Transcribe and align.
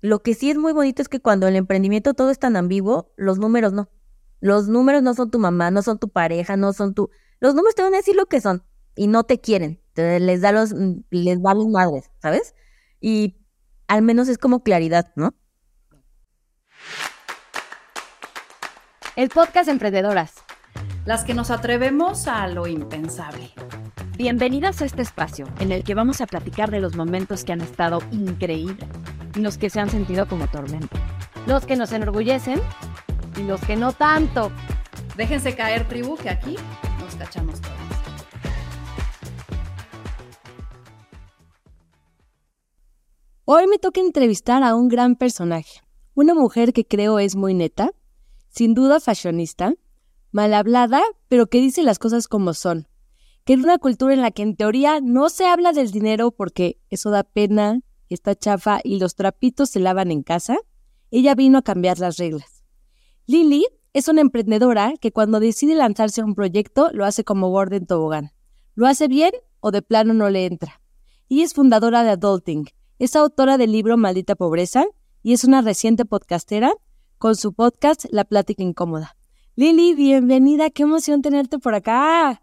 Lo 0.00 0.22
que 0.22 0.34
sí 0.34 0.50
es 0.50 0.56
muy 0.56 0.72
bonito 0.72 1.02
es 1.02 1.08
que 1.08 1.20
cuando 1.20 1.48
el 1.48 1.56
emprendimiento 1.56 2.14
todo 2.14 2.30
es 2.30 2.38
tan 2.38 2.56
ambiguo, 2.56 3.12
los 3.16 3.38
números 3.38 3.72
no. 3.72 3.90
Los 4.40 4.68
números 4.68 5.02
no 5.02 5.14
son 5.14 5.30
tu 5.30 5.38
mamá, 5.38 5.70
no 5.70 5.82
son 5.82 5.98
tu 5.98 6.08
pareja, 6.08 6.56
no 6.56 6.72
son 6.72 6.94
tu... 6.94 7.10
Los 7.40 7.54
números 7.54 7.74
te 7.74 7.82
van 7.82 7.94
a 7.94 7.98
decir 7.98 8.14
lo 8.14 8.26
que 8.26 8.40
son 8.40 8.64
y 8.94 9.08
no 9.08 9.24
te 9.24 9.40
quieren. 9.40 9.82
Les 9.96 10.40
da 10.40 10.52
los, 10.52 10.72
les 11.10 11.42
valen 11.42 11.72
madres, 11.72 12.10
¿sabes? 12.22 12.54
Y 13.00 13.36
al 13.88 14.02
menos 14.02 14.28
es 14.28 14.38
como 14.38 14.62
claridad, 14.62 15.12
¿no? 15.16 15.34
El 19.16 19.30
podcast 19.30 19.68
Emprendedoras. 19.68 20.34
Las 21.04 21.24
que 21.24 21.34
nos 21.34 21.50
atrevemos 21.50 22.28
a 22.28 22.46
lo 22.46 22.68
impensable. 22.68 23.52
Bienvenidas 24.18 24.82
a 24.82 24.84
este 24.84 25.00
espacio 25.00 25.46
en 25.60 25.70
el 25.70 25.84
que 25.84 25.94
vamos 25.94 26.20
a 26.20 26.26
platicar 26.26 26.72
de 26.72 26.80
los 26.80 26.96
momentos 26.96 27.44
que 27.44 27.52
han 27.52 27.60
estado 27.60 28.00
increíbles 28.10 28.88
y 29.36 29.38
los 29.38 29.58
que 29.58 29.70
se 29.70 29.78
han 29.78 29.90
sentido 29.90 30.26
como 30.26 30.48
tormenta. 30.48 30.98
Los 31.46 31.64
que 31.64 31.76
nos 31.76 31.92
enorgullecen 31.92 32.60
y 33.36 33.44
los 33.44 33.60
que 33.60 33.76
no 33.76 33.92
tanto. 33.92 34.50
Déjense 35.16 35.54
caer, 35.54 35.86
tribu, 35.86 36.16
que 36.16 36.30
aquí 36.30 36.56
nos 36.98 37.14
cachamos 37.14 37.60
todas. 37.60 37.78
Hoy 43.44 43.68
me 43.68 43.78
toca 43.78 44.00
entrevistar 44.00 44.64
a 44.64 44.74
un 44.74 44.88
gran 44.88 45.14
personaje, 45.14 45.82
una 46.14 46.34
mujer 46.34 46.72
que 46.72 46.84
creo 46.84 47.20
es 47.20 47.36
muy 47.36 47.54
neta, 47.54 47.92
sin 48.48 48.74
duda 48.74 48.98
fashionista, 48.98 49.74
mal 50.32 50.54
hablada, 50.54 51.04
pero 51.28 51.46
que 51.46 51.60
dice 51.60 51.84
las 51.84 52.00
cosas 52.00 52.26
como 52.26 52.52
son 52.52 52.87
que 53.48 53.54
es 53.54 53.60
una 53.60 53.78
cultura 53.78 54.12
en 54.12 54.20
la 54.20 54.30
que 54.30 54.42
en 54.42 54.56
teoría 54.56 55.00
no 55.00 55.30
se 55.30 55.46
habla 55.46 55.72
del 55.72 55.90
dinero 55.90 56.32
porque 56.32 56.78
eso 56.90 57.08
da 57.08 57.22
pena, 57.22 57.80
está 58.10 58.34
chafa 58.34 58.80
y 58.84 58.98
los 58.98 59.14
trapitos 59.14 59.70
se 59.70 59.80
lavan 59.80 60.10
en 60.10 60.22
casa, 60.22 60.58
ella 61.10 61.34
vino 61.34 61.56
a 61.56 61.62
cambiar 61.62 61.98
las 61.98 62.18
reglas. 62.18 62.62
Lily 63.24 63.64
es 63.94 64.06
una 64.08 64.20
emprendedora 64.20 64.92
que 65.00 65.12
cuando 65.12 65.40
decide 65.40 65.74
lanzarse 65.74 66.20
a 66.20 66.26
un 66.26 66.34
proyecto 66.34 66.90
lo 66.92 67.06
hace 67.06 67.24
como 67.24 67.48
Gordon 67.48 67.86
Tobogán. 67.86 68.32
Lo 68.74 68.86
hace 68.86 69.08
bien 69.08 69.32
o 69.60 69.70
de 69.70 69.80
plano 69.80 70.12
no 70.12 70.28
le 70.28 70.44
entra. 70.44 70.82
Y 71.26 71.40
es 71.40 71.54
fundadora 71.54 72.02
de 72.02 72.10
Adulting, 72.10 72.66
es 72.98 73.16
autora 73.16 73.56
del 73.56 73.72
libro 73.72 73.96
Maldita 73.96 74.34
Pobreza 74.34 74.84
y 75.22 75.32
es 75.32 75.44
una 75.44 75.62
reciente 75.62 76.04
podcastera 76.04 76.74
con 77.16 77.34
su 77.34 77.54
podcast 77.54 78.04
La 78.10 78.24
Plática 78.24 78.62
Incómoda. 78.62 79.16
Lily, 79.56 79.94
bienvenida, 79.94 80.68
qué 80.68 80.82
emoción 80.82 81.22
tenerte 81.22 81.58
por 81.58 81.74
acá. 81.74 82.42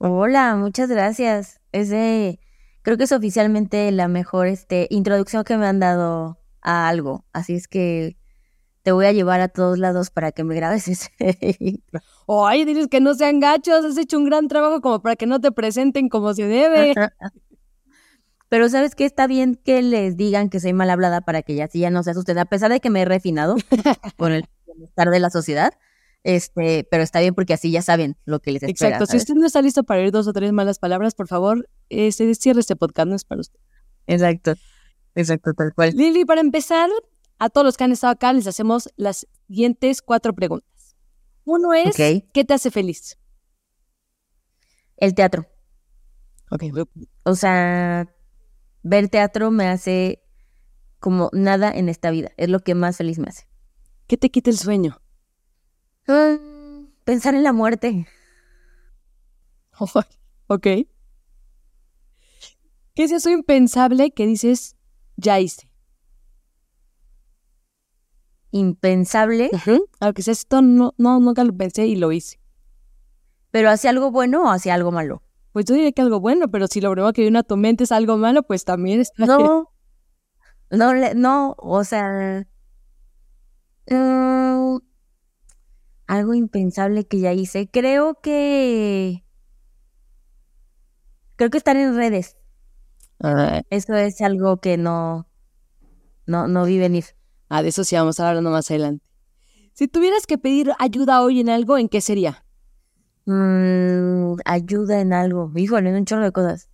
Hola, 0.00 0.54
muchas 0.54 0.88
gracias. 0.88 1.60
Es 1.72 1.88
de, 1.90 2.38
creo 2.82 2.96
que 2.96 3.04
es 3.04 3.12
oficialmente 3.12 3.90
la 3.90 4.06
mejor 4.06 4.46
este, 4.46 4.86
introducción 4.90 5.42
que 5.42 5.56
me 5.56 5.66
han 5.66 5.80
dado 5.80 6.38
a 6.62 6.88
algo. 6.88 7.24
Así 7.32 7.54
es 7.54 7.66
que 7.66 8.16
te 8.82 8.92
voy 8.92 9.06
a 9.06 9.12
llevar 9.12 9.40
a 9.40 9.48
todos 9.48 9.76
lados 9.76 10.10
para 10.10 10.30
que 10.30 10.44
me 10.44 10.54
grabes 10.54 10.86
ese. 10.88 11.10
Ay, 12.28 12.64
dices 12.64 12.86
que 12.86 13.00
no 13.00 13.14
sean 13.14 13.40
gachos, 13.40 13.84
has 13.84 13.98
hecho 13.98 14.18
un 14.18 14.26
gran 14.26 14.46
trabajo 14.46 14.80
como 14.80 15.02
para 15.02 15.16
que 15.16 15.26
no 15.26 15.40
te 15.40 15.50
presenten 15.50 16.08
como 16.08 16.32
se 16.32 16.44
debe. 16.44 16.94
Pero 18.48 18.68
sabes 18.68 18.94
que 18.94 19.04
está 19.04 19.26
bien 19.26 19.56
que 19.56 19.82
les 19.82 20.16
digan 20.16 20.48
que 20.48 20.60
soy 20.60 20.72
mal 20.72 20.88
hablada 20.90 21.20
para 21.22 21.42
que 21.42 21.56
ya 21.56 21.64
así 21.64 21.80
ya 21.80 21.90
no 21.90 22.04
se 22.04 22.12
asusten, 22.12 22.38
a 22.38 22.46
pesar 22.46 22.70
de 22.70 22.80
que 22.80 22.88
me 22.88 23.02
he 23.02 23.04
refinado 23.04 23.56
por 24.16 24.30
el 24.30 24.44
bienestar 24.64 25.10
de 25.10 25.18
la 25.18 25.28
sociedad. 25.28 25.74
Este, 26.24 26.86
pero 26.90 27.02
está 27.02 27.20
bien 27.20 27.34
porque 27.34 27.54
así 27.54 27.70
ya 27.70 27.82
saben 27.82 28.16
lo 28.24 28.40
que 28.40 28.52
les 28.52 28.62
espera. 28.62 28.96
Exacto. 28.96 29.06
Si 29.06 29.16
usted 29.16 29.34
no 29.34 29.46
está 29.46 29.62
listo 29.62 29.84
para 29.84 30.00
oír 30.00 30.10
dos 30.10 30.26
o 30.26 30.32
tres 30.32 30.52
malas 30.52 30.78
palabras, 30.78 31.14
por 31.14 31.28
favor, 31.28 31.68
este, 31.88 32.34
cierre 32.34 32.60
este 32.60 32.76
podcast, 32.76 33.08
no 33.08 33.16
es 33.16 33.24
para 33.24 33.40
usted. 33.40 33.58
Exacto. 34.06 34.54
Exacto, 35.14 35.52
tal 35.54 35.74
cual. 35.74 35.92
Lili, 35.94 36.24
para 36.24 36.40
empezar, 36.40 36.90
a 37.38 37.48
todos 37.48 37.64
los 37.64 37.76
que 37.76 37.84
han 37.84 37.92
estado 37.92 38.12
acá 38.12 38.32
les 38.32 38.46
hacemos 38.46 38.88
las 38.96 39.26
siguientes 39.46 40.02
cuatro 40.02 40.34
preguntas. 40.34 40.96
Uno 41.44 41.72
es, 41.72 41.96
¿qué 41.96 42.44
te 42.44 42.54
hace 42.54 42.70
feliz? 42.70 43.18
El 44.96 45.14
teatro. 45.14 45.46
Ok. 46.50 46.64
O 47.22 47.34
sea, 47.34 48.12
ver 48.82 49.08
teatro 49.08 49.50
me 49.50 49.68
hace 49.68 50.22
como 50.98 51.30
nada 51.32 51.70
en 51.70 51.88
esta 51.88 52.10
vida. 52.10 52.32
Es 52.36 52.48
lo 52.48 52.60
que 52.60 52.74
más 52.74 52.96
feliz 52.96 53.18
me 53.18 53.28
hace. 53.28 53.48
¿Qué 54.06 54.16
te 54.16 54.30
quita 54.30 54.50
el 54.50 54.58
sueño? 54.58 55.00
Pensar 57.04 57.34
en 57.34 57.42
la 57.42 57.52
muerte. 57.52 58.06
ok. 60.48 60.66
¿Qué 62.94 63.04
es 63.04 63.12
eso 63.12 63.30
impensable 63.30 64.10
que 64.10 64.26
dices, 64.26 64.76
ya 65.16 65.38
hice? 65.38 65.70
Impensable. 68.50 69.50
Aunque 70.00 70.22
sea 70.22 70.32
esto, 70.32 70.62
no, 70.62 70.94
no, 70.98 71.20
nunca 71.20 71.44
lo 71.44 71.56
pensé 71.56 71.86
y 71.86 71.96
lo 71.96 72.12
hice. 72.12 72.40
¿Pero 73.50 73.70
hacia 73.70 73.90
algo 73.90 74.10
bueno 74.10 74.42
o 74.44 74.50
hacia 74.50 74.74
algo 74.74 74.90
malo? 74.90 75.22
Pues 75.52 75.64
yo 75.64 75.74
diría 75.74 75.92
que 75.92 76.02
algo 76.02 76.20
bueno, 76.20 76.50
pero 76.50 76.66
si 76.66 76.80
lo 76.80 76.90
primero 76.90 77.12
que 77.12 77.22
viene 77.22 77.38
a 77.38 77.42
tu 77.42 77.56
mente 77.56 77.84
es 77.84 77.92
algo 77.92 78.16
malo, 78.16 78.42
pues 78.42 78.64
también 78.64 79.00
está 79.00 79.26
No, 79.26 79.72
no, 80.70 80.92
no, 81.14 81.54
o 81.58 81.84
sea... 81.84 82.46
Uh, 83.90 84.80
algo 86.08 86.34
impensable 86.34 87.06
que 87.06 87.20
ya 87.20 87.32
hice. 87.32 87.68
Creo 87.70 88.20
que. 88.20 89.24
Creo 91.36 91.50
que 91.50 91.58
estar 91.58 91.76
en 91.76 91.94
redes. 91.94 92.36
Eso 93.70 93.94
es 93.94 94.20
algo 94.20 94.60
que 94.60 94.76
no. 94.76 95.28
No, 96.26 96.48
no 96.48 96.64
vi 96.64 96.78
venir. 96.78 97.04
Ah, 97.48 97.62
de 97.62 97.68
eso 97.68 97.84
sí 97.84 97.94
vamos 97.94 98.18
a 98.18 98.28
hablar 98.28 98.42
más 98.42 98.70
adelante. 98.70 99.06
Si 99.74 99.86
tuvieras 99.86 100.26
que 100.26 100.38
pedir 100.38 100.72
ayuda 100.78 101.22
hoy 101.22 101.40
en 101.40 101.48
algo, 101.48 101.78
¿en 101.78 101.88
qué 101.88 102.00
sería? 102.00 102.44
Mm, 103.26 104.36
ayuda 104.44 105.00
en 105.00 105.12
algo. 105.12 105.52
Híjole, 105.54 105.90
en 105.90 105.96
un 105.96 106.04
chorro 106.04 106.24
de 106.24 106.32
cosas. 106.32 106.70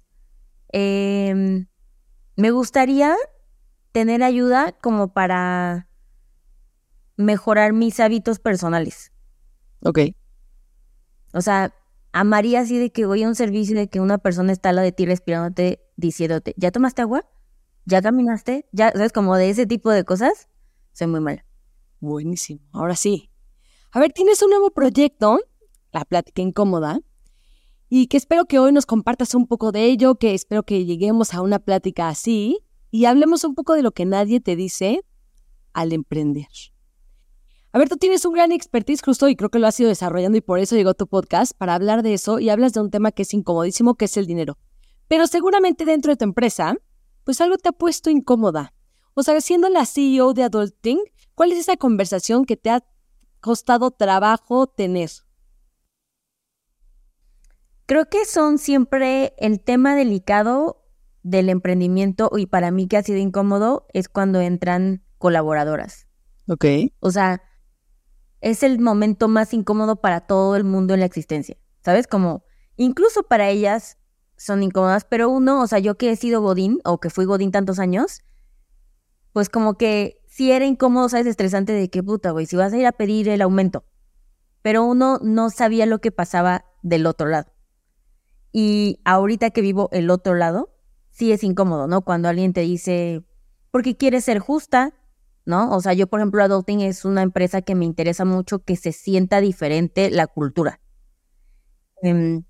Em, 0.72 1.66
me 2.37 2.51
gustaría 2.51 3.15
tener 3.93 4.22
ayuda 4.22 4.72
como 4.81 5.12
para 5.12 5.89
mejorar 7.16 7.72
mis 7.72 8.01
hábitos 8.01 8.39
personales. 8.39 9.14
Ok. 9.84 9.99
O 11.33 11.41
sea, 11.41 11.75
amaría 12.12 12.61
así 12.61 12.78
de 12.78 12.91
que 12.91 13.06
voy 13.06 13.22
a 13.22 13.28
un 13.28 13.34
servicio 13.34 13.77
de 13.77 13.89
que 13.89 14.00
una 14.00 14.19
persona 14.19 14.53
está 14.53 14.71
al 14.71 14.77
lado 14.77 14.87
de 14.87 14.93
ti 14.93 15.06
respirándote, 15.06 15.84
diciéndote, 15.97 16.55
¿ya 16.56 16.71
tomaste 16.71 17.03
agua? 17.03 17.28
¿Ya 17.84 18.00
caminaste? 18.00 18.67
¿Ya? 18.72 18.93
¿Sabes? 18.93 19.12
Como 19.12 19.37
de 19.37 19.50
ese 19.50 19.67
tipo 19.67 19.91
de 19.91 20.05
cosas. 20.05 20.49
Soy 20.93 21.06
muy 21.06 21.21
mala. 21.21 21.45
Buenísimo. 22.00 22.61
Ahora 22.72 22.97
sí. 22.97 23.31
A 23.91 24.00
ver, 24.00 24.12
tienes 24.12 24.43
un 24.43 24.50
nuevo 24.50 24.71
proyecto, 24.71 25.39
La 25.93 26.05
Plática 26.05 26.43
Incómoda, 26.43 27.01
y 27.89 28.09
que 28.09 28.16
espero 28.16 28.47
que 28.47 28.59
hoy 28.59 28.72
nos 28.72 28.87
compartas 28.87 29.34
un 29.34 29.47
poco 29.47 29.71
de 29.71 29.84
ello, 29.84 30.16
que 30.16 30.34
espero 30.34 30.65
que 30.65 30.84
lleguemos 30.84 31.34
a 31.34 31.43
una 31.43 31.59
plática 31.59 32.09
así 32.09 32.59
y 32.91 33.05
hablemos 33.05 33.45
un 33.45 33.55
poco 33.55 33.75
de 33.75 33.83
lo 33.83 33.93
que 33.93 34.05
nadie 34.05 34.41
te 34.41 34.56
dice 34.56 35.05
al 35.72 35.93
emprender. 35.93 36.49
A 37.75 37.79
ver, 37.81 37.89
tú 37.89 37.97
tienes 37.97 38.25
un 38.25 38.35
gran 38.35 38.53
expertise 38.53 39.03
justo 39.03 39.29
y 39.29 39.35
creo 39.35 39.51
que 39.51 39.59
lo 39.59 39.67
has 39.67 39.81
ido 39.81 39.89
desarrollando 39.89 40.39
y 40.39 40.41
por 40.41 40.61
eso 40.61 40.77
llegó 40.77 40.95
tu 40.95 41.09
podcast 41.09 41.59
para 41.59 41.75
hablar 41.75 42.05
de 42.05 42.15
eso 42.15 42.39
y 42.39 42.49
hablas 42.49 42.73
de 42.73 42.81
un 42.81 42.89
tema 42.89 43.11
que 43.11 43.23
es 43.23 43.35
incomodísimo, 43.35 43.97
que 43.97 44.05
es 44.05 44.17
el 44.17 44.27
dinero. 44.27 44.57
Pero 45.09 45.27
seguramente 45.27 45.84
dentro 45.84 46.13
de 46.13 46.17
tu 46.17 46.23
empresa, 46.23 46.77
pues 47.25 47.41
algo 47.41 47.59
te 47.59 47.71
ha 47.71 47.73
puesto 47.73 48.11
incómoda. 48.11 48.75
O 49.15 49.25
sea, 49.25 49.41
siendo 49.41 49.69
la 49.71 49.87
CEO 49.87 50.34
de 50.34 50.45
Adulting, 50.45 51.01
¿cuál 51.34 51.51
es 51.51 51.59
esa 51.59 51.77
conversación 51.77 52.45
que 52.45 52.57
te 52.57 52.71
ha 52.71 52.84
costado 53.41 53.91
trabajo 53.91 54.69
tener? 54.69 55.11
Creo 57.87 58.09
que 58.09 58.25
son 58.25 58.59
siempre 58.59 59.34
el 59.37 59.61
tema 59.61 59.97
delicado 59.97 60.87
del 61.25 61.49
emprendimiento 61.49 62.31
y 62.37 62.47
para 62.47 62.71
mí 62.71 62.87
que 62.87 62.99
ha 62.99 63.03
sido 63.03 63.19
incómodo 63.19 63.89
es 63.93 64.09
cuando 64.09 64.41
entran 64.41 65.03
colaboradoras. 65.19 66.07
Ok. 66.47 66.66
O 67.01 67.10
sea, 67.10 67.43
es 68.45 68.63
el 68.63 68.79
momento 68.79 69.27
más 69.27 69.55
incómodo 69.55 69.97
para 69.97 70.21
todo 70.21 70.55
el 70.55 70.65
mundo 70.65 70.93
en 70.93 71.01
la 71.01 71.07
existencia. 71.07 71.57
¿Sabes? 71.83 72.07
Como 72.07 72.45
incluso 72.77 73.23
para 73.23 73.49
ellas 73.49 73.97
son 74.37 74.63
incómodas, 74.63 75.07
pero 75.07 75.31
uno, 75.31 75.63
o 75.63 75.67
sea, 75.67 75.79
yo 75.79 75.97
que 75.97 76.11
he 76.11 76.17
sido 76.17 76.43
Godín 76.43 76.79
o 76.85 77.01
que 77.01 77.09
fui 77.09 77.25
Godín 77.25 77.53
tantos 77.53 77.79
años, 77.79 78.23
pues 79.33 79.49
como 79.49 79.79
que 79.79 80.21
sí 80.27 80.53
era 80.53 80.67
incómodo, 80.67 81.09
¿sabes? 81.09 81.27
Estresante 81.27 81.73
de 81.73 81.89
que 81.89 82.03
puta, 82.03 82.33
güey, 82.33 82.45
si 82.45 82.55
vas 82.55 82.75
a 82.75 82.77
ir 82.77 82.87
a 82.87 82.93
pedir 82.93 83.31
el 83.31 83.41
aumento. 83.41 83.87
Pero 84.61 84.85
uno 84.85 85.19
no 85.23 85.49
sabía 85.49 85.87
lo 85.87 86.01
que 86.01 86.13
pasaba 86.13 86.67
del 86.83 87.07
otro 87.07 87.29
lado. 87.29 87.51
Y 88.53 89.01
ahorita 89.07 89.51
que 89.51 89.63
vivo 89.63 89.89
el 89.91 90.11
otro 90.11 90.35
lado, 90.35 90.77
sí 91.11 91.33
es 91.33 91.43
incómodo, 91.45 91.87
¿no? 91.87 92.03
Cuando 92.03 92.29
alguien 92.29 92.53
te 92.53 92.61
dice, 92.61 93.25
porque 93.71 93.97
quieres 93.97 94.27
ser 94.27 94.39
justa, 94.39 94.93
¿no? 95.47 95.71
O 95.75 95.81
sea, 95.81 95.93
yo, 95.93 96.07
por 96.07 96.21
ejemplo, 96.21 96.43
Adulting 96.43 96.81
es 96.81 97.05
una 97.05 97.23
empresa 97.23 97.63
que 97.63 97.75
me 97.75 97.85
interesa 97.85 98.25
mucho 98.25 98.61
que 98.61 98.77
se 98.77 98.93
sienta 98.93 99.41
diferente 99.41 100.11
la 100.11 100.27
cultura. 100.27 100.81
Em, 102.03 102.45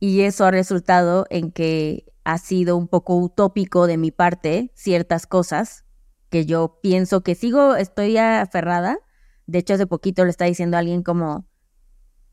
y 0.00 0.22
eso 0.22 0.44
ha 0.44 0.50
resultado 0.50 1.26
en 1.30 1.52
que 1.52 2.06
ha 2.24 2.38
sido 2.38 2.76
un 2.76 2.88
poco 2.88 3.16
utópico 3.16 3.86
de 3.86 3.96
mi 3.96 4.10
parte 4.10 4.72
ciertas 4.74 5.26
cosas 5.26 5.84
que 6.28 6.44
yo 6.44 6.80
pienso 6.82 7.22
que 7.22 7.34
sigo, 7.34 7.76
estoy 7.76 8.18
aferrada. 8.18 8.98
De 9.46 9.58
hecho, 9.58 9.74
hace 9.74 9.86
poquito 9.86 10.24
le 10.24 10.30
está 10.30 10.44
diciendo 10.44 10.76
alguien 10.76 11.02
como, 11.02 11.46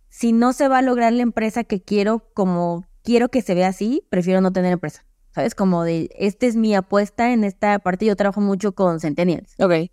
si 0.10 0.32
no 0.34 0.54
se 0.54 0.68
va 0.68 0.80
a 0.80 0.82
lograr 0.82 1.14
la 1.14 1.24
empresa 1.24 1.64
que 1.64 1.82
quiero, 1.84 2.32
como 2.34 2.86
quiero 3.04 3.30
que 3.30 3.42
se 3.42 3.56
vea 3.56 3.68
así, 3.68 4.06
prefiero 4.10 4.42
no 4.42 4.52
tener 4.52 4.74
empresa. 4.74 5.06
¿Sabes? 5.33 5.56
Como 5.56 5.83
de, 5.83 6.09
esta 6.18 6.45
es 6.45 6.56
mi 6.56 6.75
apuesta 6.75 7.33
en 7.33 7.44
esta 7.44 7.80
parte. 7.80 8.06
Yo 8.06 8.15
trabajo 8.15 8.39
mucho 8.39 8.74
con 8.74 9.00
Centennials. 9.00 9.56
Ok. 9.59 9.91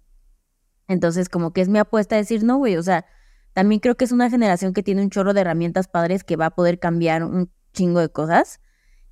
Entonces, 0.86 1.28
como 1.28 1.52
que 1.52 1.60
es 1.60 1.68
mi 1.68 1.78
apuesta 1.78 2.16
decir, 2.16 2.44
no, 2.44 2.58
güey, 2.58 2.76
o 2.76 2.82
sea, 2.82 3.06
también 3.52 3.80
creo 3.80 3.96
que 3.96 4.04
es 4.04 4.12
una 4.12 4.28
generación 4.28 4.72
que 4.72 4.82
tiene 4.82 5.02
un 5.02 5.10
chorro 5.10 5.32
de 5.32 5.40
herramientas 5.40 5.88
padres 5.88 6.24
que 6.24 6.36
va 6.36 6.46
a 6.46 6.50
poder 6.50 6.78
cambiar 6.78 7.24
un 7.24 7.50
chingo 7.72 8.00
de 8.00 8.08
cosas. 8.08 8.60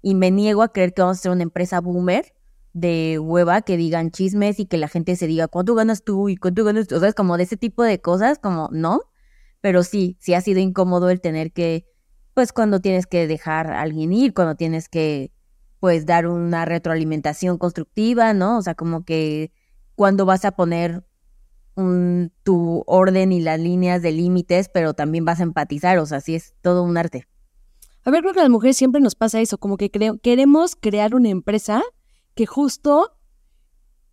Y 0.03 0.15
me 0.15 0.31
niego 0.31 0.63
a 0.63 0.73
creer 0.73 0.93
que 0.93 1.03
vamos 1.03 1.19
a 1.19 1.23
ser 1.23 1.33
una 1.33 1.43
empresa 1.43 1.81
boomer 1.81 2.35
de 2.73 3.19
hueva 3.19 3.63
que 3.63 3.77
digan 3.77 4.11
chismes 4.11 4.61
y 4.61 4.67
que 4.67 4.77
la 4.77 4.89
gente 4.89 5.17
se 5.17 5.27
diga 5.27 5.49
cuánto 5.49 5.75
ganas 5.75 6.05
tú 6.05 6.29
y 6.29 6.37
cuánto 6.37 6.65
ganas 6.65 6.89
tú. 6.89 6.97
O 6.97 7.01
sea, 7.01 7.09
es 7.09 7.15
como 7.15 7.37
de 7.37 7.45
ese 7.45 7.57
tipo 7.57 7.83
de 7.83 8.01
cosas, 8.01 8.39
como 8.39 8.69
no. 8.71 9.01
Pero 9.61 9.83
sí, 9.83 10.17
sí 10.21 10.35
ha 10.35 10.41
sido 10.41 10.61
incómodo 10.61 11.11
el 11.11 11.21
tener 11.21 11.53
que, 11.53 11.87
pues 12.35 12.53
cuando 12.53 12.81
tienes 12.81 13.07
que 13.07 13.27
dejar 13.27 13.73
a 13.73 13.81
alguien 13.81 14.13
ir, 14.13 14.35
cuando 14.35 14.55
tienes 14.55 14.89
que, 14.89 15.33
pues 15.81 16.07
dar 16.07 16.27
una 16.27 16.65
retroalimentación 16.65 17.59
constructiva, 17.59 18.35
¿no? 18.35 18.59
O 18.59 18.63
sea, 18.63 18.75
como 18.75 19.05
que 19.05 19.53
cuando 19.95 20.27
vas 20.27 20.45
a 20.45 20.53
poner 20.53 21.05
un, 21.75 22.33
tu 22.43 22.83
orden 22.87 23.33
y 23.33 23.41
las 23.41 23.61
líneas 23.61 24.03
de 24.03 24.13
límites, 24.13 24.69
pero 24.69 24.95
también 24.95 25.25
vas 25.25 25.41
a 25.41 25.45
empatizar, 25.45 25.99
o 25.99 26.07
sea, 26.07 26.21
sí 26.21 26.35
es 26.35 26.55
todo 26.61 26.83
un 26.83 26.97
arte. 26.97 27.27
A 28.05 28.11
ver, 28.11 28.23
creo 28.23 28.33
que 28.33 28.41
a 28.41 28.45
las 28.45 28.51
mujeres 28.51 28.77
siempre 28.77 29.01
nos 29.01 29.15
pasa 29.15 29.41
eso, 29.41 29.59
como 29.59 29.77
que 29.77 29.91
queremos 29.91 30.77
crear 30.77 31.15
una 31.15 31.29
empresa 31.29 31.83
que 32.35 32.47
justo 32.47 33.13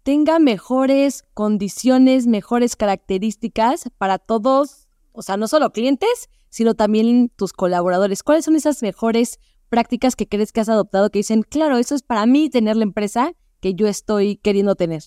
tenga 0.03 0.37
mejores 0.37 1.23
condiciones, 1.33 2.27
mejores 2.27 2.75
características 2.75 3.89
para 3.97 4.19
todos, 4.19 4.87
o 5.13 5.23
sea, 5.23 5.37
no 5.37 5.47
solo 5.47 5.71
clientes, 5.71 6.29
sino 6.49 6.75
también 6.75 7.31
tus 7.35 7.53
colaboradores. 7.53 8.21
¿Cuáles 8.21 8.45
son 8.45 8.55
esas 8.55 8.81
mejores 8.81 9.39
prácticas 9.69 10.15
que 10.15 10.27
crees 10.27 10.51
que 10.51 10.61
has 10.61 10.69
adoptado 10.69 11.09
que 11.09 11.19
dicen, 11.19 11.43
claro, 11.43 11.77
eso 11.77 11.95
es 11.95 12.03
para 12.03 12.25
mí 12.25 12.49
tener 12.49 12.75
la 12.75 12.83
empresa 12.83 13.33
que 13.59 13.73
yo 13.73 13.87
estoy 13.87 14.37
queriendo 14.37 14.75
tener? 14.75 15.03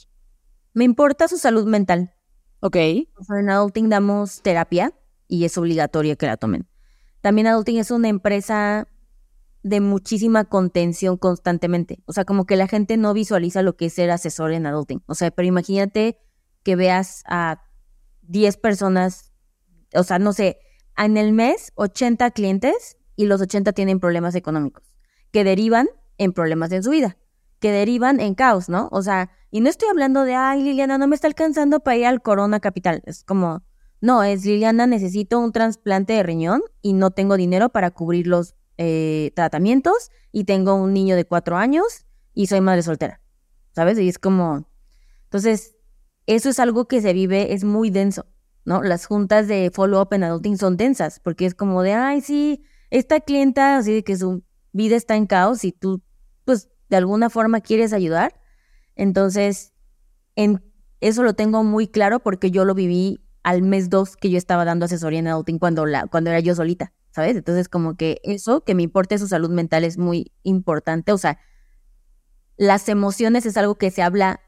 Me 0.75 0.85
importa 0.85 1.29
su 1.29 1.39
salud 1.39 1.67
mental. 1.67 2.15
Ok. 2.61 2.77
en 2.77 3.51
Adulting 3.51 3.89
damos 3.89 4.43
terapia 4.43 4.93
y 5.29 5.45
es 5.45 5.57
obligatorio 5.59 6.17
que 6.17 6.27
la 6.27 6.37
tomen. 6.37 6.69
También 7.21 7.47
Adulting 7.47 7.79
es 7.79 7.91
una 7.91 8.09
empresa 8.09 8.89
de 9.63 9.81
muchísima 9.81 10.45
contención 10.45 11.17
constantemente. 11.17 12.03
O 12.07 12.13
sea, 12.13 12.25
como 12.25 12.47
que 12.47 12.57
la 12.57 12.69
gente 12.69 12.97
no 12.97 13.13
visualiza 13.13 13.63
lo 13.63 13.77
que 13.77 13.87
es 13.87 13.95
ser 13.95 14.11
asesor 14.11 14.53
en 14.53 14.67
adulting. 14.67 15.03
O 15.07 15.15
sea, 15.15 15.31
pero 15.31 15.49
imagínate 15.49 16.19
que 16.63 16.77
veas 16.77 17.23
a 17.27 17.63
10 18.23 18.57
personas, 18.59 19.33
o 19.95 20.03
sea, 20.03 20.19
no 20.19 20.33
sé, 20.33 20.59
en 20.97 21.17
el 21.17 21.33
mes 21.33 21.73
80 21.77 22.31
clientes 22.33 22.97
y 23.19 23.27
los 23.27 23.41
80 23.41 23.73
tienen 23.73 23.99
problemas 23.99 24.37
económicos 24.37 24.95
que 25.33 25.43
derivan 25.43 25.89
en 26.19 26.33
problemas 26.33 26.71
en 26.71 26.85
su 26.85 26.91
vida, 26.91 27.19
que 27.59 27.73
derivan 27.73 28.21
en 28.21 28.37
caos, 28.37 28.69
¿no? 28.69 28.89
O 28.93 29.03
sea, 29.03 29.31
y 29.51 29.61
no 29.61 29.69
estoy 29.69 29.89
hablando 29.89 30.23
de, 30.23 30.37
ay, 30.37 30.63
Liliana, 30.63 30.99
no 30.99 31.09
me 31.09 31.17
está 31.17 31.27
alcanzando 31.27 31.81
para 31.81 31.97
ir 31.97 32.07
al 32.07 32.23
Corona 32.23 32.61
Capital. 32.61 33.03
Es 33.07 33.25
como, 33.25 33.65
no, 34.01 34.23
es 34.23 34.45
Liliana, 34.45 34.87
necesito 34.87 35.41
un 35.41 35.51
trasplante 35.51 36.13
de 36.13 36.23
riñón 36.23 36.63
y 36.81 36.93
no 36.93 37.11
tengo 37.11 37.37
dinero 37.37 37.71
para 37.71 37.91
cubrir 37.91 38.29
los 38.29 38.55
eh, 38.79 39.33
tratamientos 39.35 40.13
y 40.31 40.45
tengo 40.45 40.77
un 40.77 40.95
niño 40.95 41.17
de 41.17 41.25
cuatro 41.25 41.57
años 41.57 42.07
y 42.35 42.47
soy 42.47 42.61
madre 42.61 42.85
soltera, 42.85 43.21
¿sabes? 43.73 43.99
Y 43.99 44.09
es 44.09 44.21
como, 44.21 44.69
entonces, 45.25 45.75
eso 46.27 46.51
es 46.51 46.61
algo 46.61 46.87
que 46.87 47.01
se 47.01 47.13
vive, 47.13 47.53
es 47.53 47.65
muy 47.65 47.91
denso, 47.91 48.27
¿no? 48.65 48.81
Las 48.85 49.07
juntas 49.07 49.49
de 49.49 49.73
follow-up 49.75 50.15
en 50.15 50.23
adulting 50.23 50.57
son 50.57 50.77
densas, 50.77 51.19
porque 51.19 51.47
es 51.47 51.57
como 51.57 51.83
de, 51.83 51.95
ay, 51.95 52.21
sí, 52.21 52.63
esta 52.91 53.21
clienta, 53.21 53.77
así 53.77 53.93
de 53.93 54.05
que 54.05 54.17
su 54.17 54.43
vida 54.73 54.97
está 54.97 55.17
en 55.17 55.27
caos 55.27 55.65
y 55.65 55.73
tú, 55.73 56.03
pues, 56.45 56.69
de 56.89 56.97
alguna 56.97 57.31
forma 57.31 57.61
quieres 57.61 57.93
ayudar. 57.93 58.41
Entonces, 58.97 59.73
en, 60.37 60.63
eso 61.01 61.23
lo 61.23 61.35
tengo 61.35 61.65
muy 61.65 61.89
claro 61.89 62.21
porque 62.21 62.51
yo 62.51 62.65
lo 62.65 62.75
viví 62.75 63.21
al 63.43 63.63
mes 63.63 63.91
dos 63.91 64.17
que 64.17 64.31
yo 64.31 64.39
estaba 64.39 64.65
dando 64.65 64.87
asesoría 64.87 65.19
en 65.19 65.29
adulting 65.29 65.59
cuando, 65.59 65.87
la, 65.87 66.07
cuando 66.07 66.31
era 66.31 66.41
yo 66.41 66.55
solita. 66.55 66.93
¿sabes? 67.11 67.37
Entonces, 67.37 67.69
como 67.69 67.97
que 67.97 68.21
eso, 68.23 68.63
que 68.63 68.77
me 68.77 68.85
importe 68.85 69.19
su 69.19 69.27
salud 69.27 69.51
mental 69.51 69.85
es 69.85 69.99
muy 69.99 70.33
importante. 70.45 71.13
O 71.13 71.19
sea, 71.19 71.39
las 72.57 72.89
emociones 72.89 73.47
es 73.47 73.57
algo 73.57 73.77
que 73.77 73.91
se 73.91 74.03
habla, 74.03 74.41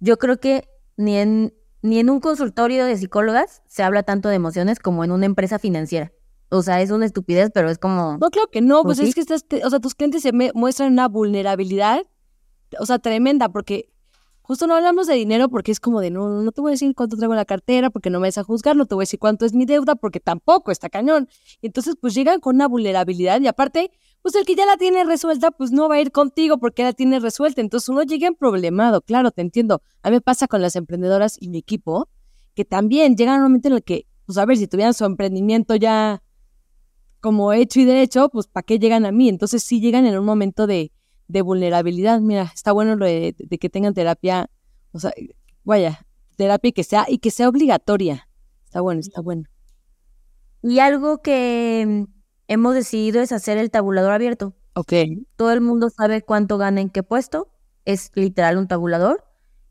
yo 0.00 0.18
creo 0.18 0.38
que 0.38 0.68
ni 0.96 1.16
en, 1.16 1.54
ni 1.82 1.98
en 1.98 2.10
un 2.10 2.20
consultorio 2.20 2.86
de 2.86 2.96
psicólogas 2.96 3.62
se 3.66 3.82
habla 3.82 4.04
tanto 4.04 4.28
de 4.28 4.36
emociones 4.36 4.78
como 4.78 5.04
en 5.04 5.12
una 5.12 5.26
empresa 5.26 5.58
financiera. 5.58 6.12
O 6.54 6.62
sea, 6.62 6.80
es 6.80 6.90
una 6.90 7.06
estupidez, 7.06 7.50
pero 7.52 7.70
es 7.70 7.78
como... 7.78 8.18
No, 8.18 8.30
claro 8.30 8.48
que 8.50 8.60
no, 8.60 8.82
pues, 8.82 8.98
pues 8.98 9.08
es 9.08 9.14
que 9.14 9.20
estás, 9.20 9.44
o 9.64 9.70
sea, 9.70 9.80
tus 9.80 9.94
clientes 9.94 10.22
se 10.22 10.32
muestran 10.54 10.92
una 10.92 11.08
vulnerabilidad, 11.08 12.02
o 12.78 12.86
sea, 12.86 12.98
tremenda, 12.98 13.48
porque 13.48 13.90
Justo 14.46 14.66
no 14.66 14.74
hablamos 14.74 15.06
de 15.06 15.14
dinero 15.14 15.48
porque 15.48 15.72
es 15.72 15.80
como 15.80 16.02
de 16.02 16.10
no, 16.10 16.42
no 16.42 16.52
te 16.52 16.60
voy 16.60 16.72
a 16.72 16.72
decir 16.72 16.94
cuánto 16.94 17.16
traigo 17.16 17.32
en 17.32 17.38
la 17.38 17.46
cartera 17.46 17.88
porque 17.88 18.10
no 18.10 18.20
me 18.20 18.28
vas 18.28 18.36
a 18.36 18.42
juzgar, 18.42 18.76
no 18.76 18.84
te 18.84 18.94
voy 18.94 19.04
a 19.04 19.04
decir 19.04 19.18
cuánto 19.18 19.46
es 19.46 19.54
mi 19.54 19.64
deuda 19.64 19.94
porque 19.94 20.20
tampoco 20.20 20.70
está 20.70 20.90
cañón. 20.90 21.30
Y 21.62 21.68
entonces 21.68 21.94
pues 21.98 22.12
llegan 22.12 22.40
con 22.40 22.56
una 22.56 22.68
vulnerabilidad 22.68 23.40
y 23.40 23.46
aparte, 23.46 23.90
pues 24.20 24.34
el 24.34 24.44
que 24.44 24.54
ya 24.54 24.66
la 24.66 24.76
tiene 24.76 25.02
resuelta 25.04 25.50
pues 25.50 25.72
no 25.72 25.88
va 25.88 25.94
a 25.94 26.00
ir 26.02 26.12
contigo 26.12 26.58
porque 26.58 26.82
la 26.82 26.92
tiene 26.92 27.20
resuelta. 27.20 27.62
Entonces 27.62 27.88
uno 27.88 28.02
llega 28.02 28.26
en 28.26 28.34
problemado, 28.34 29.00
claro, 29.00 29.30
te 29.30 29.40
entiendo. 29.40 29.80
A 30.02 30.10
mí 30.10 30.16
me 30.16 30.20
pasa 30.20 30.46
con 30.46 30.60
las 30.60 30.76
emprendedoras 30.76 31.38
y 31.40 31.48
mi 31.48 31.56
equipo 31.56 32.10
que 32.54 32.66
también 32.66 33.16
llegan 33.16 33.36
a 33.36 33.38
un 33.38 33.44
momento 33.44 33.68
en 33.68 33.74
el 33.76 33.82
que, 33.82 34.06
pues 34.26 34.36
a 34.36 34.44
ver, 34.44 34.58
si 34.58 34.66
tuvieran 34.66 34.92
su 34.92 35.06
emprendimiento 35.06 35.74
ya 35.74 36.22
como 37.24 37.54
hecho 37.54 37.80
y 37.80 37.86
derecho, 37.86 38.28
pues 38.28 38.46
¿para 38.46 38.64
qué 38.64 38.78
llegan 38.78 39.06
a 39.06 39.10
mí? 39.10 39.30
Entonces 39.30 39.62
sí 39.62 39.80
llegan 39.80 40.04
en 40.04 40.18
un 40.18 40.26
momento 40.26 40.66
de 40.66 40.92
de 41.28 41.42
vulnerabilidad. 41.42 42.20
Mira, 42.20 42.50
está 42.54 42.72
bueno 42.72 42.96
lo 42.96 43.06
de, 43.06 43.34
que 43.60 43.70
tengan 43.70 43.94
terapia, 43.94 44.50
o 44.92 44.98
sea, 44.98 45.12
vaya, 45.62 46.06
terapia 46.36 46.72
que 46.72 46.84
sea, 46.84 47.06
y 47.08 47.18
que 47.18 47.30
sea 47.30 47.48
obligatoria. 47.48 48.28
Está 48.64 48.80
bueno, 48.80 49.00
está 49.00 49.20
bueno. 49.20 49.44
Y 50.62 50.78
algo 50.78 51.22
que 51.22 52.06
hemos 52.48 52.74
decidido 52.74 53.20
es 53.20 53.32
hacer 53.32 53.58
el 53.58 53.70
tabulador 53.70 54.12
abierto. 54.12 54.54
Ok. 54.74 54.92
Todo 55.36 55.52
el 55.52 55.60
mundo 55.60 55.90
sabe 55.90 56.22
cuánto 56.22 56.58
gana 56.58 56.80
en 56.80 56.90
qué 56.90 57.02
puesto. 57.02 57.48
Es 57.84 58.10
literal 58.14 58.56
un 58.56 58.66
tabulador. 58.66 59.24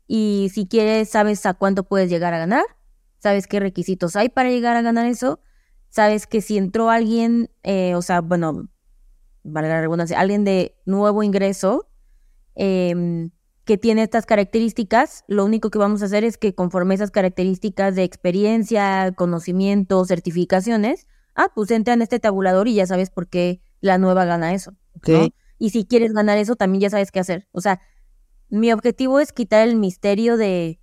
Y 0.06 0.50
si 0.54 0.66
quieres, 0.66 1.10
sabes 1.10 1.44
a 1.46 1.54
cuánto 1.54 1.84
puedes 1.84 2.08
llegar 2.10 2.32
a 2.32 2.38
ganar. 2.38 2.64
Sabes 3.18 3.46
qué 3.46 3.58
requisitos 3.58 4.16
hay 4.16 4.28
para 4.28 4.50
llegar 4.50 4.76
a 4.76 4.82
ganar 4.82 5.06
eso. 5.06 5.40
Sabes 5.94 6.26
que 6.26 6.40
si 6.40 6.58
entró 6.58 6.90
alguien, 6.90 7.50
eh, 7.62 7.94
o 7.94 8.02
sea, 8.02 8.20
bueno, 8.20 8.68
valga 9.44 9.68
la 9.68 9.80
redundancia, 9.80 10.18
alguien 10.18 10.42
de 10.42 10.74
nuevo 10.86 11.22
ingreso 11.22 11.88
em, 12.56 13.30
que 13.64 13.78
tiene 13.78 14.02
estas 14.02 14.26
características, 14.26 15.22
lo 15.28 15.44
único 15.44 15.70
que 15.70 15.78
vamos 15.78 16.02
a 16.02 16.06
hacer 16.06 16.24
es 16.24 16.36
que 16.36 16.52
conforme 16.52 16.96
esas 16.96 17.12
características 17.12 17.94
de 17.94 18.02
experiencia, 18.02 19.12
conocimiento, 19.16 20.04
certificaciones, 20.04 21.06
ah, 21.36 21.52
pues 21.54 21.70
entra 21.70 21.94
en 21.94 22.02
este 22.02 22.18
tabulador 22.18 22.66
y 22.66 22.74
ya 22.74 22.88
sabes 22.88 23.10
por 23.10 23.28
qué 23.28 23.62
la 23.80 23.96
nueva 23.96 24.24
gana 24.24 24.52
eso. 24.52 24.74
Y 25.60 25.70
si 25.70 25.84
quieres 25.84 26.12
ganar 26.12 26.38
eso, 26.38 26.56
también 26.56 26.80
ya 26.80 26.90
sabes 26.90 27.12
qué 27.12 27.20
hacer. 27.20 27.46
O 27.52 27.60
sea, 27.60 27.80
mi 28.48 28.72
objetivo 28.72 29.20
es 29.20 29.32
quitar 29.32 29.68
el 29.68 29.76
misterio 29.76 30.36
de, 30.36 30.80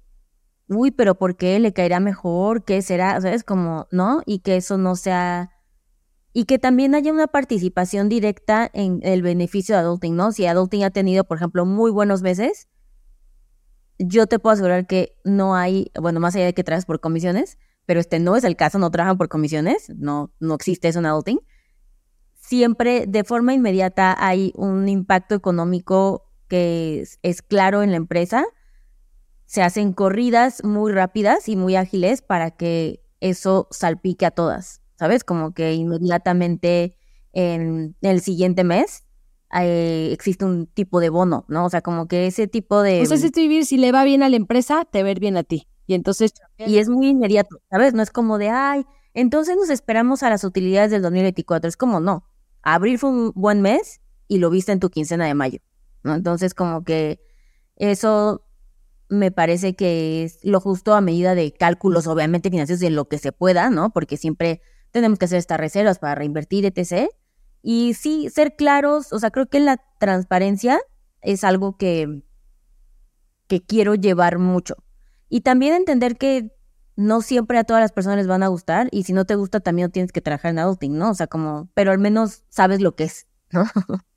uy, 0.71 0.91
pero 0.91 1.15
¿por 1.15 1.35
qué 1.35 1.59
le 1.59 1.73
caerá 1.73 1.99
mejor? 1.99 2.63
¿Qué 2.65 2.81
será? 2.81 3.17
O 3.17 3.21
sea, 3.21 3.33
es 3.33 3.43
como, 3.43 3.87
¿no? 3.91 4.21
Y 4.25 4.39
que 4.39 4.57
eso 4.57 4.77
no 4.77 4.95
sea 4.95 5.51
y 6.33 6.45
que 6.45 6.59
también 6.59 6.95
haya 6.95 7.11
una 7.11 7.27
participación 7.27 8.07
directa 8.07 8.69
en 8.73 8.99
el 9.03 9.21
beneficio 9.21 9.75
de 9.75 9.81
Adulting, 9.81 10.15
¿no? 10.15 10.31
Si 10.31 10.45
Adulting 10.45 10.83
ha 10.83 10.89
tenido, 10.91 11.25
por 11.25 11.37
ejemplo, 11.37 11.65
muy 11.65 11.91
buenos 11.91 12.21
meses, 12.21 12.69
yo 13.99 14.27
te 14.27 14.39
puedo 14.39 14.53
asegurar 14.53 14.87
que 14.87 15.17
no 15.25 15.55
hay, 15.55 15.91
bueno, 15.99 16.19
más 16.19 16.35
allá 16.35 16.45
de 16.45 16.53
que 16.53 16.63
trabajas 16.63 16.85
por 16.85 17.01
comisiones, 17.01 17.57
pero 17.85 17.99
este 17.99 18.19
no 18.19 18.35
es 18.35 18.43
el 18.43 18.55
caso, 18.55 18.79
no 18.79 18.91
trabajan 18.91 19.17
por 19.17 19.27
comisiones, 19.27 19.91
no, 19.97 20.33
no 20.39 20.55
existe 20.55 20.87
eso 20.87 20.99
en 20.99 21.07
Adulting. 21.07 21.39
Siempre, 22.39 23.05
de 23.07 23.23
forma 23.23 23.53
inmediata, 23.53 24.15
hay 24.17 24.53
un 24.55 24.87
impacto 24.87 25.35
económico 25.35 26.31
que 26.47 27.03
es 27.21 27.41
claro 27.41 27.83
en 27.83 27.91
la 27.91 27.97
empresa. 27.97 28.45
Se 29.51 29.61
hacen 29.61 29.93
corridas 29.93 30.63
muy 30.63 30.91
rápidas 30.91 31.49
y 31.49 31.55
muy 31.55 31.75
ágiles 31.75 32.21
para 32.21 32.51
que 32.51 33.03
eso 33.19 33.67
salpique 33.71 34.25
a 34.25 34.31
todas. 34.31 34.81
¿sabes? 35.01 35.23
Como 35.23 35.55
que 35.55 35.73
inmediatamente 35.73 36.95
en 37.33 37.95
el 38.01 38.21
siguiente 38.21 38.63
mes 38.63 39.03
eh, 39.59 40.09
existe 40.11 40.45
un 40.45 40.67
tipo 40.67 40.99
de 40.99 41.09
bono, 41.09 41.43
¿no? 41.47 41.65
O 41.65 41.69
sea, 41.71 41.81
como 41.81 42.07
que 42.07 42.27
ese 42.27 42.47
tipo 42.47 42.83
de... 42.83 43.01
O 43.01 43.05
sea, 43.07 43.17
si 43.17 43.31
vivir, 43.31 43.65
si 43.65 43.77
le 43.77 43.91
va 43.91 44.03
bien 44.03 44.21
a 44.21 44.29
la 44.29 44.35
empresa, 44.35 44.85
te 44.85 45.01
ver 45.01 45.19
bien 45.19 45.37
a 45.37 45.43
ti. 45.43 45.67
Y 45.87 45.95
entonces... 45.95 46.33
Y 46.55 46.77
es 46.77 46.87
muy 46.87 47.07
inmediato, 47.07 47.57
¿sabes? 47.71 47.95
No 47.95 48.03
es 48.03 48.11
como 48.11 48.37
de, 48.37 48.49
ay, 48.49 48.85
entonces 49.15 49.55
nos 49.55 49.71
esperamos 49.71 50.21
a 50.21 50.29
las 50.29 50.43
utilidades 50.43 50.91
del 50.91 51.01
2024. 51.01 51.67
Es 51.67 51.77
como, 51.77 51.99
no, 51.99 52.23
abril 52.61 52.99
fue 52.99 53.09
un 53.09 53.31
buen 53.33 53.63
mes 53.63 54.01
y 54.27 54.37
lo 54.37 54.51
viste 54.51 54.71
en 54.71 54.79
tu 54.79 54.91
quincena 54.91 55.25
de 55.25 55.33
mayo, 55.33 55.61
¿no? 56.03 56.13
Entonces, 56.13 56.53
como 56.53 56.83
que 56.83 57.19
eso 57.75 58.45
me 59.11 59.29
parece 59.29 59.75
que 59.75 60.23
es 60.23 60.39
lo 60.41 60.61
justo 60.61 60.93
a 60.93 61.01
medida 61.01 61.35
de 61.35 61.51
cálculos, 61.51 62.07
obviamente 62.07 62.49
financieros, 62.49 62.79
de 62.79 62.89
lo 62.89 63.09
que 63.09 63.17
se 63.17 63.33
pueda, 63.33 63.69
¿no? 63.69 63.91
Porque 63.91 64.15
siempre 64.15 64.61
tenemos 64.91 65.19
que 65.19 65.25
hacer 65.25 65.37
estas 65.37 65.59
reservas 65.59 65.99
para 65.99 66.15
reinvertir, 66.15 66.65
etc. 66.65 67.09
Y 67.61 67.93
sí, 67.93 68.29
ser 68.33 68.55
claros, 68.55 69.11
o 69.11 69.19
sea, 69.19 69.29
creo 69.29 69.47
que 69.47 69.59
la 69.59 69.83
transparencia 69.99 70.79
es 71.21 71.43
algo 71.43 71.77
que, 71.77 72.23
que 73.47 73.61
quiero 73.61 73.95
llevar 73.95 74.39
mucho. 74.39 74.75
Y 75.27 75.41
también 75.41 75.73
entender 75.73 76.17
que 76.17 76.55
no 76.95 77.21
siempre 77.21 77.57
a 77.57 77.65
todas 77.65 77.81
las 77.81 77.91
personas 77.91 78.17
les 78.17 78.27
van 78.27 78.43
a 78.43 78.47
gustar 78.47 78.87
y 78.91 79.03
si 79.03 79.11
no 79.11 79.25
te 79.25 79.35
gusta 79.35 79.59
también 79.59 79.91
tienes 79.91 80.13
que 80.13 80.21
trabajar 80.21 80.51
en 80.51 80.59
adulting, 80.59 80.97
¿no? 80.97 81.09
O 81.09 81.15
sea, 81.15 81.27
como, 81.27 81.69
pero 81.73 81.91
al 81.91 81.99
menos 81.99 82.43
sabes 82.47 82.79
lo 82.79 82.95
que 82.95 83.03
es, 83.03 83.27
¿no? 83.51 83.65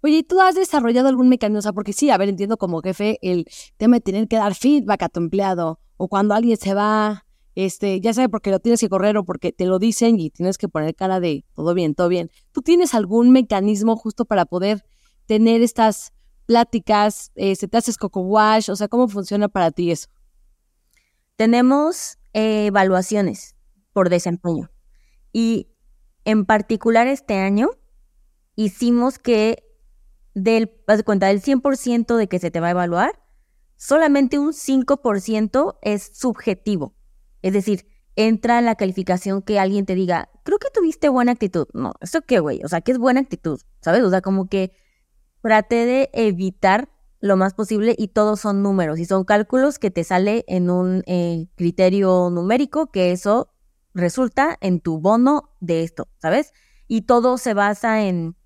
Oye, 0.00 0.18
¿y 0.18 0.22
tú 0.22 0.40
has 0.40 0.54
desarrollado 0.54 1.08
algún 1.08 1.28
mecanismo? 1.28 1.58
O 1.58 1.62
sea, 1.62 1.72
porque 1.72 1.92
sí, 1.92 2.10
a 2.10 2.16
ver, 2.16 2.28
entiendo 2.28 2.56
como 2.56 2.80
jefe 2.82 3.18
el 3.22 3.46
tema 3.76 3.96
de 3.96 4.00
tener 4.00 4.28
que 4.28 4.36
dar 4.36 4.54
feedback 4.54 5.02
a 5.02 5.08
tu 5.08 5.20
empleado 5.20 5.80
o 5.96 6.08
cuando 6.08 6.34
alguien 6.34 6.56
se 6.56 6.72
va, 6.74 7.26
este, 7.56 8.00
ya 8.00 8.14
sabe 8.14 8.28
porque 8.28 8.50
lo 8.52 8.60
tienes 8.60 8.80
que 8.80 8.88
correr 8.88 9.16
o 9.16 9.24
porque 9.24 9.50
te 9.50 9.66
lo 9.66 9.80
dicen 9.80 10.20
y 10.20 10.30
tienes 10.30 10.58
que 10.58 10.68
poner 10.68 10.94
cara 10.94 11.18
de 11.18 11.44
todo 11.54 11.74
bien, 11.74 11.96
todo 11.96 12.08
bien. 12.08 12.30
¿Tú 12.52 12.62
tienes 12.62 12.94
algún 12.94 13.32
mecanismo 13.32 13.96
justo 13.96 14.24
para 14.24 14.44
poder 14.44 14.84
tener 15.26 15.62
estas 15.62 16.12
pláticas? 16.46 17.32
¿Se 17.34 17.66
te 17.66 17.76
haces 17.76 17.96
coco 17.96 18.20
wash? 18.20 18.70
O 18.70 18.76
sea, 18.76 18.86
¿cómo 18.86 19.08
funciona 19.08 19.48
para 19.48 19.72
ti 19.72 19.90
eso? 19.90 20.08
Tenemos 21.34 22.18
eh, 22.32 22.66
evaluaciones 22.66 23.56
por 23.92 24.10
desempeño 24.10 24.70
y 25.32 25.68
en 26.24 26.44
particular 26.44 27.08
este 27.08 27.38
año 27.38 27.70
hicimos 28.54 29.18
que 29.18 29.67
del, 30.42 30.72
haz 30.86 30.98
de 30.98 31.04
cuenta, 31.04 31.26
del 31.26 31.42
100% 31.42 32.16
de 32.16 32.28
que 32.28 32.38
se 32.38 32.50
te 32.50 32.60
va 32.60 32.68
a 32.68 32.72
evaluar, 32.72 33.22
solamente 33.76 34.38
un 34.38 34.52
5% 34.52 35.78
es 35.82 36.10
subjetivo. 36.14 36.94
Es 37.42 37.52
decir, 37.52 37.86
entra 38.16 38.58
en 38.58 38.64
la 38.64 38.74
calificación 38.74 39.42
que 39.42 39.58
alguien 39.58 39.86
te 39.86 39.94
diga, 39.94 40.28
creo 40.42 40.58
que 40.58 40.68
tuviste 40.72 41.08
buena 41.08 41.32
actitud. 41.32 41.68
No, 41.72 41.94
¿eso 42.00 42.22
qué, 42.22 42.40
güey? 42.40 42.60
O 42.64 42.68
sea, 42.68 42.80
¿qué 42.80 42.92
es 42.92 42.98
buena 42.98 43.20
actitud? 43.20 43.60
¿Sabes? 43.80 44.02
O 44.02 44.10
sea, 44.10 44.20
como 44.20 44.48
que 44.48 44.72
trate 45.42 45.86
de 45.86 46.10
evitar 46.12 46.88
lo 47.20 47.36
más 47.36 47.54
posible 47.54 47.94
y 47.96 48.08
todos 48.08 48.40
son 48.40 48.62
números 48.62 48.98
y 48.98 49.04
son 49.04 49.24
cálculos 49.24 49.78
que 49.78 49.90
te 49.90 50.04
sale 50.04 50.44
en 50.48 50.70
un 50.70 51.02
eh, 51.06 51.46
criterio 51.56 52.30
numérico 52.30 52.90
que 52.90 53.12
eso 53.12 53.50
resulta 53.94 54.56
en 54.60 54.80
tu 54.80 55.00
bono 55.00 55.50
de 55.60 55.82
esto, 55.82 56.08
¿sabes? 56.18 56.52
Y 56.86 57.02
todo 57.02 57.38
se 57.38 57.54
basa 57.54 58.02
en, 58.02 58.36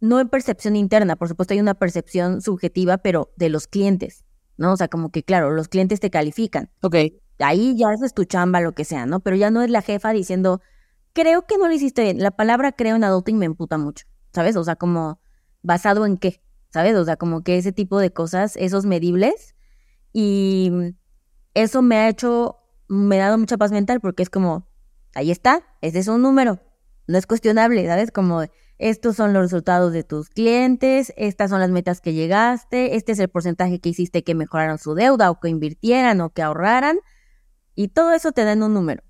no 0.00 0.20
en 0.20 0.28
percepción 0.28 0.76
interna, 0.76 1.16
por 1.16 1.28
supuesto 1.28 1.54
hay 1.54 1.60
una 1.60 1.74
percepción 1.74 2.40
subjetiva, 2.40 2.98
pero 2.98 3.32
de 3.36 3.48
los 3.48 3.66
clientes, 3.66 4.24
¿no? 4.56 4.72
O 4.72 4.76
sea, 4.76 4.88
como 4.88 5.10
que 5.10 5.22
claro, 5.22 5.50
los 5.50 5.68
clientes 5.68 6.00
te 6.00 6.10
califican. 6.10 6.70
Ok. 6.82 6.96
Ahí 7.38 7.74
ya 7.76 7.92
es 7.92 8.12
tu 8.12 8.24
chamba, 8.24 8.60
lo 8.60 8.72
que 8.72 8.84
sea, 8.84 9.06
¿no? 9.06 9.20
Pero 9.20 9.36
ya 9.36 9.50
no 9.50 9.62
es 9.62 9.70
la 9.70 9.80
jefa 9.80 10.12
diciendo, 10.12 10.60
creo 11.14 11.46
que 11.46 11.56
no 11.56 11.68
lo 11.68 11.72
hiciste 11.72 12.02
bien. 12.02 12.18
La 12.22 12.30
palabra 12.30 12.72
creo 12.72 12.96
en 12.96 13.04
adulting 13.04 13.38
me 13.38 13.46
emputa 13.46 13.78
mucho, 13.78 14.06
¿sabes? 14.34 14.56
O 14.56 14.64
sea, 14.64 14.76
como, 14.76 15.20
¿basado 15.62 16.04
en 16.04 16.18
qué? 16.18 16.42
¿sabes? 16.70 16.94
O 16.96 17.04
sea, 17.04 17.16
como 17.16 17.42
que 17.42 17.58
ese 17.58 17.72
tipo 17.72 17.98
de 17.98 18.12
cosas, 18.12 18.56
esos 18.56 18.86
medibles. 18.86 19.54
Y 20.12 20.72
eso 21.54 21.82
me 21.82 21.96
ha 21.96 22.08
hecho, 22.08 22.58
me 22.88 23.20
ha 23.20 23.26
dado 23.26 23.38
mucha 23.38 23.58
paz 23.58 23.72
mental 23.72 24.00
porque 24.00 24.22
es 24.22 24.30
como, 24.30 24.68
ahí 25.14 25.30
está, 25.30 25.62
ese 25.82 25.98
es 25.98 26.08
un 26.08 26.22
número, 26.22 26.60
no 27.06 27.18
es 27.18 27.26
cuestionable, 27.26 27.86
¿sabes? 27.86 28.10
Como 28.10 28.42
estos 28.80 29.14
son 29.14 29.34
los 29.34 29.42
resultados 29.42 29.92
de 29.92 30.04
tus 30.04 30.30
clientes, 30.30 31.12
estas 31.18 31.50
son 31.50 31.60
las 31.60 31.68
metas 31.68 32.00
que 32.00 32.14
llegaste, 32.14 32.96
este 32.96 33.12
es 33.12 33.18
el 33.18 33.28
porcentaje 33.28 33.78
que 33.78 33.90
hiciste 33.90 34.24
que 34.24 34.34
mejoraron 34.34 34.78
su 34.78 34.94
deuda 34.94 35.30
o 35.30 35.38
que 35.38 35.50
invirtieran 35.50 36.22
o 36.22 36.30
que 36.30 36.40
ahorraran. 36.40 36.98
Y 37.74 37.88
todo 37.88 38.12
eso 38.12 38.32
te 38.32 38.42
da 38.42 38.52
en 38.52 38.62
un 38.62 38.72
número. 38.72 39.02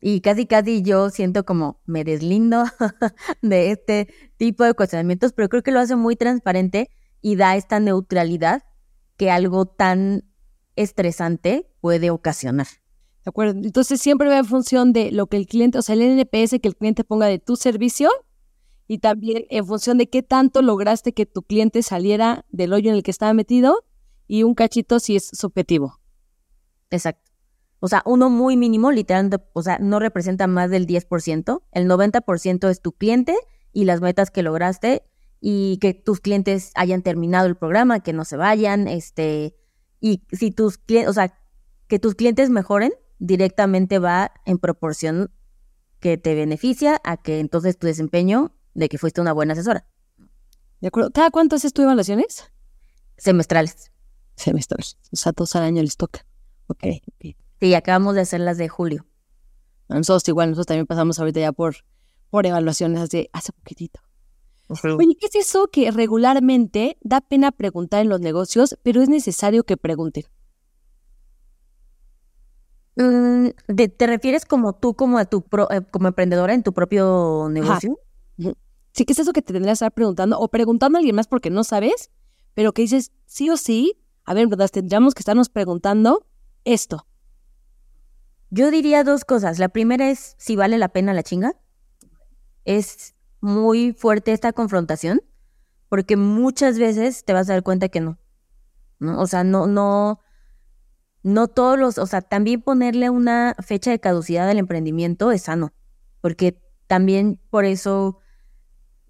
Y 0.00 0.20
casi, 0.20 0.46
casi 0.46 0.82
yo 0.82 1.10
siento 1.10 1.44
como 1.44 1.80
me 1.86 2.04
deslindo 2.04 2.66
de 3.42 3.72
este 3.72 4.14
tipo 4.36 4.62
de 4.62 4.74
cuestionamientos, 4.74 5.32
pero 5.32 5.48
creo 5.48 5.64
que 5.64 5.72
lo 5.72 5.80
hace 5.80 5.96
muy 5.96 6.14
transparente 6.14 6.88
y 7.20 7.34
da 7.34 7.56
esta 7.56 7.80
neutralidad 7.80 8.62
que 9.16 9.32
algo 9.32 9.66
tan 9.66 10.22
estresante 10.76 11.68
puede 11.80 12.10
ocasionar. 12.10 12.68
De 13.24 13.30
acuerdo. 13.30 13.58
Entonces 13.60 14.00
siempre 14.00 14.28
va 14.28 14.38
en 14.38 14.44
función 14.44 14.92
de 14.92 15.10
lo 15.10 15.26
que 15.26 15.36
el 15.36 15.48
cliente, 15.48 15.78
o 15.78 15.82
sea, 15.82 15.96
el 15.96 16.02
NPS 16.02 16.60
que 16.62 16.68
el 16.68 16.76
cliente 16.76 17.02
ponga 17.02 17.26
de 17.26 17.40
tu 17.40 17.56
servicio 17.56 18.08
y 18.88 18.98
también 18.98 19.46
en 19.50 19.66
función 19.66 19.98
de 19.98 20.08
qué 20.08 20.22
tanto 20.22 20.62
lograste 20.62 21.12
que 21.12 21.26
tu 21.26 21.42
cliente 21.42 21.82
saliera 21.82 22.44
del 22.50 22.72
hoyo 22.72 22.90
en 22.90 22.96
el 22.96 23.02
que 23.02 23.10
estaba 23.10 23.34
metido 23.34 23.84
y 24.26 24.42
un 24.42 24.54
cachito 24.54 25.00
si 25.00 25.16
es 25.16 25.28
subjetivo. 25.32 26.00
Exacto. 26.90 27.30
O 27.80 27.88
sea, 27.88 28.02
uno 28.06 28.30
muy 28.30 28.56
mínimo, 28.56 28.90
literalmente, 28.90 29.38
o 29.52 29.62
sea, 29.62 29.78
no 29.78 29.98
representa 29.98 30.46
más 30.46 30.70
del 30.70 30.86
10%. 30.86 31.62
El 31.72 31.88
90% 31.88 32.70
es 32.70 32.80
tu 32.80 32.92
cliente 32.92 33.36
y 33.72 33.84
las 33.84 34.00
metas 34.00 34.30
que 34.30 34.42
lograste 34.42 35.02
y 35.40 35.78
que 35.78 35.92
tus 35.92 36.20
clientes 36.20 36.72
hayan 36.74 37.02
terminado 37.02 37.46
el 37.46 37.56
programa, 37.56 38.00
que 38.00 38.12
no 38.12 38.24
se 38.24 38.36
vayan, 38.36 38.88
este, 38.88 39.54
y 40.00 40.22
si 40.32 40.50
tus 40.50 40.78
clientes, 40.78 41.10
o 41.10 41.12
sea, 41.12 41.38
que 41.86 41.98
tus 41.98 42.14
clientes 42.14 42.50
mejoren, 42.50 42.92
directamente 43.18 43.98
va 43.98 44.32
en 44.44 44.58
proporción 44.58 45.30
que 46.00 46.18
te 46.18 46.34
beneficia 46.34 47.00
a 47.04 47.16
que 47.16 47.40
entonces 47.40 47.78
tu 47.78 47.86
desempeño 47.86 48.54
de 48.76 48.88
que 48.88 48.98
fuiste 48.98 49.20
una 49.20 49.32
buena 49.32 49.54
asesora. 49.54 49.86
De 50.80 50.88
acuerdo. 50.88 51.10
¿Cada 51.10 51.30
cuánto 51.30 51.56
haces 51.56 51.72
tu 51.72 51.82
evaluaciones? 51.82 52.52
Semestrales. 53.16 53.90
Semestrales. 54.36 54.98
O 55.12 55.16
sea, 55.16 55.32
todos 55.32 55.56
al 55.56 55.64
año 55.64 55.82
les 55.82 55.96
toca. 55.96 56.26
Ok. 56.66 56.84
okay. 57.14 57.36
Sí, 57.58 57.74
acabamos 57.74 58.14
de 58.14 58.20
hacer 58.20 58.40
las 58.40 58.58
de 58.58 58.68
julio. 58.68 59.06
Nosotros 59.88 60.28
igual, 60.28 60.50
nosotros 60.50 60.66
también 60.66 60.86
pasamos 60.86 61.18
ahorita 61.18 61.40
ya 61.40 61.52
por, 61.52 61.76
por 62.28 62.44
evaluaciones 62.44 63.00
hace, 63.00 63.30
hace 63.32 63.52
poquitito. 63.52 64.00
Oye, 64.68 65.16
¿qué 65.18 65.26
es 65.26 65.36
eso 65.36 65.68
que 65.68 65.90
regularmente 65.90 66.98
da 67.00 67.20
pena 67.20 67.52
preguntar 67.52 68.02
en 68.02 68.08
los 68.08 68.20
negocios, 68.20 68.76
pero 68.82 69.00
es 69.00 69.08
necesario 69.08 69.62
que 69.64 69.76
pregunten? 69.76 70.24
Mm, 72.96 73.50
¿Te 73.96 74.06
refieres 74.06 74.44
como 74.44 74.74
tú, 74.74 74.94
como, 74.94 75.18
a 75.18 75.24
tu 75.24 75.44
eh, 75.70 75.82
como 75.90 76.08
emprendedora 76.08 76.52
en 76.52 76.64
tu 76.64 76.74
propio 76.74 77.48
negocio? 77.48 78.00
Sí, 78.96 79.04
¿qué 79.04 79.12
es 79.12 79.18
eso 79.18 79.34
que 79.34 79.42
te 79.42 79.52
tendrías 79.52 79.78
que 79.78 79.84
estar 79.84 79.92
preguntando? 79.92 80.38
O 80.38 80.48
preguntando 80.48 80.96
a 80.96 81.00
alguien 81.00 81.16
más 81.16 81.26
porque 81.26 81.50
no 81.50 81.64
sabes, 81.64 82.10
pero 82.54 82.72
que 82.72 82.80
dices, 82.80 83.12
sí 83.26 83.50
o 83.50 83.58
sí, 83.58 84.02
a 84.24 84.32
ver, 84.32 84.46
¿verdad? 84.46 84.70
Tendríamos 84.72 85.14
que 85.14 85.20
estarnos 85.20 85.50
preguntando 85.50 86.26
esto. 86.64 87.06
Yo 88.48 88.70
diría 88.70 89.04
dos 89.04 89.26
cosas. 89.26 89.58
La 89.58 89.68
primera 89.68 90.08
es 90.08 90.34
si 90.38 90.56
vale 90.56 90.78
la 90.78 90.88
pena 90.88 91.12
la 91.12 91.22
chinga. 91.22 91.52
Es 92.64 93.14
muy 93.42 93.92
fuerte 93.92 94.32
esta 94.32 94.54
confrontación, 94.54 95.20
porque 95.90 96.16
muchas 96.16 96.78
veces 96.78 97.22
te 97.22 97.34
vas 97.34 97.50
a 97.50 97.52
dar 97.52 97.62
cuenta 97.62 97.90
que 97.90 98.00
no. 98.00 98.18
¿no? 98.98 99.20
O 99.20 99.26
sea, 99.26 99.44
no, 99.44 99.66
no, 99.66 100.20
no 101.22 101.48
todos 101.48 101.78
los, 101.78 101.98
o 101.98 102.06
sea, 102.06 102.22
también 102.22 102.62
ponerle 102.62 103.10
una 103.10 103.56
fecha 103.58 103.90
de 103.90 104.00
caducidad 104.00 104.48
al 104.48 104.58
emprendimiento 104.58 105.32
es 105.32 105.42
sano, 105.42 105.74
porque 106.22 106.58
también 106.86 107.38
por 107.50 107.66
eso, 107.66 108.20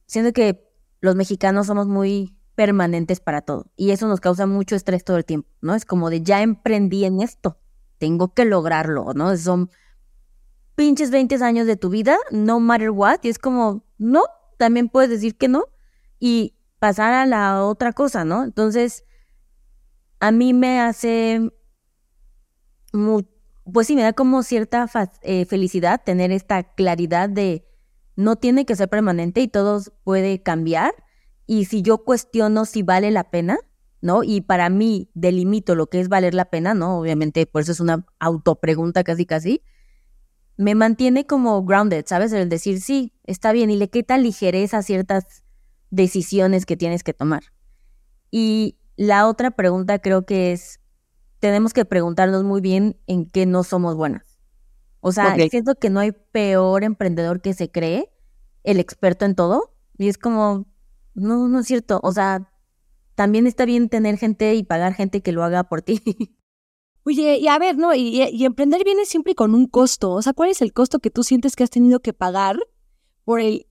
siento 0.07 0.33
que 0.33 0.69
los 1.01 1.15
mexicanos 1.15 1.67
somos 1.67 1.87
muy 1.87 2.37
permanentes 2.55 3.21
para 3.21 3.43
todo 3.43 3.67
y 3.77 3.91
eso 3.91 4.09
nos 4.09 4.21
causa 4.21 4.47
mucho 4.47 4.75
estrés 4.77 5.05
todo 5.05 5.19
el 5.19 5.25
tiempo, 5.25 5.49
¿no? 5.61 5.75
Es 5.75 5.85
como 5.85 6.11
de 6.11 6.23
ya 6.23 6.43
emprendí 6.43 7.05
en 7.05 7.21
esto, 7.21 7.59
tengo 7.99 8.33
que 8.35 8.45
lograrlo, 8.45 9.13
¿no? 9.15 9.37
Son 9.37 9.71
pinches 10.75 11.11
20 11.11 11.43
años 11.45 11.67
de 11.67 11.77
tu 11.77 11.91
vida, 11.91 12.19
no 12.31 12.61
matter 12.61 12.91
what, 12.91 13.19
y 13.23 13.29
es 13.29 13.39
como, 13.39 13.85
no, 13.99 14.25
también 14.59 14.89
puedes 14.89 15.11
decir 15.11 15.37
que 15.37 15.49
no 15.49 15.67
y 16.19 16.55
pasar 16.79 17.13
a 17.13 17.27
la 17.27 17.65
otra 17.65 17.93
cosa, 17.93 18.25
¿no? 18.25 18.45
Entonces, 18.45 19.05
a 20.21 20.31
mí 20.31 20.53
me 20.53 20.81
hace, 20.81 21.51
pues 23.73 23.87
sí, 23.87 23.97
me 23.97 24.03
da 24.03 24.13
como 24.13 24.43
cierta 24.43 24.87
eh, 25.23 25.45
felicidad 25.45 26.03
tener 26.05 26.33
esta 26.33 26.63
claridad 26.63 27.29
de 27.29 27.67
no 28.17 28.37
tiene 28.37 28.67
que 28.67 28.77
ser 28.77 28.89
permanente 28.89 29.41
y 29.41 29.49
todo 29.49 29.81
puede 30.05 30.43
cambiar. 30.43 30.95
Y 31.47 31.67
si 31.67 31.83
yo 31.83 31.99
cuestiono 31.99 32.65
si 32.65 32.83
vale 32.83 33.11
la 33.11 33.31
pena, 33.31 33.59
¿no? 34.01 34.25
Y 34.25 34.41
para 34.41 34.69
mí 34.69 35.11
delimito 35.15 35.75
lo 35.75 35.87
que 35.87 36.01
es 36.01 36.09
valer 36.09 36.35
la 36.35 36.47
pena, 36.47 36.75
¿no? 36.75 36.99
Obviamente, 36.99 37.47
por 37.47 37.63
eso 37.63 37.73
es 37.73 37.81
una 37.81 38.05
autopregunta 38.19 39.05
casi 39.05 39.27
casi 39.27 39.63
me 40.57 40.75
mantiene 40.75 41.27
como 41.27 41.63
grounded, 41.65 42.05
¿sabes? 42.07 42.33
El 42.33 42.49
decir, 42.49 42.81
sí, 42.81 43.13
está 43.25 43.53
bien, 43.53 43.71
y 43.71 43.77
le 43.77 43.89
quita 43.89 44.19
ligereza 44.19 44.79
a 44.79 44.83
ciertas 44.83 45.45
decisiones 45.91 46.67
que 46.67 46.77
tienes 46.77 47.03
que 47.03 47.13
tomar. 47.13 47.45
Y 48.31 48.79
la 48.97 49.29
otra 49.29 49.51
pregunta 49.51 49.99
creo 49.99 50.25
que 50.25 50.53
es, 50.53 50.81
tenemos 51.41 51.73
que 51.73 51.85
preguntarnos 51.85 52.43
muy 52.45 52.61
bien 52.61 52.99
en 53.07 53.27
qué 53.27 53.45
no 53.47 53.63
somos 53.65 53.97
buenas. 53.97 54.36
O 55.07 55.13
sea, 55.13 55.37
siento 55.49 55.77
que 55.77 55.89
no 55.89 56.01
hay 56.01 56.11
peor 56.11 56.83
emprendedor 56.83 57.41
que 57.41 57.55
se 57.55 57.71
cree 57.71 58.11
el 58.65 58.81
experto 58.81 59.25
en 59.25 59.37
todo. 59.37 59.73
Y 59.99 60.09
es 60.09 60.19
como, 60.19 60.67
no, 61.15 61.47
no 61.47 61.61
es 61.61 61.67
cierto. 61.69 62.01
O 62.03 62.11
sea, 62.11 62.51
también 63.15 63.47
está 63.47 63.67
bien 63.67 63.89
tener 63.89 64.19
gente 64.19 64.57
y 64.57 64.65
pagar 64.65 64.95
gente 64.95 65.23
que 65.23 65.31
lo 65.31 65.45
haga 65.45 65.63
por 65.63 65.83
ti. 65.83 66.03
Oye, 67.05 67.39
y 67.39 67.47
a 67.47 67.57
ver, 67.61 67.79
¿no? 67.79 67.95
Y, 67.95 68.21
y 68.21 68.45
emprender 68.45 68.83
viene 68.83 69.05
siempre 69.05 69.37
con 69.37 69.55
un 69.55 69.69
costo. 69.69 70.11
O 70.11 70.23
sea, 70.23 70.33
¿cuál 70.33 70.51
es 70.51 70.61
el 70.61 70.73
costo 70.73 70.99
que 70.99 71.11
tú 71.11 71.23
sientes 71.23 71.55
que 71.55 71.63
has 71.63 71.71
tenido 71.71 72.01
que 72.01 72.13
pagar 72.13 72.57
por 73.25 73.39
el, 73.39 73.69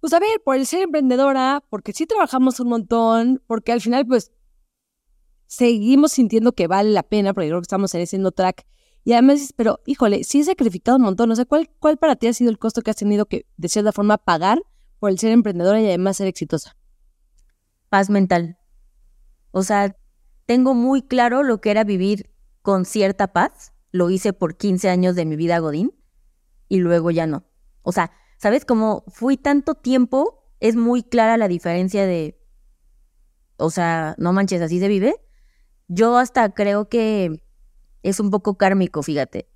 pues 0.00 0.12
a 0.12 0.20
ver, 0.20 0.42
por 0.44 0.56
el 0.56 0.66
ser 0.66 0.82
emprendedora, 0.82 1.64
porque 1.70 1.94
sí 1.94 2.04
trabajamos 2.04 2.60
un 2.60 2.68
montón, 2.68 3.42
porque 3.46 3.72
al 3.72 3.80
final, 3.80 4.06
pues, 4.06 4.32
seguimos 5.46 6.12
sintiendo 6.12 6.52
que 6.52 6.66
vale 6.66 6.90
la 6.90 7.04
pena, 7.04 7.32
porque 7.32 7.48
creo 7.48 7.60
que 7.60 7.64
estamos 7.64 7.94
en 7.94 8.02
ese 8.02 8.18
no 8.18 8.32
track. 8.32 8.66
Y 9.04 9.12
además 9.12 9.36
dices, 9.36 9.54
pero 9.56 9.80
híjole, 9.86 10.24
sí 10.24 10.40
he 10.40 10.44
sacrificado 10.44 10.96
un 10.96 11.04
montón. 11.04 11.30
O 11.30 11.36
sea, 11.36 11.44
¿cuál, 11.44 11.70
¿cuál 11.78 11.96
para 11.96 12.16
ti 12.16 12.26
ha 12.26 12.32
sido 12.32 12.50
el 12.50 12.58
costo 12.58 12.82
que 12.82 12.90
has 12.90 12.96
tenido 12.96 13.26
que, 13.26 13.46
de 13.56 13.68
cierta 13.68 13.92
forma, 13.92 14.18
pagar 14.18 14.60
por 14.98 15.10
el 15.10 15.18
ser 15.18 15.32
emprendedora 15.32 15.80
y 15.80 15.86
además 15.86 16.16
ser 16.16 16.26
exitosa? 16.26 16.76
Paz 17.88 18.10
mental. 18.10 18.58
O 19.50 19.62
sea, 19.62 19.96
tengo 20.46 20.74
muy 20.74 21.02
claro 21.02 21.42
lo 21.42 21.60
que 21.60 21.70
era 21.70 21.84
vivir 21.84 22.30
con 22.62 22.84
cierta 22.84 23.32
paz. 23.32 23.72
Lo 23.90 24.10
hice 24.10 24.32
por 24.32 24.56
15 24.56 24.90
años 24.90 25.16
de 25.16 25.24
mi 25.24 25.36
vida 25.36 25.58
Godín 25.58 25.94
y 26.68 26.78
luego 26.78 27.10
ya 27.10 27.26
no. 27.26 27.44
O 27.82 27.92
sea, 27.92 28.12
¿sabes? 28.36 28.64
Como 28.64 29.04
fui 29.08 29.36
tanto 29.36 29.74
tiempo, 29.74 30.52
es 30.60 30.76
muy 30.76 31.02
clara 31.02 31.36
la 31.36 31.48
diferencia 31.48 32.04
de, 32.04 32.38
o 33.56 33.70
sea, 33.70 34.14
no 34.18 34.32
manches, 34.32 34.60
así 34.60 34.80
se 34.80 34.88
vive. 34.88 35.16
Yo 35.88 36.18
hasta 36.18 36.50
creo 36.50 36.88
que 36.88 37.42
es 38.02 38.20
un 38.20 38.30
poco 38.30 38.56
kármico, 38.56 39.02
fíjate. 39.02 39.48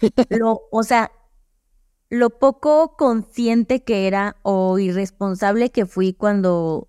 Lo, 0.28 0.62
o 0.70 0.82
sea, 0.82 1.10
lo 2.10 2.30
poco 2.30 2.96
consciente 2.96 3.84
que 3.84 4.06
era 4.06 4.36
o 4.42 4.78
irresponsable 4.78 5.70
que 5.70 5.84
fui 5.84 6.14
cuando 6.14 6.88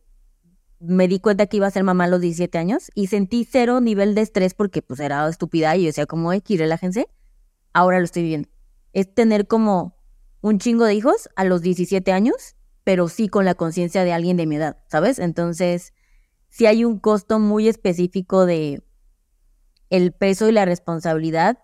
me 0.79 1.10
di 1.10 1.20
cuenta 1.20 1.48
que 1.48 1.58
iba 1.58 1.68
a 1.68 1.72
ser 1.72 1.84
mamá 1.84 2.06
a 2.06 2.08
los 2.08 2.22
17 2.22 2.58
años 2.58 2.89
y 2.96 3.08
sentí 3.08 3.46
cero 3.50 3.82
nivel 3.82 4.15
de 4.15 4.22
estrés 4.22 4.53
porque 4.53 4.82
pues 4.82 5.00
era 5.01 5.27
estúpida 5.27 5.75
y 5.75 5.82
yo 5.82 5.88
decía 5.88 6.06
como, 6.06 6.32
X, 6.32 6.58
relájense. 6.58 7.10
Ahora 7.74 8.00
lo 8.00 8.06
estoy 8.06 8.24
viviendo. 8.24 8.50
Es 8.94 9.13
tener 9.13 9.48
como 9.48 9.98
un 10.41 10.58
chingo 10.58 10.86
de 10.86 10.94
hijos 10.94 11.29
a 11.36 11.44
los 11.44 11.62
17 11.62 12.12
años, 12.13 12.56
pero 12.86 13.10
sí 13.10 13.27
con 13.27 13.44
la 13.44 13.56
conciencia 13.56 14.06
de 14.06 14.13
alguien 14.13 14.38
de 14.38 14.46
mi 14.46 14.56
edad, 14.56 14.77
¿sabes? 14.88 15.20
Entonces, 15.20 15.94
sí 16.48 16.65
hay 16.65 16.86
un 16.86 16.98
costo 17.00 17.39
muy 17.39 17.68
específico 17.68 18.46
de 18.46 18.82
el 19.89 20.12
peso 20.12 20.48
y 20.50 20.51
la 20.51 20.65
responsabilidad. 20.65 21.60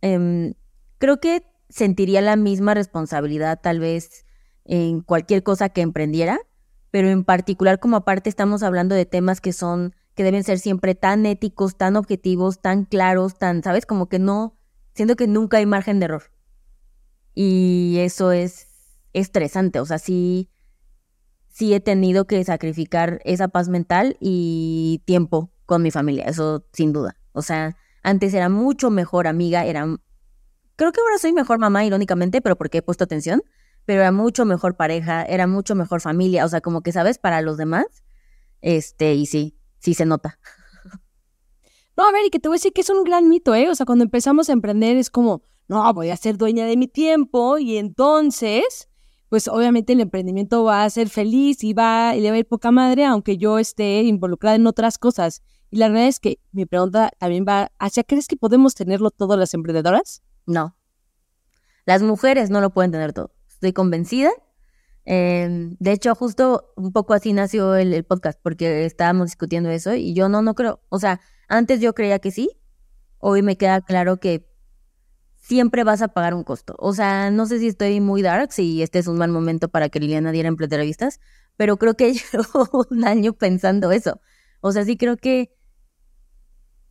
Em, 0.00 0.54
creo 0.98 1.20
que 1.20 1.44
sentiría 1.68 2.20
la 2.20 2.36
misma 2.36 2.74
responsabilidad 2.74 3.60
tal 3.62 3.80
vez 3.80 4.24
en 4.64 5.00
cualquier 5.00 5.42
cosa 5.42 5.68
que 5.68 5.80
emprendiera, 5.80 6.38
pero 6.90 7.08
en 7.08 7.24
particular 7.24 7.78
como 7.78 7.96
aparte 7.96 8.28
estamos 8.28 8.62
hablando 8.62 8.94
de 8.94 9.06
temas 9.06 9.40
que 9.40 9.52
son, 9.52 9.94
que 10.14 10.24
deben 10.24 10.44
ser 10.44 10.58
siempre 10.58 10.94
tan 10.94 11.26
éticos, 11.26 11.76
tan 11.76 11.96
objetivos, 11.96 12.60
tan 12.60 12.84
claros, 12.84 13.38
tan, 13.38 13.62
¿sabes? 13.62 13.86
Como 13.86 14.08
que 14.08 14.18
no, 14.18 14.56
siento 14.94 15.16
que 15.16 15.26
nunca 15.26 15.58
hay 15.58 15.66
margen 15.66 16.00
de 16.00 16.06
error. 16.06 16.24
Y 17.34 17.96
eso 18.00 18.32
es 18.32 18.66
estresante, 19.12 19.80
o 19.80 19.86
sea, 19.86 19.98
sí, 19.98 20.50
sí 21.48 21.72
he 21.74 21.80
tenido 21.80 22.26
que 22.26 22.42
sacrificar 22.44 23.20
esa 23.24 23.48
paz 23.48 23.68
mental 23.68 24.16
y 24.20 25.02
tiempo 25.04 25.50
con 25.66 25.82
mi 25.82 25.90
familia, 25.90 26.24
eso 26.24 26.66
sin 26.72 26.92
duda. 26.92 27.19
O 27.32 27.42
sea, 27.42 27.76
antes 28.02 28.34
era 28.34 28.48
mucho 28.48 28.90
mejor 28.90 29.26
amiga, 29.26 29.64
era... 29.64 29.86
Creo 30.76 30.92
que 30.92 31.00
ahora 31.00 31.18
soy 31.18 31.32
mejor 31.32 31.58
mamá, 31.58 31.84
irónicamente, 31.84 32.40
pero 32.40 32.56
porque 32.56 32.78
he 32.78 32.82
puesto 32.82 33.04
atención 33.04 33.42
pero 33.84 34.02
era 34.02 34.12
mucho 34.12 34.44
mejor 34.44 34.76
pareja, 34.76 35.24
era 35.24 35.46
mucho 35.46 35.74
mejor 35.74 36.00
familia, 36.00 36.44
o 36.44 36.48
sea, 36.48 36.60
como 36.60 36.82
que, 36.82 36.92
¿sabes? 36.92 37.18
Para 37.18 37.42
los 37.42 37.56
demás, 37.56 37.86
este, 38.60 39.14
y 39.14 39.26
sí, 39.26 39.56
sí 39.78 39.94
se 39.94 40.06
nota. 40.06 40.38
No, 41.96 42.06
a 42.06 42.12
ver, 42.12 42.24
y 42.24 42.30
que 42.30 42.38
te 42.38 42.48
voy 42.48 42.54
a 42.54 42.58
decir 42.58 42.72
que 42.72 42.80
es 42.80 42.88
un 42.88 43.04
gran 43.04 43.28
mito, 43.28 43.54
¿eh? 43.54 43.68
O 43.68 43.74
sea, 43.74 43.84
cuando 43.84 44.04
empezamos 44.04 44.48
a 44.48 44.52
emprender 44.52 44.96
es 44.96 45.10
como, 45.10 45.42
no, 45.68 45.92
voy 45.92 46.10
a 46.10 46.16
ser 46.16 46.36
dueña 46.38 46.64
de 46.66 46.76
mi 46.76 46.88
tiempo 46.88 47.58
y 47.58 47.76
entonces, 47.76 48.88
pues 49.28 49.48
obviamente 49.48 49.92
el 49.92 50.00
emprendimiento 50.00 50.64
va 50.64 50.84
a 50.84 50.90
ser 50.90 51.08
feliz 51.08 51.62
y 51.62 51.72
va 51.72 52.14
y 52.16 52.20
le 52.20 52.30
va 52.30 52.36
a 52.36 52.38
ir 52.38 52.46
poca 52.46 52.70
madre, 52.70 53.04
aunque 53.04 53.36
yo 53.36 53.58
esté 53.58 54.02
involucrada 54.02 54.56
en 54.56 54.66
otras 54.66 54.98
cosas. 54.98 55.42
Y 55.70 55.78
la 55.78 55.88
verdad 55.88 56.08
es 56.08 56.20
que 56.20 56.40
mi 56.52 56.66
pregunta 56.66 57.10
también 57.18 57.44
va 57.48 57.70
hacia, 57.78 58.04
¿crees 58.04 58.26
que 58.26 58.36
podemos 58.36 58.74
tenerlo 58.74 59.10
todas 59.10 59.38
las 59.38 59.54
emprendedoras? 59.54 60.22
No. 60.46 60.76
Las 61.86 62.02
mujeres 62.02 62.50
no 62.50 62.60
lo 62.60 62.70
pueden 62.70 62.90
tener 62.90 63.12
todo 63.12 63.32
estoy 63.60 63.74
convencida. 63.74 64.30
Em, 65.04 65.76
de 65.78 65.92
hecho, 65.92 66.14
justo 66.14 66.72
un 66.76 66.92
poco 66.92 67.12
así 67.12 67.32
nació 67.34 67.74
el, 67.76 68.04
podcast, 68.04 68.40
porque 68.42 68.86
estábamos 68.86 69.26
discutiendo 69.26 69.68
eso 69.70 69.94
y 69.94 70.14
yo 70.14 70.28
no, 70.30 70.40
no 70.40 70.54
creo. 70.54 70.80
O 70.88 70.98
sea, 70.98 71.20
antes 71.48 71.80
yo 71.80 71.94
creía 71.94 72.18
que 72.20 72.30
sí, 72.30 72.50
hoy 73.18 73.42
me 73.42 73.56
queda 73.56 73.82
claro 73.82 74.18
que 74.18 74.48
siempre 75.36 75.84
vas 75.84 76.00
a 76.00 76.08
pagar 76.08 76.32
un 76.34 76.44
costo. 76.44 76.74
O 76.78 76.94
sea, 76.94 77.30
no 77.30 77.46
sé 77.46 77.58
si 77.58 77.68
estoy 77.68 78.00
muy 78.00 78.22
dark, 78.22 78.52
si 78.52 78.82
este 78.82 78.98
es 78.98 79.06
un 79.08 79.18
mal 79.18 79.30
momento 79.30 79.68
para 79.68 79.90
que 79.90 80.00
Liliana 80.00 80.32
diera 80.32 80.48
entrevistas, 80.48 81.20
pero 81.56 81.76
creo 81.76 81.94
que 81.94 82.14
llevo 82.32 82.86
un 82.90 83.04
año 83.04 83.34
pensando 83.34 83.92
eso. 83.92 84.20
O 84.62 84.72
sea, 84.72 84.84
sí 84.84 84.96
creo 84.96 85.18
que 85.18 85.54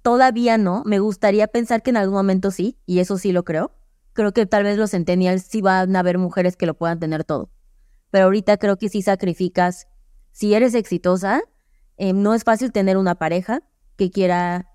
todavía 0.01 0.57
no. 0.57 0.83
Me 0.85 0.99
gustaría 0.99 1.47
pensar 1.47 1.83
que 1.83 1.89
en 1.89 1.97
algún 1.97 2.15
momento 2.15 2.51
sí, 2.51 2.77
y 2.85 2.99
eso 2.99 3.17
sí 3.17 3.31
lo 3.31 3.43
creo 3.43 3.71
creo 4.19 4.33
que 4.33 4.45
tal 4.45 4.63
vez 4.63 4.77
los 4.77 4.91
centennials 4.91 5.43
sí 5.43 5.61
van 5.61 5.95
a 5.95 5.99
haber 5.99 6.17
mujeres 6.17 6.57
que 6.57 6.65
lo 6.65 6.73
puedan 6.73 6.99
tener 6.99 7.23
todo. 7.23 7.49
Pero 8.11 8.25
ahorita 8.25 8.57
creo 8.57 8.77
que 8.77 8.89
si 8.89 9.01
sacrificas, 9.01 9.87
si 10.31 10.53
eres 10.53 10.73
exitosa, 10.73 11.41
em, 11.95 12.21
no 12.21 12.33
es 12.33 12.43
fácil 12.43 12.73
tener 12.73 12.97
una 12.97 13.15
pareja 13.15 13.61
que 13.95 14.11
quiera 14.11 14.67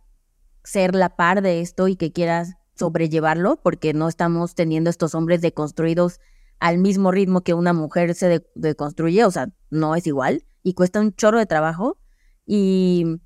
ser 0.62 0.94
la 0.94 1.16
par 1.16 1.42
de 1.42 1.60
esto 1.60 1.88
y 1.88 1.96
que 1.96 2.10
quiera 2.10 2.46
sobrellevarlo, 2.74 3.60
porque 3.62 3.92
no 3.92 4.08
estamos 4.08 4.54
teniendo 4.54 4.88
estos 4.88 5.14
hombres 5.14 5.42
deconstruidos 5.42 6.20
al 6.58 6.78
mismo 6.78 7.10
ritmo 7.10 7.42
que 7.42 7.52
una 7.52 7.74
mujer 7.74 8.14
se 8.14 8.46
deconstruye, 8.54 9.26
o 9.26 9.30
sea, 9.30 9.48
no 9.68 9.94
es 9.94 10.06
igual 10.06 10.46
y 10.62 10.72
cuesta 10.72 11.00
un 11.00 11.12
chorro 11.12 11.38
de 11.38 11.44
trabajo 11.44 11.98
y 12.46 13.20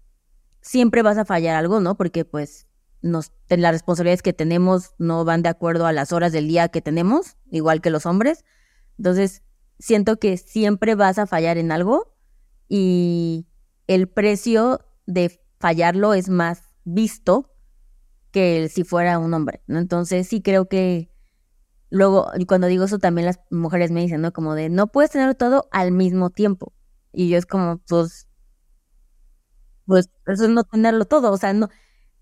siempre 0.68 1.00
vas 1.00 1.16
a 1.16 1.24
fallar 1.24 1.56
algo, 1.56 1.80
¿no? 1.80 1.96
Porque 1.96 2.26
pues 2.26 2.66
nos, 3.00 3.32
las 3.48 3.72
responsabilidades 3.72 4.20
que 4.20 4.34
tenemos 4.34 4.90
no 4.98 5.24
van 5.24 5.42
de 5.42 5.48
acuerdo 5.48 5.86
a 5.86 5.94
las 5.94 6.12
horas 6.12 6.30
del 6.30 6.46
día 6.46 6.68
que 6.68 6.82
tenemos, 6.82 7.38
igual 7.50 7.80
que 7.80 7.88
los 7.88 8.04
hombres. 8.04 8.44
Entonces, 8.98 9.42
siento 9.78 10.18
que 10.18 10.36
siempre 10.36 10.94
vas 10.94 11.18
a 11.18 11.26
fallar 11.26 11.56
en 11.56 11.72
algo 11.72 12.14
y 12.68 13.46
el 13.86 14.08
precio 14.08 14.84
de 15.06 15.40
fallarlo 15.58 16.12
es 16.12 16.28
más 16.28 16.74
visto 16.84 17.50
que 18.30 18.68
si 18.68 18.84
fuera 18.84 19.18
un 19.18 19.32
hombre, 19.32 19.62
¿no? 19.68 19.78
Entonces, 19.78 20.28
sí 20.28 20.42
creo 20.42 20.68
que 20.68 21.10
luego, 21.88 22.30
cuando 22.46 22.66
digo 22.66 22.84
eso, 22.84 22.98
también 22.98 23.24
las 23.24 23.40
mujeres 23.50 23.90
me 23.90 24.02
dicen, 24.02 24.20
¿no? 24.20 24.34
Como 24.34 24.54
de, 24.54 24.68
no 24.68 24.88
puedes 24.88 25.12
tener 25.12 25.34
todo 25.34 25.66
al 25.70 25.92
mismo 25.92 26.28
tiempo. 26.28 26.74
Y 27.10 27.30
yo 27.30 27.38
es 27.38 27.46
como, 27.46 27.78
pues, 27.88 28.27
pues, 29.88 30.10
eso 30.26 30.44
es 30.44 30.50
no 30.50 30.64
tenerlo 30.64 31.06
todo, 31.06 31.32
o 31.32 31.36
sea, 31.38 31.52
no, 31.54 31.68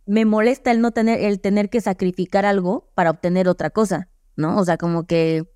me 0.06 0.24
molesta 0.24 0.70
el 0.70 0.80
no 0.80 0.92
tener, 0.92 1.20
el 1.20 1.40
tener 1.40 1.68
que 1.68 1.80
sacrificar 1.80 2.46
algo 2.46 2.90
para 2.94 3.10
obtener 3.10 3.48
otra 3.48 3.70
cosa, 3.70 4.08
¿no? 4.36 4.56
O 4.56 4.64
sea, 4.64 4.78
como 4.78 5.06
que 5.06 5.50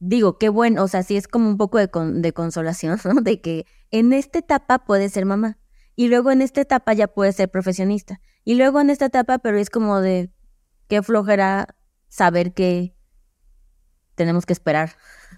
digo, 0.00 0.38
qué 0.38 0.48
bueno, 0.48 0.82
o 0.82 0.88
sea, 0.88 1.02
sí 1.02 1.16
es 1.16 1.28
como 1.28 1.48
un 1.48 1.58
poco 1.58 1.78
de, 1.78 1.88
de 1.92 2.32
consolación, 2.32 2.98
¿no? 3.04 3.20
De 3.20 3.40
que 3.40 3.66
en 3.90 4.12
esta 4.12 4.38
etapa 4.38 4.84
puede 4.84 5.08
ser 5.10 5.26
mamá 5.26 5.58
y 5.96 6.08
luego 6.08 6.30
en 6.30 6.42
esta 6.42 6.62
etapa 6.62 6.94
ya 6.94 7.08
puede 7.08 7.32
ser 7.32 7.50
profesionista 7.50 8.20
y 8.42 8.54
luego 8.54 8.80
en 8.80 8.90
esta 8.90 9.06
etapa, 9.06 9.38
pero 9.38 9.58
es 9.58 9.68
como 9.70 10.00
de 10.00 10.30
qué 10.88 11.02
flojera 11.02 11.76
saber 12.08 12.54
que 12.54 12.96
tenemos 14.14 14.46
que 14.46 14.54
esperar. 14.54 14.92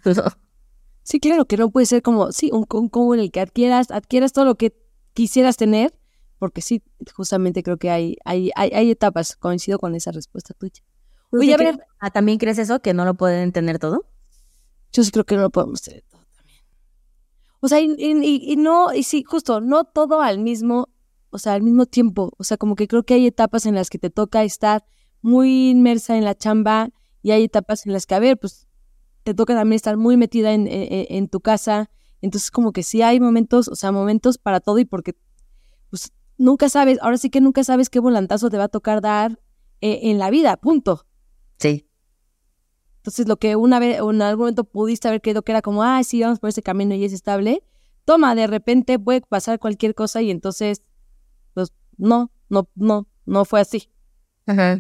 sí, 1.03 1.19
claro, 1.19 1.47
que 1.47 1.57
no 1.57 1.71
puede 1.71 1.87
ser 1.87 2.03
como, 2.03 2.31
sí, 2.31 2.51
un, 2.53 2.67
un 2.71 3.15
en 3.15 3.21
el 3.21 3.33
que 3.33 3.41
adquieras, 3.41 3.91
adquieras 3.91 4.33
todo 4.33 4.45
lo 4.45 4.55
que 4.57 4.86
quisieras 5.17 5.57
tener 5.57 5.95
porque 6.39 6.61
sí, 6.61 6.83
justamente 7.15 7.63
creo 7.63 7.79
que 7.79 7.91
hay, 7.91 8.17
hay, 8.25 8.51
hay, 8.55 8.91
etapas, 8.91 9.37
coincido 9.37 9.79
con 9.79 9.95
esa 9.95 10.13
respuesta 10.13 10.53
tuya. 10.55 10.83
Oye, 11.31 11.55
a 11.55 11.57
ver, 11.57 11.79
ah, 11.99 12.11
¿también 12.11 12.39
crees 12.39 12.59
eso, 12.59 12.81
que 12.81 12.93
no 12.93 13.05
lo 13.05 13.15
pueden 13.15 13.53
tener 13.53 13.79
todo? 13.79 14.07
Yo 14.93 15.03
sí 15.03 15.11
creo 15.11 15.25
que 15.25 15.37
no 15.37 15.43
lo 15.43 15.51
podemos 15.51 15.81
tener 15.81 16.03
todo 16.03 16.21
también. 16.37 16.61
O 17.61 17.69
sea, 17.69 17.81
y, 17.81 17.97
y, 17.99 18.57
no, 18.57 18.93
y 18.93 19.03
sí, 19.03 19.25
justo, 19.27 19.61
no 19.61 19.85
todo 19.85 20.21
al 20.21 20.39
mismo, 20.39 20.89
o 21.31 21.39
sea, 21.39 21.55
al 21.55 21.63
mismo 21.63 21.87
tiempo. 21.87 22.33
O 22.37 22.45
sea, 22.45 22.59
como 22.59 22.77
que 22.77 22.87
creo 22.87 23.03
que 23.03 23.15
hay 23.15 23.27
etapas 23.27 23.65
en 23.65 23.75
las 23.75 23.89
que 23.89 23.99
te 23.99 24.11
toca 24.11 24.45
estar 24.45 24.85
muy 25.23 25.71
inmersa 25.71 26.17
en 26.19 26.25
la 26.25 26.37
chamba 26.37 26.91
y 27.23 27.31
hay 27.31 27.45
etapas 27.45 27.87
en 27.87 27.95
las 27.95 28.05
que, 28.07 28.15
a 28.15 28.19
ver, 28.19 28.39
pues 28.39 28.69
te 29.25 29.35
toca 29.35 29.55
también 29.55 29.77
estar 29.77 29.97
muy 29.97 30.17
metida 30.19 30.53
en, 30.53 30.67
en, 30.69 31.07
en 31.09 31.29
tu 31.29 31.41
casa. 31.41 31.91
Entonces, 32.23 32.51
como 32.51 32.73
que 32.73 32.83
sí 32.83 33.03
hay 33.03 33.21
momentos, 33.21 33.69
o 33.69 33.77
sea, 33.77 33.93
momentos 33.93 34.39
para 34.39 34.61
todo 34.61 34.79
y 34.79 34.85
porque, 34.85 35.15
pues, 35.91 36.13
nunca 36.39 36.69
sabes, 36.69 36.99
ahora 37.03 37.19
sí 37.19 37.31
que 37.31 37.41
nunca 37.41 37.65
sabes 37.65 37.91
qué 37.91 38.01
volantazo 38.01 38.51
te 38.51 38.59
va 38.59 38.65
a 38.65 38.69
tocar 38.69 39.01
dar 39.01 39.41
eh, 39.81 40.01
en 40.05 40.19
la 40.19 40.31
vida, 40.31 40.57
punto. 40.57 41.07
Sí. 41.59 41.89
Entonces, 42.99 43.29
lo 43.29 43.37
que 43.37 43.55
una 43.57 43.79
vez, 43.79 44.01
o 44.01 44.11
en 44.11 44.23
algún 44.23 44.45
momento 44.45 44.65
pudiste 44.65 45.09
haber 45.09 45.21
creído 45.21 45.43
que 45.43 45.53
era 45.53 45.63
como, 45.63 45.83
ah, 45.83 46.03
sí, 46.03 46.23
vamos 46.23 46.41
por 46.41 46.51
ese 46.51 46.63
camino 46.63 46.95
y 46.95 47.05
es 47.05 47.13
estable, 47.13 47.63
toma, 48.05 48.35
de 48.35 48.47
repente 48.47 48.99
puede 48.99 49.21
pasar 49.21 49.59
cualquier 49.59 49.95
cosa 49.95 50.23
y 50.23 50.31
entonces, 50.31 50.83
pues, 51.55 51.73
no, 51.99 52.33
no, 52.49 52.69
no, 52.75 53.07
no 53.25 53.45
fue 53.45 53.61
así. 53.61 53.91
Ajá. 54.47 54.79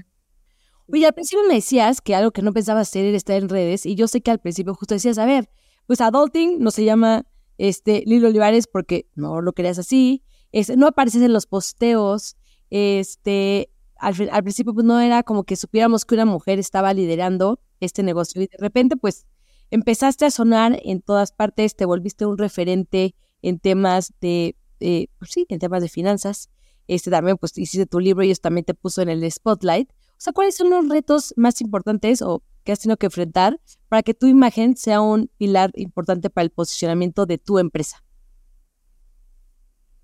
Oye, 0.88 1.06
al 1.06 1.14
principio 1.14 1.44
me 1.48 1.54
decías 1.54 2.00
que 2.00 2.14
algo 2.14 2.30
que 2.30 2.42
no 2.42 2.52
pensabas 2.52 2.88
hacer 2.88 3.04
era 3.04 3.16
estar 3.16 3.36
en 3.36 3.48
redes, 3.48 3.86
y 3.86 3.96
yo 3.96 4.06
sé 4.06 4.20
que 4.20 4.30
al 4.30 4.38
principio 4.38 4.74
justo 4.74 4.94
decías, 4.94 5.18
a 5.18 5.26
ver, 5.26 5.50
pues 5.86 6.00
adulting 6.00 6.58
no 6.58 6.70
se 6.70 6.84
llama 6.84 7.26
este 7.58 8.02
Lilo 8.06 8.28
Olivares 8.28 8.66
porque 8.66 9.08
no 9.14 9.40
lo 9.40 9.52
querías 9.52 9.78
así, 9.78 10.22
este, 10.52 10.76
no 10.76 10.86
apareces 10.86 11.22
en 11.22 11.32
los 11.32 11.46
posteos, 11.46 12.36
este, 12.70 13.70
al, 13.96 14.14
al 14.30 14.42
principio 14.42 14.74
pues 14.74 14.84
no 14.84 15.00
era 15.00 15.22
como 15.22 15.44
que 15.44 15.56
supiéramos 15.56 16.04
que 16.04 16.14
una 16.14 16.26
mujer 16.26 16.58
estaba 16.58 16.92
liderando 16.92 17.60
este 17.80 18.02
negocio 18.02 18.42
y 18.42 18.46
de 18.46 18.56
repente 18.58 18.96
pues 18.96 19.26
empezaste 19.70 20.24
a 20.24 20.30
sonar 20.30 20.78
en 20.84 21.02
todas 21.02 21.32
partes, 21.32 21.76
te 21.76 21.84
volviste 21.84 22.26
un 22.26 22.38
referente 22.38 23.14
en 23.42 23.58
temas 23.58 24.12
de, 24.20 24.56
eh, 24.80 25.08
pues 25.18 25.30
sí, 25.32 25.46
en 25.48 25.58
temas 25.58 25.82
de 25.82 25.88
finanzas, 25.88 26.50
este 26.88 27.10
también 27.10 27.36
pues 27.36 27.56
hiciste 27.58 27.86
tu 27.86 28.00
libro 28.00 28.22
y 28.24 28.30
eso 28.30 28.40
también 28.42 28.64
te 28.64 28.74
puso 28.74 29.02
en 29.02 29.08
el 29.08 29.30
spotlight. 29.30 29.90
O 29.90 30.18
sea, 30.18 30.32
¿cuáles 30.32 30.56
son 30.56 30.70
los 30.70 30.88
retos 30.88 31.34
más 31.36 31.60
importantes 31.60 32.22
o 32.22 32.42
que 32.66 32.72
has 32.72 32.80
tenido 32.80 32.98
que 32.98 33.06
enfrentar 33.06 33.58
para 33.88 34.02
que 34.02 34.12
tu 34.12 34.26
imagen 34.26 34.76
sea 34.76 35.00
un 35.00 35.30
pilar 35.38 35.70
importante 35.74 36.28
para 36.28 36.42
el 36.42 36.50
posicionamiento 36.50 37.24
de 37.24 37.38
tu 37.38 37.58
empresa? 37.58 38.04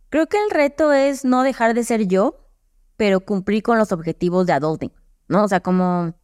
Creo 0.09 0.29
que 0.29 0.39
el 0.39 0.51
reto 0.51 0.93
es 0.93 1.25
no 1.25 1.43
dejar 1.43 1.75
de 1.75 1.85
ser 1.85 2.07
yo, 2.07 2.49
pero 2.97 3.21
cumplir 3.21 3.63
con 3.63 3.79
los 3.79 3.93
objetivos 3.93 4.47
de 4.47 4.53
adulting, 4.53 4.93
¿no? 5.29 5.45
O 5.45 5.49
sea, 5.49 5.61
como 5.61 6.15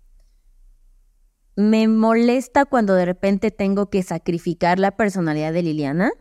me 1.56 1.88
molesta 1.88 2.66
cuando 2.66 2.94
de 2.94 3.04
repente 3.04 3.50
tengo 3.50 3.90
que 3.90 4.04
sacrificar 4.04 4.78
la 4.78 4.96
personalidad 4.96 5.52
de 5.52 5.62
Liliana. 5.62 6.12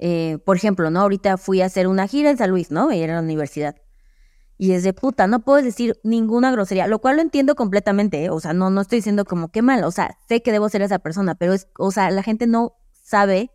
Eh, 0.00 0.38
por 0.44 0.56
ejemplo, 0.56 0.90
¿no? 0.90 1.00
Ahorita 1.00 1.36
fui 1.36 1.60
a 1.62 1.66
hacer 1.66 1.86
una 1.86 2.08
gira 2.08 2.30
en 2.30 2.38
San 2.38 2.50
Luis, 2.50 2.72
¿no? 2.72 2.92
Y 2.92 2.98
era 2.98 3.14
la 3.14 3.20
universidad. 3.20 3.76
Y 4.62 4.74
es 4.74 4.84
de 4.84 4.92
puta, 4.92 5.26
no 5.26 5.40
puedo 5.40 5.60
decir 5.60 5.98
ninguna 6.04 6.52
grosería, 6.52 6.86
lo 6.86 7.00
cual 7.00 7.16
lo 7.16 7.22
entiendo 7.22 7.56
completamente, 7.56 8.22
¿eh? 8.22 8.30
O 8.30 8.38
sea, 8.38 8.52
no, 8.52 8.70
no 8.70 8.82
estoy 8.82 8.98
diciendo 8.98 9.24
como 9.24 9.50
qué 9.50 9.60
mal, 9.60 9.82
o 9.82 9.90
sea, 9.90 10.16
sé 10.28 10.40
que 10.40 10.52
debo 10.52 10.68
ser 10.68 10.82
esa 10.82 11.00
persona, 11.00 11.34
pero 11.34 11.52
es, 11.52 11.66
o 11.80 11.90
sea, 11.90 12.12
la 12.12 12.22
gente 12.22 12.46
no 12.46 12.76
sabe 12.92 13.50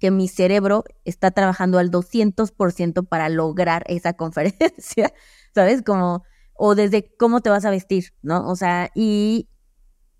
que 0.00 0.10
mi 0.10 0.26
cerebro 0.26 0.82
está 1.04 1.30
trabajando 1.30 1.78
al 1.78 1.92
200% 1.92 3.06
para 3.06 3.28
lograr 3.28 3.84
esa 3.86 4.14
conferencia, 4.16 5.12
¿sabes? 5.54 5.82
Como, 5.82 6.24
o 6.54 6.74
desde 6.74 7.14
cómo 7.16 7.40
te 7.40 7.50
vas 7.50 7.64
a 7.64 7.70
vestir, 7.70 8.06
¿no? 8.22 8.48
O 8.48 8.56
sea, 8.56 8.90
y 8.96 9.48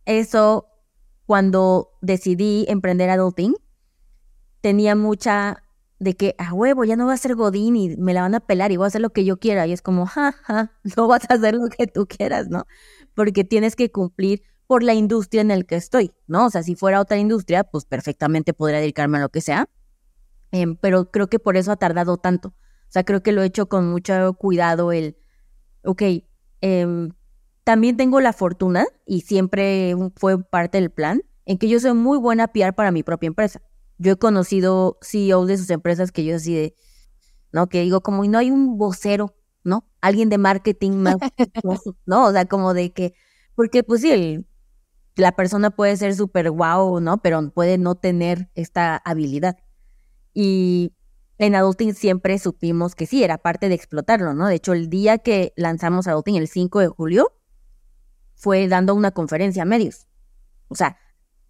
eso, 0.05 0.68
cuando 1.27 1.98
decidí 2.01 2.64
emprender 2.68 3.11
adulting, 3.11 3.57
tenía 4.61 4.94
mucha 4.94 5.64
de 5.99 6.15
que 6.15 6.35
a 6.39 6.53
huevo 6.55 6.85
ya 6.85 6.97
no 6.97 7.07
voy 7.07 7.15
a 7.15 7.17
ser 7.17 7.35
Godín 7.35 7.77
y 7.77 7.97
me 7.97 8.15
la 8.15 8.23
van 8.23 8.35
a 8.35 8.41
pelar 8.41 8.71
y 8.71 8.77
voy 8.77 8.85
a 8.85 8.89
hacer 8.89 9.01
lo 9.01 9.11
que 9.11 9.25
yo 9.25 9.39
quiera. 9.39 9.67
Y 9.67 9.73
es 9.73 9.83
como, 9.83 10.07
ja, 10.07 10.33
ja, 10.33 10.73
no 10.97 11.09
vas 11.09 11.29
a 11.29 11.35
hacer 11.35 11.55
lo 11.55 11.69
que 11.69 11.87
tú 11.87 12.07
quieras, 12.07 12.49
¿no? 12.49 12.67
Porque 13.15 13.45
tienes 13.45 13.77
que 13.77 13.91
cumplir 13.91 14.43
por 14.67 14.83
la 14.83 14.95
industria 14.95 15.41
en 15.41 15.49
la 15.49 15.63
que 15.63 15.77
estoy, 15.77 16.13
¿no? 16.27 16.47
O 16.47 16.51
sea, 16.51 16.63
si 16.63 16.75
fuera 16.75 17.01
otra 17.01 17.17
industria, 17.19 17.65
pues 17.65 17.85
perfectamente 17.85 18.53
podría 18.53 18.81
dedicarme 18.81 19.19
a 19.19 19.23
lo 19.23 19.31
que 19.31 19.41
sea. 19.41 19.69
Em, 20.53 20.77
pero 20.77 21.11
creo 21.11 21.29
que 21.29 21.39
por 21.39 21.57
eso 21.57 21.73
ha 21.73 21.77
tardado 21.77 22.19
tanto. 22.19 22.49
O 22.49 22.91
sea, 22.91 23.05
creo 23.05 23.23
que 23.23 23.33
lo 23.33 23.43
he 23.43 23.47
hecho 23.47 23.69
con 23.69 23.91
mucho 23.91 24.35
cuidado 24.35 24.93
el, 24.93 25.17
ok, 25.85 26.03
em, 26.61 27.11
también 27.65 27.97
tengo 27.97 28.21
la 28.21 28.33
fortuna, 28.33 28.87
y 29.07 29.23
siempre 29.23 29.95
fue 30.17 30.43
parte 30.43 30.81
del 30.81 30.91
plan, 30.91 31.23
en 31.45 31.59
que 31.59 31.69
yo 31.69 31.81
soy 31.81 31.95
muy 31.95 32.19
buena 32.19 32.49
PR 32.49 32.73
para 32.73 32.93
mi 32.93 33.03
propia 33.03 33.27
empresa. 33.27 33.61
Yo 33.99 34.13
he 34.13 34.17
conocido 34.17 34.99
CEOs 35.03 35.49
de 35.49 35.59
sus 35.59 35.71
empresas 35.71 36.13
que 36.13 36.25
yo 36.25 36.37
así 36.37 36.55
de, 36.55 36.75
¿no? 37.53 37.69
Que 37.69 37.83
digo, 37.83 38.01
como, 38.01 38.25
y 38.25 38.29
no 38.29 38.39
hay 38.39 38.51
un 38.51 38.79
vocero, 38.79 39.35
¿no? 39.65 39.87
Alguien 40.01 40.29
de 40.29 40.39
marketing 40.39 40.93
más, 40.93 41.17
¿no? 42.07 42.27
O 42.27 42.33
sea, 42.33 42.47
como 42.47 42.75
de 42.75 42.93
que, 42.93 43.15
porque 43.55 43.83
pues 43.83 44.03
sí, 44.03 44.11
el, 44.11 44.47
la 45.17 45.33
persona 45.33 45.71
puede 45.71 45.97
ser 45.97 46.15
súper 46.15 46.51
guau, 46.51 47.01
¿no? 47.01 47.21
Pero 47.23 47.51
puede 47.51 47.79
no 47.79 47.97
tener 47.97 48.51
esta 48.55 48.97
habilidad. 48.97 49.57
Y 50.33 50.93
en 51.39 51.55
Adulting 51.55 51.95
siempre 51.95 52.39
supimos 52.39 52.95
que 52.95 53.07
sí, 53.07 53.25
era 53.25 53.39
parte 53.39 53.69
de 53.69 53.75
explotarlo, 53.75 54.35
¿no? 54.35 54.47
De 54.47 54.57
hecho, 54.57 54.73
el 54.73 54.89
día 54.89 55.19
que 55.19 55.53
lanzamos 55.57 56.07
Adulting, 56.07 56.37
el 56.37 56.49
5 56.49 56.81
de 56.81 56.89
julio, 56.89 57.33
fue 58.35 58.69
dando 58.69 58.95
una 58.95 59.11
conferencia 59.11 59.63
a 59.63 59.67
medios. 59.67 60.07
O 60.69 60.75
sea, 60.75 60.97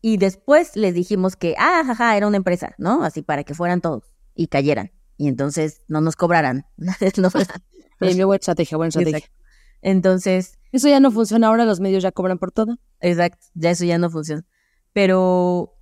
y 0.01 0.17
después 0.17 0.77
les 0.77 0.95
dijimos 0.95 1.37
que, 1.37 1.55
ah, 1.59 1.83
jaja, 1.85 2.17
era 2.17 2.27
una 2.27 2.37
empresa, 2.37 2.75
¿no? 2.79 3.03
Así 3.05 3.23
para 3.23 3.45
que 3.45 3.55
fueran 3.55 3.81
todos 3.81 4.05
y 4.35 4.47
cayeran. 4.47 4.93
Y 5.17 5.29
entonces 5.29 5.83
no 5.89 6.01
nos 6.01 6.17
cobraran. 6.17 6.67
no, 6.77 6.93
buena 8.01 8.37
estrategia, 8.37 8.77
buena 8.77 8.89
estrategia. 8.89 9.19
Exacto. 9.19 9.39
Entonces, 9.81 10.59
Eso 10.73 10.89
ya 10.89 11.01
no 11.01 11.11
funciona 11.11 11.49
ahora, 11.49 11.65
los 11.65 11.81
medios 11.81 12.03
ya 12.03 12.13
cobran 12.13 12.39
por 12.39 12.53
todo. 12.53 12.79
exacto, 13.01 13.47
ya 13.55 13.71
eso 13.71 13.85
ya 13.85 13.99
no 13.99 14.11
funciona. 14.11 14.45
Pero 14.93 15.77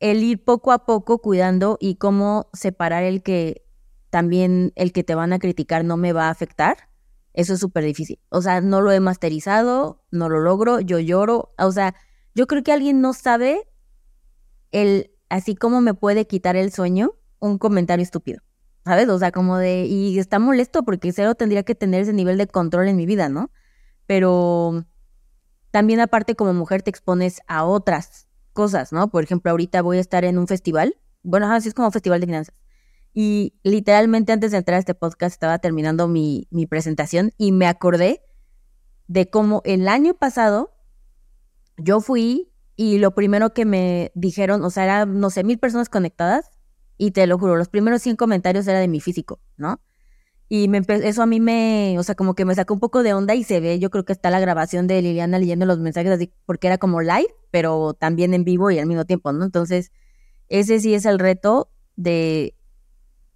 el 0.00 0.22
ir 0.22 0.44
poco 0.44 0.72
a 0.72 0.84
poco 0.84 1.18
cuidando 1.18 1.76
y 1.80 1.96
cómo 1.96 2.48
separar 2.52 3.04
el 3.04 3.22
que 3.22 3.64
también 4.10 4.72
el 4.76 4.92
que 4.92 5.04
te 5.04 5.14
van 5.14 5.32
a 5.32 5.38
criticar 5.38 5.84
no 5.84 5.96
me 5.96 6.12
va 6.12 6.26
a 6.26 6.30
afectar, 6.30 6.88
eso 7.34 7.54
es 7.54 7.60
súper 7.60 7.84
difícil. 7.84 8.18
O 8.30 8.42
sea, 8.42 8.60
no 8.60 8.80
lo 8.80 8.90
he 8.90 9.00
masterizado, 9.00 10.02
no 10.10 10.28
lo 10.28 10.40
logro, 10.40 10.80
yo 10.80 10.98
lloro. 10.98 11.54
O 11.58 11.70
sea, 11.70 11.94
yo 12.38 12.46
creo 12.46 12.62
que 12.62 12.70
alguien 12.70 13.00
no 13.00 13.14
sabe 13.14 13.68
el, 14.70 15.10
así 15.28 15.56
como 15.56 15.80
me 15.80 15.92
puede 15.92 16.28
quitar 16.28 16.54
el 16.54 16.70
sueño 16.70 17.16
un 17.40 17.58
comentario 17.58 18.04
estúpido. 18.04 18.42
¿Sabes? 18.84 19.08
O 19.08 19.18
sea, 19.18 19.32
como 19.32 19.58
de, 19.58 19.86
y 19.86 20.20
está 20.20 20.38
molesto 20.38 20.84
porque 20.84 21.12
cero 21.12 21.34
tendría 21.34 21.64
que 21.64 21.74
tener 21.74 22.02
ese 22.02 22.12
nivel 22.12 22.38
de 22.38 22.46
control 22.46 22.86
en 22.86 22.94
mi 22.94 23.06
vida, 23.06 23.28
¿no? 23.28 23.50
Pero 24.06 24.84
también 25.72 25.98
aparte 25.98 26.36
como 26.36 26.54
mujer 26.54 26.82
te 26.82 26.90
expones 26.90 27.40
a 27.48 27.64
otras 27.64 28.28
cosas, 28.52 28.92
¿no? 28.92 29.10
Por 29.10 29.24
ejemplo, 29.24 29.50
ahorita 29.50 29.82
voy 29.82 29.96
a 29.98 30.00
estar 30.00 30.24
en 30.24 30.38
un 30.38 30.46
festival, 30.46 30.96
bueno, 31.24 31.52
así 31.52 31.66
es 31.66 31.74
como 31.74 31.90
festival 31.90 32.20
de 32.20 32.26
finanzas. 32.26 32.54
Y 33.12 33.58
literalmente 33.64 34.30
antes 34.30 34.52
de 34.52 34.58
entrar 34.58 34.76
a 34.76 34.78
este 34.78 34.94
podcast 34.94 35.32
estaba 35.32 35.58
terminando 35.58 36.06
mi, 36.06 36.46
mi 36.52 36.66
presentación 36.66 37.32
y 37.36 37.50
me 37.50 37.66
acordé 37.66 38.22
de 39.08 39.28
cómo 39.28 39.60
el 39.64 39.88
año 39.88 40.14
pasado 40.14 40.77
yo 41.78 42.00
fui 42.00 42.50
y 42.76 42.98
lo 42.98 43.14
primero 43.14 43.54
que 43.54 43.64
me 43.64 44.12
dijeron, 44.14 44.64
o 44.64 44.70
sea, 44.70 44.84
eran, 44.84 45.20
no 45.20 45.30
sé, 45.30 45.44
mil 45.44 45.58
personas 45.58 45.88
conectadas 45.88 46.50
y 46.96 47.12
te 47.12 47.26
lo 47.26 47.38
juro, 47.38 47.56
los 47.56 47.68
primeros 47.68 48.02
100 48.02 48.16
comentarios 48.16 48.66
era 48.68 48.80
de 48.80 48.88
mi 48.88 49.00
físico, 49.00 49.40
¿no? 49.56 49.80
Y 50.50 50.68
me 50.68 50.80
eso 50.88 51.22
a 51.22 51.26
mí 51.26 51.40
me, 51.40 51.96
o 51.98 52.02
sea, 52.02 52.14
como 52.14 52.34
que 52.34 52.44
me 52.46 52.54
sacó 52.54 52.74
un 52.74 52.80
poco 52.80 53.02
de 53.02 53.12
onda 53.12 53.34
y 53.34 53.44
se 53.44 53.60
ve, 53.60 53.78
yo 53.78 53.90
creo 53.90 54.04
que 54.04 54.12
está 54.14 54.30
la 54.30 54.40
grabación 54.40 54.86
de 54.86 55.02
Liliana 55.02 55.38
leyendo 55.38 55.66
los 55.66 55.78
mensajes 55.78 56.10
así, 56.10 56.32
porque 56.46 56.68
era 56.68 56.78
como 56.78 57.02
live, 57.02 57.34
pero 57.50 57.94
también 57.94 58.32
en 58.32 58.44
vivo 58.44 58.70
y 58.70 58.78
al 58.78 58.86
mismo 58.86 59.04
tiempo, 59.04 59.32
¿no? 59.32 59.44
Entonces, 59.44 59.92
ese 60.48 60.80
sí 60.80 60.94
es 60.94 61.04
el 61.04 61.18
reto 61.18 61.70
de, 61.96 62.54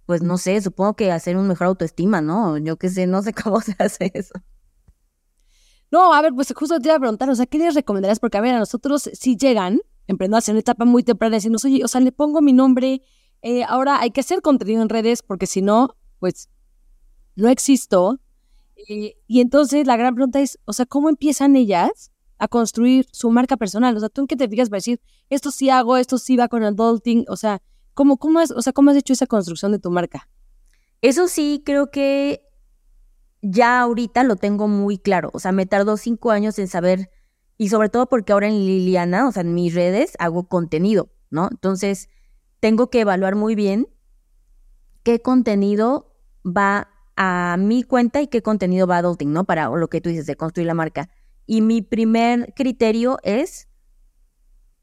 pues 0.05 0.23
no 0.23 0.37
sé, 0.37 0.61
supongo 0.61 0.95
que 0.95 1.11
hacer 1.11 1.37
un 1.37 1.47
mejor 1.47 1.67
autoestima, 1.67 2.21
¿no? 2.21 2.57
Yo 2.57 2.77
qué 2.77 2.89
sé, 2.89 3.07
no 3.07 3.21
sé 3.21 3.33
cómo 3.43 3.61
se 3.61 3.75
hace 3.79 4.11
eso. 4.15 4.33
No, 5.93 6.11
a 6.11 6.23
ver, 6.23 6.33
pues 6.33 6.51
justo 6.55 6.79
te 6.79 6.87
iba 6.87 6.95
a 6.95 6.99
preguntar, 6.99 7.29
o 7.29 7.35
sea, 7.35 7.45
¿qué 7.45 7.59
les 7.59 7.75
recomendarías? 7.75 8.19
Porque, 8.19 8.39
a 8.39 8.41
ver, 8.41 8.55
a 8.55 8.57
nosotros 8.57 9.11
si 9.13 9.37
llegan, 9.37 9.79
emprendedores 10.07 10.49
en 10.49 10.53
una 10.53 10.61
etapa 10.61 10.85
muy 10.85 11.03
temprana, 11.03 11.35
decimos, 11.35 11.63
oye, 11.65 11.83
o 11.83 11.87
sea, 11.87 12.01
le 12.01 12.11
pongo 12.11 12.41
mi 12.41 12.51
nombre, 12.51 13.03
eh, 13.43 13.63
ahora 13.65 13.99
hay 13.99 14.09
que 14.09 14.21
hacer 14.21 14.41
contenido 14.41 14.81
en 14.81 14.89
redes, 14.89 15.21
porque 15.21 15.45
si 15.45 15.61
no, 15.61 15.95
pues 16.17 16.49
no 17.35 17.47
existo. 17.47 18.19
Y 18.75 19.39
entonces 19.39 19.85
la 19.85 19.95
gran 19.95 20.15
pregunta 20.15 20.39
es, 20.39 20.57
o 20.65 20.73
sea, 20.73 20.87
¿cómo 20.87 21.09
empiezan 21.09 21.55
ellas 21.55 22.11
a 22.39 22.47
construir 22.47 23.05
su 23.11 23.29
marca 23.29 23.55
personal? 23.55 23.95
O 23.95 23.99
sea, 23.99 24.09
tú 24.09 24.21
en 24.21 24.27
qué 24.27 24.35
te 24.35 24.49
fijas 24.49 24.71
para 24.71 24.77
decir, 24.77 24.99
esto 25.29 25.51
sí 25.51 25.69
hago, 25.69 25.97
esto 25.97 26.17
sí 26.17 26.35
va 26.37 26.47
con 26.47 26.63
adulting, 26.63 27.25
o 27.27 27.37
sea, 27.37 27.61
¿cómo, 27.93 28.17
cómo, 28.17 28.39
has, 28.39 28.49
o 28.49 28.63
sea, 28.63 28.73
¿cómo 28.73 28.89
has 28.89 28.97
hecho 28.97 29.13
esa 29.13 29.27
construcción 29.27 29.71
de 29.71 29.77
tu 29.77 29.91
marca? 29.91 30.27
Eso 31.01 31.27
sí, 31.27 31.61
creo 31.63 31.91
que 31.91 32.41
ya 33.43 33.81
ahorita 33.81 34.23
lo 34.23 34.37
tengo 34.37 34.67
muy 34.67 34.97
claro. 34.97 35.29
O 35.33 35.39
sea, 35.39 35.51
me 35.51 35.65
tardó 35.65 35.97
cinco 35.97 36.31
años 36.31 36.57
en 36.57 36.67
saber, 36.67 37.11
y 37.57 37.69
sobre 37.69 37.89
todo 37.89 38.07
porque 38.07 38.33
ahora 38.33 38.47
en 38.47 38.65
Liliana, 38.65 39.27
o 39.27 39.31
sea, 39.31 39.41
en 39.41 39.53
mis 39.53 39.75
redes, 39.75 40.13
hago 40.17 40.47
contenido, 40.47 41.11
¿no? 41.29 41.49
Entonces, 41.51 42.09
tengo 42.59 42.89
que 42.89 43.01
evaluar 43.01 43.35
muy 43.35 43.53
bien 43.53 43.89
qué 45.03 45.21
contenido 45.21 46.15
va 46.45 46.89
a 47.15 47.57
mi 47.59 47.83
cuenta 47.83 48.21
y 48.21 48.27
qué 48.27 48.41
contenido 48.41 48.87
va 48.87 48.95
a 48.95 48.99
Adulting, 48.99 49.31
¿no? 49.31 49.43
Para 49.43 49.69
lo 49.69 49.89
que 49.89 50.01
tú 50.01 50.09
dices 50.09 50.25
de 50.25 50.35
construir 50.35 50.67
la 50.67 50.73
marca. 50.73 51.09
Y 51.45 51.61
mi 51.61 51.81
primer 51.81 52.53
criterio 52.55 53.17
es 53.23 53.67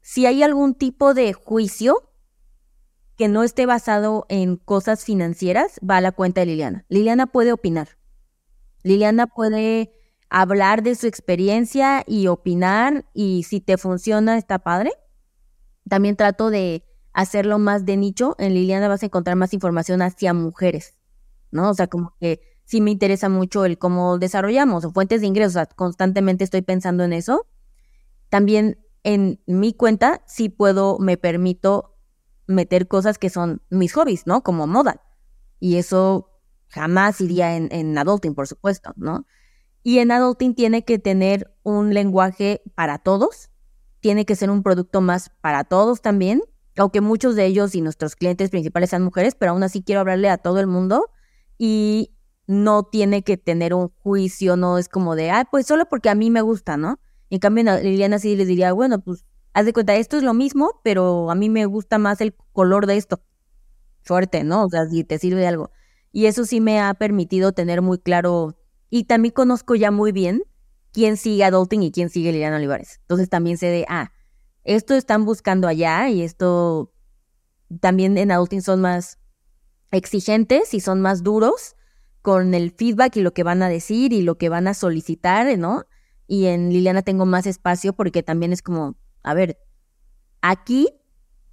si 0.01 0.27
hay 0.27 0.43
algún 0.43 0.75
tipo 0.75 1.13
de 1.13 1.33
juicio 1.33 2.11
que 3.17 3.27
no 3.27 3.43
esté 3.43 3.65
basado 3.65 4.25
en 4.29 4.57
cosas 4.57 5.03
financieras, 5.03 5.79
va 5.87 5.97
a 5.97 6.01
la 6.01 6.11
cuenta 6.11 6.41
de 6.41 6.47
Liliana. 6.47 6.85
Liliana 6.89 7.27
puede 7.27 7.51
opinar. 7.51 8.00
Liliana 8.83 9.27
puede 9.27 9.93
hablar 10.29 10.81
de 10.81 10.95
su 10.95 11.07
experiencia 11.07 12.03
y 12.07 12.27
opinar 12.27 13.05
y 13.13 13.43
si 13.43 13.61
te 13.61 13.77
funciona 13.77 14.37
está 14.37 14.59
padre. 14.59 14.91
También 15.87 16.15
trato 16.15 16.49
de 16.49 16.85
hacerlo 17.13 17.59
más 17.59 17.85
de 17.85 17.97
nicho. 17.97 18.35
En 18.39 18.53
Liliana 18.53 18.87
vas 18.87 19.03
a 19.03 19.07
encontrar 19.07 19.35
más 19.35 19.53
información 19.53 20.01
hacia 20.01 20.33
mujeres, 20.33 20.95
¿no? 21.51 21.69
O 21.69 21.73
sea, 21.73 21.87
como 21.87 22.15
que 22.19 22.41
sí 22.63 22.79
me 22.79 22.91
interesa 22.91 23.27
mucho 23.27 23.65
el 23.65 23.77
cómo 23.77 24.17
desarrollamos 24.17 24.85
o 24.85 24.91
fuentes 24.91 25.21
de 25.21 25.27
ingresos. 25.27 25.51
O 25.51 25.59
sea, 25.59 25.65
constantemente 25.65 26.45
estoy 26.45 26.61
pensando 26.61 27.03
en 27.03 27.13
eso. 27.13 27.47
También 28.29 28.79
en 29.03 29.41
mi 29.45 29.73
cuenta 29.73 30.23
sí 30.25 30.47
puedo, 30.47 30.97
me 30.99 31.17
permito 31.17 31.97
meter 32.47 32.87
cosas 32.87 33.17
que 33.17 33.29
son 33.29 33.61
mis 33.69 33.93
hobbies, 33.93 34.27
¿no? 34.27 34.43
Como 34.43 34.67
moda. 34.67 35.01
Y 35.59 35.75
eso 35.75 36.30
jamás 36.71 37.21
iría 37.21 37.55
en, 37.55 37.69
en 37.71 37.97
adulting, 37.97 38.33
por 38.33 38.47
supuesto, 38.47 38.93
¿no? 38.95 39.25
Y 39.83 39.99
en 39.99 40.11
adulting 40.11 40.55
tiene 40.55 40.83
que 40.85 40.99
tener 40.99 41.53
un 41.63 41.93
lenguaje 41.93 42.61
para 42.75 42.99
todos, 42.99 43.49
tiene 43.99 44.25
que 44.25 44.35
ser 44.35 44.49
un 44.49 44.63
producto 44.63 45.01
más 45.01 45.31
para 45.41 45.63
todos 45.63 46.01
también, 46.01 46.41
aunque 46.77 47.01
muchos 47.01 47.35
de 47.35 47.45
ellos 47.45 47.75
y 47.75 47.81
nuestros 47.81 48.15
clientes 48.15 48.49
principales 48.49 48.91
sean 48.91 49.03
mujeres, 49.03 49.35
pero 49.35 49.51
aún 49.51 49.63
así 49.63 49.83
quiero 49.83 50.01
hablarle 50.01 50.29
a 50.29 50.37
todo 50.37 50.59
el 50.59 50.67
mundo 50.67 51.09
y 51.57 52.15
no 52.47 52.83
tiene 52.83 53.23
que 53.23 53.37
tener 53.37 53.73
un 53.73 53.89
juicio, 53.89 54.55
no 54.55 54.77
es 54.77 54.89
como 54.89 55.15
de, 55.15 55.31
ah, 55.31 55.47
pues 55.49 55.67
solo 55.67 55.85
porque 55.87 56.09
a 56.09 56.15
mí 56.15 56.29
me 56.29 56.41
gusta, 56.41 56.77
¿no? 56.77 56.99
En 57.29 57.39
cambio, 57.39 57.63
Liliana 57.81 58.19
sí 58.19 58.35
les 58.35 58.47
diría, 58.47 58.73
bueno, 58.73 58.99
pues 58.99 59.25
haz 59.53 59.65
de 59.65 59.73
cuenta, 59.73 59.95
esto 59.95 60.17
es 60.17 60.23
lo 60.23 60.33
mismo, 60.33 60.81
pero 60.83 61.31
a 61.31 61.35
mí 61.35 61.49
me 61.49 61.65
gusta 61.65 61.97
más 61.97 62.21
el 62.21 62.35
color 62.51 62.87
de 62.87 62.97
esto. 62.97 63.21
Fuerte, 64.03 64.43
¿no? 64.43 64.65
O 64.65 64.69
sea, 64.69 64.85
si 64.87 65.03
te 65.03 65.19
sirve 65.19 65.47
algo. 65.47 65.71
Y 66.11 66.25
eso 66.25 66.45
sí 66.45 66.59
me 66.59 66.79
ha 66.79 66.93
permitido 66.93 67.51
tener 67.51 67.81
muy 67.81 67.99
claro, 67.99 68.57
y 68.89 69.05
también 69.05 69.33
conozco 69.33 69.75
ya 69.75 69.91
muy 69.91 70.11
bien 70.11 70.43
quién 70.91 71.15
sigue 71.15 71.43
Adulting 71.45 71.83
y 71.83 71.91
quién 71.91 72.09
sigue 72.09 72.31
Liliana 72.31 72.57
Olivares. 72.57 72.99
Entonces 73.01 73.29
también 73.29 73.57
sé 73.57 73.67
de, 73.67 73.85
ah, 73.87 74.11
esto 74.63 74.93
están 74.93 75.25
buscando 75.25 75.67
allá 75.67 76.09
y 76.09 76.21
esto 76.21 76.93
también 77.79 78.17
en 78.17 78.31
Adulting 78.31 78.61
son 78.61 78.81
más 78.81 79.17
exigentes 79.91 80.73
y 80.73 80.81
son 80.81 81.01
más 81.01 81.23
duros 81.23 81.75
con 82.21 82.53
el 82.53 82.71
feedback 82.71 83.15
y 83.15 83.21
lo 83.21 83.33
que 83.33 83.43
van 83.43 83.63
a 83.63 83.69
decir 83.69 84.13
y 84.13 84.21
lo 84.21 84.37
que 84.37 84.49
van 84.49 84.67
a 84.67 84.73
solicitar, 84.73 85.57
¿no? 85.57 85.85
y 86.31 86.45
en 86.45 86.69
Liliana 86.69 87.01
tengo 87.01 87.25
más 87.25 87.45
espacio 87.45 87.91
porque 87.91 88.23
también 88.23 88.53
es 88.53 88.61
como, 88.61 88.95
a 89.21 89.33
ver, 89.33 89.59
aquí, 90.41 90.87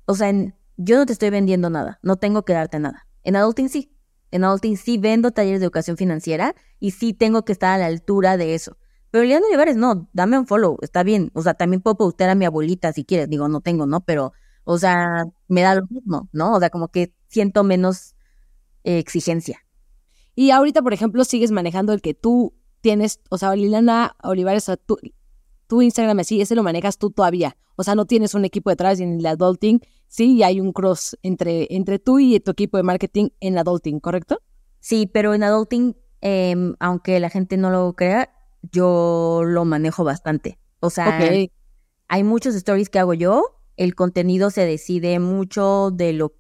o 0.04 0.14
sea, 0.14 0.32
yo 0.76 0.98
no 0.98 1.04
te 1.04 1.12
estoy 1.12 1.30
vendiendo 1.30 1.68
nada, 1.68 1.98
no 2.00 2.14
tengo 2.14 2.44
que 2.44 2.52
darte 2.52 2.78
nada. 2.78 3.08
En 3.24 3.34
Adulting 3.34 3.68
sí, 3.70 3.97
en 4.30 4.44
Adulting 4.44 4.76
sí 4.76 4.98
vendo 4.98 5.30
talleres 5.30 5.60
de 5.60 5.66
educación 5.66 5.96
financiera 5.96 6.54
y 6.80 6.92
sí 6.92 7.14
tengo 7.14 7.44
que 7.44 7.52
estar 7.52 7.72
a 7.74 7.78
la 7.78 7.86
altura 7.86 8.36
de 8.36 8.54
eso. 8.54 8.76
Pero 9.10 9.22
Liliana 9.22 9.46
Olivares, 9.46 9.76
no, 9.76 10.08
dame 10.12 10.38
un 10.38 10.46
follow, 10.46 10.76
está 10.82 11.02
bien. 11.02 11.30
O 11.34 11.42
sea, 11.42 11.54
también 11.54 11.80
puedo 11.80 11.96
postear 11.96 12.30
a 12.30 12.34
mi 12.34 12.44
abuelita 12.44 12.92
si 12.92 13.04
quieres. 13.04 13.28
Digo, 13.30 13.48
no 13.48 13.60
tengo, 13.60 13.86
¿no? 13.86 14.00
Pero, 14.04 14.32
o 14.64 14.78
sea, 14.78 15.24
me 15.48 15.62
da 15.62 15.76
lo 15.76 15.86
mismo, 15.88 16.28
¿no? 16.32 16.54
O 16.54 16.60
sea, 16.60 16.68
como 16.70 16.88
que 16.88 17.14
siento 17.26 17.64
menos 17.64 18.14
eh, 18.84 18.98
exigencia. 18.98 19.64
Y 20.34 20.50
ahorita, 20.50 20.82
por 20.82 20.92
ejemplo, 20.92 21.24
sigues 21.24 21.50
manejando 21.50 21.92
el 21.92 22.02
que 22.02 22.14
tú 22.14 22.54
tienes, 22.80 23.20
o 23.30 23.38
sea, 23.38 23.54
Liliana 23.56 24.14
Olivares, 24.22 24.64
o 24.64 24.66
sea, 24.66 24.76
tu 25.68 25.82
Instagram 25.82 26.18
así, 26.18 26.40
ese 26.40 26.56
lo 26.56 26.64
manejas 26.64 26.98
tú 26.98 27.10
todavía. 27.10 27.56
O 27.76 27.84
sea, 27.84 27.94
no 27.94 28.06
tienes 28.06 28.34
un 28.34 28.44
equipo 28.44 28.70
detrás 28.70 28.98
en 28.98 29.20
el 29.20 29.26
adulting, 29.26 29.80
sí, 30.08 30.36
y 30.36 30.42
hay 30.42 30.60
un 30.60 30.72
cross 30.72 31.16
entre, 31.22 31.68
entre 31.70 32.00
tú 32.00 32.18
y 32.18 32.40
tu 32.40 32.50
equipo 32.50 32.76
de 32.76 32.82
marketing 32.82 33.28
en 33.38 33.56
adulting, 33.56 34.00
¿correcto? 34.00 34.40
Sí, 34.80 35.08
pero 35.12 35.34
en 35.34 35.44
adulting, 35.44 35.96
em, 36.20 36.74
aunque 36.80 37.20
la 37.20 37.30
gente 37.30 37.56
no 37.56 37.70
lo 37.70 37.94
crea, 37.94 38.30
yo 38.72 39.42
lo 39.44 39.64
manejo 39.64 40.02
bastante. 40.02 40.58
O 40.80 40.90
sea, 40.90 41.20
hay 42.08 42.24
muchos 42.24 42.54
stories 42.54 42.88
que 42.88 42.98
hago 42.98 43.14
yo, 43.14 43.44
el 43.76 43.94
contenido 43.94 44.50
se 44.50 44.64
decide 44.64 45.18
mucho 45.20 45.90
de 45.92 46.12
lo 46.12 46.32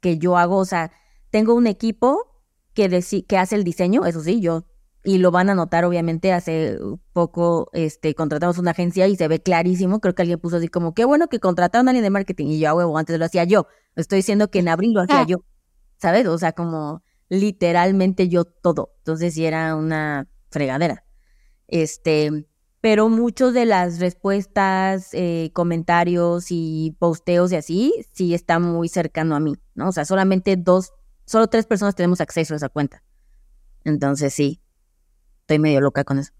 que 0.00 0.18
yo 0.18 0.36
hago, 0.36 0.58
o 0.58 0.64
sea, 0.64 0.92
tengo 1.30 1.54
un 1.54 1.66
equipo 1.66 2.42
que, 2.74 3.24
que 3.26 3.38
hace 3.38 3.56
el 3.56 3.64
diseño, 3.64 4.04
eso 4.04 4.20
sí, 4.22 4.40
yo 4.40 4.64
y 5.04 5.18
lo 5.18 5.30
van 5.30 5.50
a 5.50 5.54
notar 5.54 5.84
obviamente 5.84 6.32
hace 6.32 6.78
poco 7.12 7.68
este 7.74 8.14
contratamos 8.14 8.56
una 8.56 8.70
agencia 8.70 9.06
y 9.06 9.16
se 9.16 9.28
ve 9.28 9.40
clarísimo 9.40 10.00
creo 10.00 10.14
que 10.14 10.22
alguien 10.22 10.40
puso 10.40 10.56
así 10.56 10.68
como 10.68 10.94
qué 10.94 11.04
bueno 11.04 11.28
que 11.28 11.38
contrataron 11.38 11.86
a 11.86 11.90
alguien 11.90 12.02
de 12.02 12.10
marketing 12.10 12.46
y 12.46 12.58
yo 12.58 12.70
a 12.70 12.74
huevo 12.74 12.96
antes 12.96 13.18
lo 13.18 13.24
hacía 13.26 13.44
yo 13.44 13.66
estoy 13.94 14.16
diciendo 14.16 14.50
que 14.50 14.60
en 14.60 14.68
abril 14.68 14.94
lo 14.94 15.02
hacía 15.02 15.20
ah. 15.20 15.26
yo 15.28 15.44
sabes 15.98 16.26
o 16.26 16.38
sea 16.38 16.52
como 16.52 17.02
literalmente 17.28 18.28
yo 18.28 18.44
todo 18.44 18.94
entonces 18.98 19.34
sí 19.34 19.44
era 19.44 19.76
una 19.76 20.26
fregadera. 20.50 21.04
Este 21.68 22.46
pero 22.80 23.08
muchos 23.08 23.54
de 23.54 23.64
las 23.64 23.98
respuestas 23.98 25.10
eh, 25.12 25.50
comentarios 25.54 26.46
y 26.50 26.96
posteos 26.98 27.52
y 27.52 27.56
así 27.56 28.06
sí 28.12 28.34
está 28.34 28.58
muy 28.58 28.88
cercano 28.88 29.36
a 29.36 29.40
mí 29.40 29.54
no 29.74 29.88
o 29.88 29.92
sea 29.92 30.06
solamente 30.06 30.56
dos 30.56 30.92
solo 31.26 31.48
tres 31.48 31.66
personas 31.66 31.94
tenemos 31.94 32.22
acceso 32.22 32.54
a 32.54 32.56
esa 32.56 32.70
cuenta. 32.70 33.02
Entonces 33.84 34.32
sí 34.32 34.63
estoy 35.44 35.58
medio 35.58 35.80
loca 35.80 36.04
con 36.04 36.18
eso. 36.18 36.32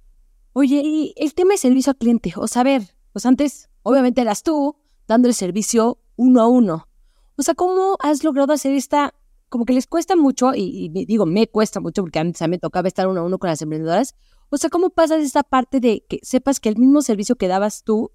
Oye, 0.55 0.81
y 0.83 1.14
el 1.17 1.35
tema 1.35 1.53
de 1.53 1.59
servicio 1.59 1.90
al 1.90 1.99
cliente, 1.99 2.33
o 2.37 2.47
sea, 2.47 2.61
a 2.61 2.64
ver, 2.64 2.83
pues 3.12 3.27
antes, 3.27 3.69
obviamente 3.83 4.21
eras 4.21 4.43
tú 4.43 4.77
dando 5.07 5.29
el 5.29 5.35
servicio 5.35 5.99
uno 6.17 6.40
a 6.40 6.49
uno. 6.49 6.88
O 7.37 7.43
sea, 7.43 7.55
¿cómo 7.55 7.97
has 8.01 8.25
logrado 8.25 8.53
hacer 8.53 8.73
esta, 8.73 9.14
como 9.49 9.67
que 9.67 9.73
les 9.75 9.87
cuesta 9.87 10.17
mucho, 10.17 10.53
y, 10.55 10.88
digo, 10.88 11.27
me 11.27 11.47
cuesta 11.49 11.81
mucho 11.81 12.03
porque 12.03 12.19
antes 12.19 12.40
a 12.40 12.47
mí 12.47 12.53
me 12.53 12.59
tocaba 12.59 12.88
estar 12.88 13.07
uno 13.07 13.21
a 13.21 13.25
uno 13.25 13.38
con 13.38 13.51
las 13.51 13.61
emprendedoras. 13.61 14.14
O 14.49 14.57
sea, 14.57 14.71
¿cómo 14.71 14.90
pasas 14.90 15.21
esta 15.23 15.43
parte 15.43 15.81
de 15.81 16.07
que 16.09 16.21
sepas 16.23 16.61
que 16.61 16.71
el 16.71 16.77
mismo 16.77 17.03
servicio 17.03 17.37
que 17.37 17.49
dabas 17.49 17.83
tú 17.83 18.12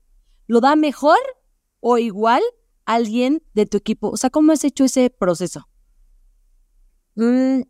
lo 0.48 0.62
da 0.62 0.76
mejor 0.76 1.20
o 1.82 1.98
igual 1.98 2.42
alguien 2.86 3.44
de 3.54 3.66
tu 3.66 3.78
equipo? 3.78 4.10
O 4.10 4.18
sea, 4.18 4.30
¿cómo 4.30 4.54
has 4.54 4.64
hecho 4.64 4.86
ese 4.86 5.10
proceso? 5.10 5.68
Mm, 7.16 7.62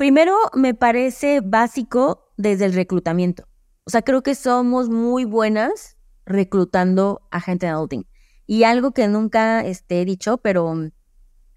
primero, 0.00 0.34
me 0.54 0.72
parece 0.72 1.42
básico 1.42 2.32
desde 2.38 2.64
el 2.64 2.72
reclutamiento. 2.72 3.46
O 3.84 3.90
sea, 3.90 4.00
creo 4.00 4.22
que 4.22 4.34
somos 4.34 4.88
muy 4.88 5.26
buenas 5.26 5.98
reclutando 6.24 7.20
a 7.30 7.38
gente 7.38 7.66
en 7.66 7.72
adulting. 7.72 8.06
Y 8.46 8.64
algo 8.64 8.92
que 8.92 9.06
nunca 9.08 9.62
este, 9.62 10.00
he 10.00 10.06
dicho, 10.06 10.38
pero 10.38 10.74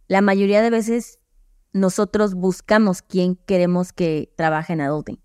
la 0.10 0.20
mayoría 0.20 0.62
de 0.62 0.70
veces 0.72 1.20
nosotros 1.72 2.34
buscamos 2.34 3.02
quién 3.02 3.38
queremos 3.38 3.94
que 3.94 4.34
trabaje 4.36 4.74
en 4.74 4.82
adulting. 4.82 5.24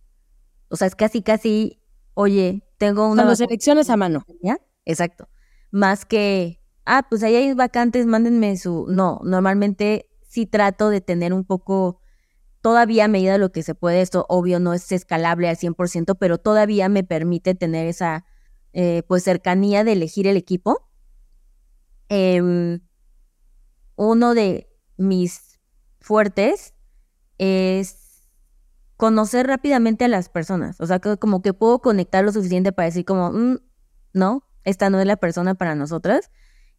O 0.68 0.76
sea, 0.76 0.87
es 0.87 0.94
casi, 0.94 1.20
casi, 1.20 1.83
oye, 2.14 2.62
tengo 2.76 3.09
una... 3.09 3.24
las 3.24 3.40
elecciones 3.40 3.90
a 3.90 3.96
mano. 3.96 4.24
¿Ya? 4.44 4.61
Exacto. 4.85 5.28
Más 5.72 6.04
que, 6.04 6.61
ah, 6.87 7.04
pues 7.11 7.24
ahí 7.24 7.35
hay 7.35 7.52
vacantes, 7.52 8.07
mándenme 8.07 8.57
su... 8.59 8.87
No, 8.88 9.18
normalmente 9.24 10.09
sí 10.22 10.46
trato 10.46 10.88
de 10.88 11.00
tener 11.00 11.33
un 11.33 11.44
poco 11.44 12.00
todavía 12.68 13.07
a 13.07 13.09
medida 13.09 13.33
de 13.33 13.38
lo 13.38 13.50
que 13.50 13.62
se 13.62 13.74
puede, 13.74 14.02
esto 14.02 14.26
obvio 14.28 14.61
no 14.61 14.74
es 14.74 14.92
escalable 14.92 15.48
al 15.48 15.57
100%, 15.57 16.18
pero 16.18 16.37
todavía 16.37 16.90
me 16.90 17.02
permite 17.02 17.54
tener 17.54 17.87
esa 17.87 18.26
eh, 18.74 19.04
pues 19.09 19.24
cercanía 19.24 19.85
de 19.85 19.92
elegir 19.92 20.26
el 20.26 20.37
equipo. 20.37 20.87
Em, 22.11 22.81
uno 23.96 24.35
de 24.35 24.68
mis 24.98 25.59
fuertes 25.98 26.74
es 27.38 28.28
conocer 28.98 29.46
rápidamente 29.46 30.04
a 30.04 30.09
las 30.09 30.28
personas, 30.28 30.78
o 30.78 30.87
sea, 30.87 30.98
que 30.98 31.16
como 31.16 31.40
que 31.40 31.54
puedo 31.54 31.78
conectar 31.78 32.22
lo 32.22 32.33
suficiente 32.33 32.72
para 32.72 32.85
decir 32.85 33.07
como, 33.07 33.33
mm, 33.33 33.61
no, 34.12 34.46
esta 34.64 34.90
no 34.90 35.00
es 35.00 35.07
la 35.07 35.16
persona 35.16 35.54
para 35.54 35.74
nosotras. 35.74 36.31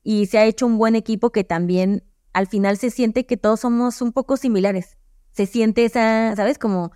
Y 0.03 0.27
se 0.27 0.37
ha 0.37 0.45
hecho 0.45 0.67
un 0.67 0.77
buen 0.77 0.95
equipo 0.95 1.31
que 1.31 1.43
también 1.43 2.03
al 2.33 2.45
final 2.45 2.77
se 2.77 2.91
siente 2.91 3.25
que 3.25 3.37
todos 3.37 3.61
somos 3.61 4.03
un 4.03 4.13
poco 4.13 4.37
similares 4.37 4.98
se 5.39 5.45
siente 5.45 5.85
esa, 5.85 6.35
¿sabes? 6.35 6.59
Como 6.59 6.91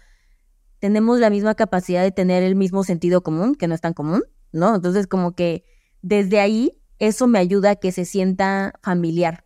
tenemos 0.79 1.17
la 1.21 1.29
misma 1.29 1.55
capacidad 1.55 2.03
de 2.03 2.11
tener 2.11 2.43
el 2.43 2.55
mismo 2.55 2.83
sentido 2.83 3.23
común, 3.23 3.55
que 3.55 3.69
no 3.69 3.73
es 3.73 3.79
tan 3.79 3.93
común, 3.93 4.21
¿no? 4.51 4.75
Entonces 4.75 5.07
como 5.07 5.33
que 5.33 5.63
desde 6.01 6.41
ahí 6.41 6.77
eso 6.99 7.25
me 7.25 7.39
ayuda 7.39 7.69
a 7.69 7.75
que 7.77 7.93
se 7.93 8.03
sienta 8.03 8.73
familiar. 8.81 9.45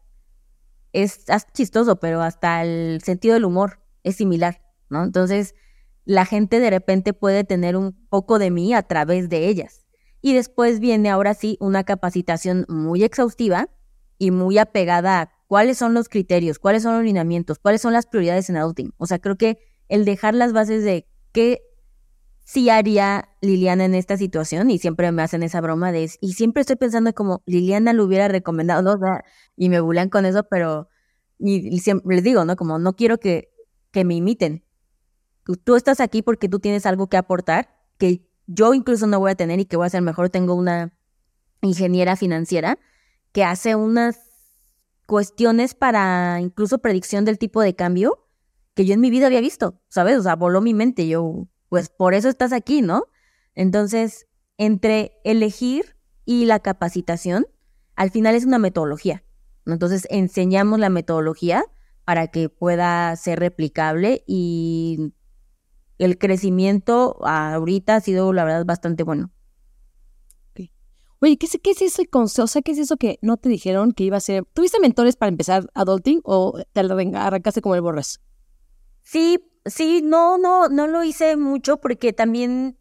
Es, 0.94 1.26
chistoso, 1.54 2.00
pero 2.00 2.24
hasta 2.24 2.64
el 2.64 3.04
sentido 3.04 3.36
del 3.36 3.46
humor 3.46 3.82
es 4.04 4.16
similar, 4.16 4.64
¿no? 4.90 5.04
Entonces 5.04 5.54
la 6.04 6.26
gente 6.26 6.60
de 6.60 6.72
repente 6.72 7.14
puede 7.14 7.44
tener 7.44 7.78
un 7.78 7.94
poco 8.10 8.40
de 8.40 8.50
mí 8.50 8.74
a 8.74 8.82
través 8.82 9.30
de 9.30 9.48
ellas. 9.48 9.86
Y 10.24 10.34
después 10.34 10.80
viene 10.80 11.12
ahora 11.12 11.36
sí 11.36 11.56
una 11.60 11.84
capacitación 11.84 12.66
muy 12.68 13.04
exhaustiva 13.04 13.70
y 14.18 14.32
muy 14.32 14.58
apegada 14.58 15.22
a 15.22 15.37
cuáles 15.48 15.78
son 15.78 15.94
los 15.94 16.10
criterios, 16.10 16.60
cuáles 16.60 16.84
son 16.84 16.96
los 16.96 17.04
lineamientos, 17.04 17.60
cuáles 17.60 17.82
son 17.82 17.94
las 17.94 18.06
prioridades 18.06 18.50
en 18.50 18.58
adulting. 18.58 18.94
O 18.98 19.08
sea, 19.08 19.20
creo 19.20 19.38
que 19.38 19.58
el 19.88 20.06
dejar 20.06 20.36
las 20.36 20.54
bases 20.54 20.84
de 20.84 21.08
qué 21.32 21.62
sí 22.44 22.70
haría 22.70 23.30
Liliana 23.42 23.86
en 23.86 23.96
esta 23.96 24.16
situación, 24.18 24.70
y 24.70 24.78
siempre 24.80 25.12
me 25.12 25.22
hacen 25.22 25.44
esa 25.44 25.60
broma 25.60 25.92
de, 25.92 26.10
y 26.22 26.34
siempre 26.34 26.62
estoy 26.62 26.78
pensando 26.78 27.14
como 27.14 27.44
Liliana 27.46 27.94
lo 27.94 28.06
hubiera 28.06 28.28
recomendado, 28.28 28.82
¿no? 28.82 29.20
y 29.56 29.70
me 29.70 29.80
bulean 29.82 30.10
con 30.10 30.26
eso, 30.26 30.44
pero 30.50 30.88
y, 31.40 31.80
siempre 31.80 32.16
les 32.16 32.24
digo, 32.24 32.46
¿no? 32.46 32.56
Como 32.56 32.80
no 32.80 32.96
quiero 32.96 33.20
que, 33.20 33.50
que 33.92 34.06
me 34.06 34.16
imiten. 34.16 34.64
Tú 35.64 35.76
estás 35.76 36.00
aquí 36.00 36.22
porque 36.22 36.50
tú 36.50 36.60
tienes 36.60 36.86
algo 36.86 37.08
que 37.08 37.18
aportar, 37.18 37.70
que 37.98 38.28
yo 38.48 38.74
incluso 38.74 39.08
no 39.08 39.20
voy 39.20 39.32
a 39.32 39.36
tener 39.36 39.60
y 39.60 39.66
que 39.66 39.78
voy 39.78 39.88
a 39.88 39.90
ser 39.90 40.02
mejor. 40.02 40.30
Tengo 40.30 40.56
una 40.56 40.94
ingeniera 41.62 42.16
financiera 42.16 42.80
que 43.32 43.44
hace 43.44 43.76
unas 43.76 44.27
cuestiones 45.08 45.74
para 45.74 46.40
incluso 46.42 46.78
predicción 46.80 47.26
del 47.26 47.40
tipo 47.40 47.62
de 47.62 47.76
cambio 47.76 48.28
que 48.76 48.86
yo 48.86 48.94
en 48.94 49.02
mi 49.02 49.10
vida 49.10 49.26
había 49.26 49.42
visto, 49.42 49.82
¿sabes? 49.88 50.20
O 50.20 50.22
sea, 50.22 50.36
voló 50.36 50.62
mi 50.62 50.76
mente, 50.76 51.08
yo, 51.08 51.48
pues 51.70 51.90
por 51.90 52.14
eso 52.14 52.30
estás 52.30 52.54
aquí, 52.54 52.84
¿no? 52.84 53.06
Entonces, 53.56 54.28
entre 54.58 55.20
elegir 55.24 55.98
y 56.26 56.46
la 56.46 56.60
capacitación, 56.60 57.48
al 57.96 58.12
final 58.12 58.36
es 58.36 58.46
una 58.46 58.60
metodología. 58.60 59.24
Entonces, 59.66 60.06
enseñamos 60.12 60.80
la 60.80 60.90
metodología 60.90 61.66
para 62.06 62.28
que 62.28 62.50
pueda 62.50 63.16
ser 63.16 63.40
replicable 63.40 64.24
y 64.28 65.14
el 65.98 66.20
crecimiento 66.20 67.18
ahorita 67.26 67.96
ha 67.96 68.02
sido, 68.02 68.32
la 68.34 68.44
verdad, 68.44 68.66
bastante 68.66 69.02
bueno. 69.02 69.32
Oye, 71.20 71.38
¿qué, 71.38 71.48
¿qué 71.48 71.72
es 71.72 71.82
eso? 71.82 72.04
O 72.14 72.48
sea, 72.48 72.62
¿qué 72.62 72.72
es 72.72 72.78
eso 72.78 72.98
que 72.98 73.18
no 73.22 73.38
te 73.38 73.50
dijeron 73.50 73.92
que 73.92 74.04
iba 74.04 74.18
a 74.18 74.22
ser? 74.22 74.46
¿Tuviste 74.54 74.80
mentores 74.80 75.16
para 75.16 75.30
empezar 75.30 75.68
adulting 75.74 76.22
o 76.24 76.60
te 76.74 76.80
arrancaste 76.80 77.62
como 77.62 77.76
el 77.76 77.82
borras? 77.82 78.22
Sí, 79.02 79.40
sí, 79.66 80.02
no, 80.04 80.38
no, 80.38 80.70
no 80.70 80.86
lo 80.88 81.04
hice 81.04 81.36
mucho 81.38 81.78
porque 81.78 82.14
también 82.14 82.78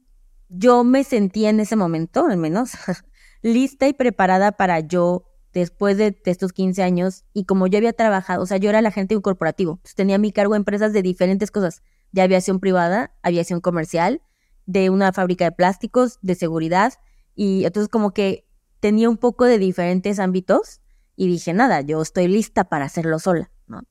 yo 0.49 0.85
me 0.85 1.05
sentía 1.05 1.51
en 1.51 1.61
ese 1.61 1.77
momento, 1.77 2.27
al 2.27 2.37
menos, 2.37 2.73
lista 3.43 3.89
y 3.89 3.93
preparada 3.93 4.53
para 4.53 4.81
yo, 4.81 5.25
después 5.53 5.97
de, 5.97 6.21
estos 6.27 6.53
15 6.53 6.83
años, 6.83 7.25
y 7.33 7.45
como 7.45 7.67
yo 7.67 7.79
había 7.79 7.93
trabajado, 7.93 8.43
o 8.43 8.47
sea, 8.47 8.59
yo 8.59 8.69
era 8.69 8.83
la 8.83 8.91
gente 8.91 9.15
de 9.15 9.17
un 9.17 9.23
corporativo, 9.23 9.81
tenía 9.95 10.17
a 10.17 10.19
mi 10.19 10.33
cargo 10.33 10.55
empresas 10.55 10.93
de 10.93 11.03
diferentes 11.03 11.51
cosas, 11.51 11.83
de 12.13 12.23
aviación 12.23 12.61
privada, 12.61 13.15
aviación 13.23 13.61
comercial, 13.61 14.21
de 14.67 14.91
una 14.91 15.13
fábrica 15.13 15.47
de 15.47 15.53
plásticos, 15.53 16.19
de 16.23 16.35
seguridad, 16.35 16.95
y 17.37 17.67
entonces 17.67 17.89
como 17.89 18.13
que 18.13 18.49
tenía 18.81 19.09
un 19.09 19.19
poco 19.19 19.45
de 19.45 19.59
diferentes 19.59 20.19
ámbitos 20.19 20.81
y 21.15 21.29
dije, 21.29 21.53
nada, 21.53 21.83
yo 21.83 22.03
estoy 22.03 22.29
lista 22.29 22.65
para 22.65 22.87
hacerlo 22.87 23.19
sola, 23.19 23.51
¿no? 23.67 23.83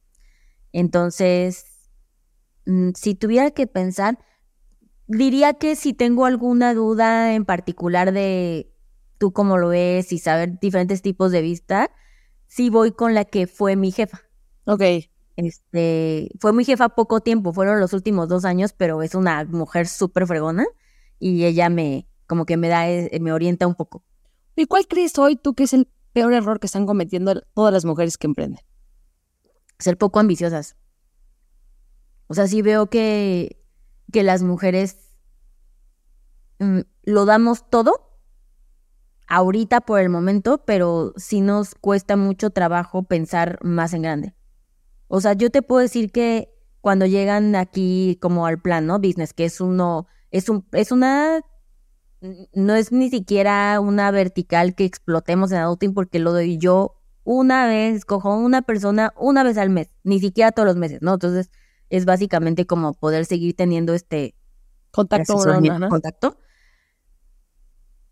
Entonces, 0.74 1.66
mm, 2.66 2.90
si 2.96 3.16
tuviera 3.16 3.52
que 3.52 3.68
pensar, 3.68 4.20
diría 5.08 5.54
que 5.54 5.76
si 5.76 5.94
tengo 5.94 6.26
alguna 6.26 6.74
duda 6.74 7.34
en 7.34 7.46
particular 7.46 8.12
de 8.12 8.72
tú 9.18 9.32
cómo 9.32 9.58
lo 9.58 9.70
ves 9.70 10.12
y 10.12 10.20
saber 10.20 10.60
diferentes 10.60 11.02
tipos 11.02 11.32
de 11.32 11.42
vista, 11.42 11.92
sí 12.48 12.70
voy 12.70 12.92
con 12.92 13.14
la 13.14 13.26
que 13.26 13.48
fue 13.48 13.76
mi 13.76 13.92
jefa. 13.92 14.22
Ok. 14.66 14.82
Este, 15.38 16.32
fue 16.40 16.54
mi 16.54 16.64
jefa 16.64 16.90
poco 16.90 17.20
tiempo, 17.20 17.54
fueron 17.54 17.80
los 17.80 17.94
últimos 17.94 18.30
dos 18.30 18.46
años, 18.46 18.74
pero 18.74 19.02
es 19.04 19.16
una 19.16 19.44
mujer 19.46 19.88
súper 19.88 20.26
fregona 20.28 20.66
y 21.20 21.44
ella 21.44 21.70
me, 21.70 22.08
como 22.28 22.46
que 22.46 22.58
me 22.58 22.68
da, 22.68 22.90
eh, 22.90 23.18
me 23.22 23.32
orienta 23.32 23.68
un 23.68 23.76
poco. 23.76 24.04
¿Y 24.56 24.66
cuál 24.66 24.88
crees 24.88 25.18
hoy 25.18 25.36
tú 25.36 25.54
que 25.54 25.64
es 25.64 25.74
el 25.74 25.88
peor 26.14 26.34
error 26.34 26.60
que 26.60 26.68
están 26.68 26.86
cometiendo 26.86 27.42
todas 27.54 27.74
las 27.74 27.86
mujeres 27.86 28.18
que 28.18 28.28
emprenden? 28.28 28.64
Ser 29.80 29.98
poco 29.98 30.20
ambiciosas. 30.20 30.76
O 32.28 32.34
sea, 32.34 32.48
sí 32.48 32.62
veo 32.62 32.90
que, 32.90 33.62
que 34.12 34.24
las 34.24 34.42
mujeres 34.42 34.98
mm, 36.60 36.80
lo 37.04 37.26
damos 37.26 37.70
todo 37.70 38.20
ahorita 39.28 39.82
por 39.82 40.00
el 40.00 40.10
momento, 40.10 40.64
pero 40.66 41.14
sí 41.18 41.42
nos 41.42 41.76
cuesta 41.76 42.16
mucho 42.16 42.50
trabajo 42.50 43.04
pensar 43.04 43.60
más 43.62 43.94
en 43.94 44.04
grande. 44.04 44.36
O 45.08 45.22
sea, 45.22 45.34
yo 45.34 45.50
te 45.50 45.62
puedo 45.62 45.82
decir 45.82 46.12
que 46.12 46.52
cuando 46.82 47.06
llegan 47.06 47.56
aquí 47.56 48.18
como 48.22 48.46
al 48.46 48.62
plan, 48.62 48.86
¿no? 48.86 49.00
Business, 49.00 49.34
que 49.34 49.46
es 49.46 49.60
uno, 49.60 50.08
es 50.32 50.50
un, 50.50 50.68
es 50.72 50.92
una 50.92 51.42
no 52.22 52.76
es 52.76 52.92
ni 52.92 53.10
siquiera 53.10 53.80
una 53.80 54.12
vertical 54.12 54.76
que 54.76 54.86
explotemos 54.86 55.52
en 55.52 55.60
adulting 55.60 55.94
porque 55.94 56.20
lo 56.20 56.32
doy 56.32 56.58
yo 56.58 57.02
una 57.24 57.68
vez, 57.68 58.06
cojo 58.06 58.38
una 58.38 58.62
persona 58.62 59.14
una 59.18 59.44
vez 59.44 59.58
al 59.58 59.70
mes, 59.70 59.90
ni 60.04 60.20
siquiera 60.20 60.52
todos 60.52 60.68
los 60.68 60.76
meses, 60.76 61.02
¿no? 61.02 61.14
Entonces 61.16 61.50
es 61.90 62.06
básicamente 62.06 62.66
como 62.66 62.94
poder 62.94 63.26
seguir 63.26 63.56
teniendo 63.56 63.94
este 63.94 64.36
contacto. 64.92 65.38
contacto. 65.90 66.38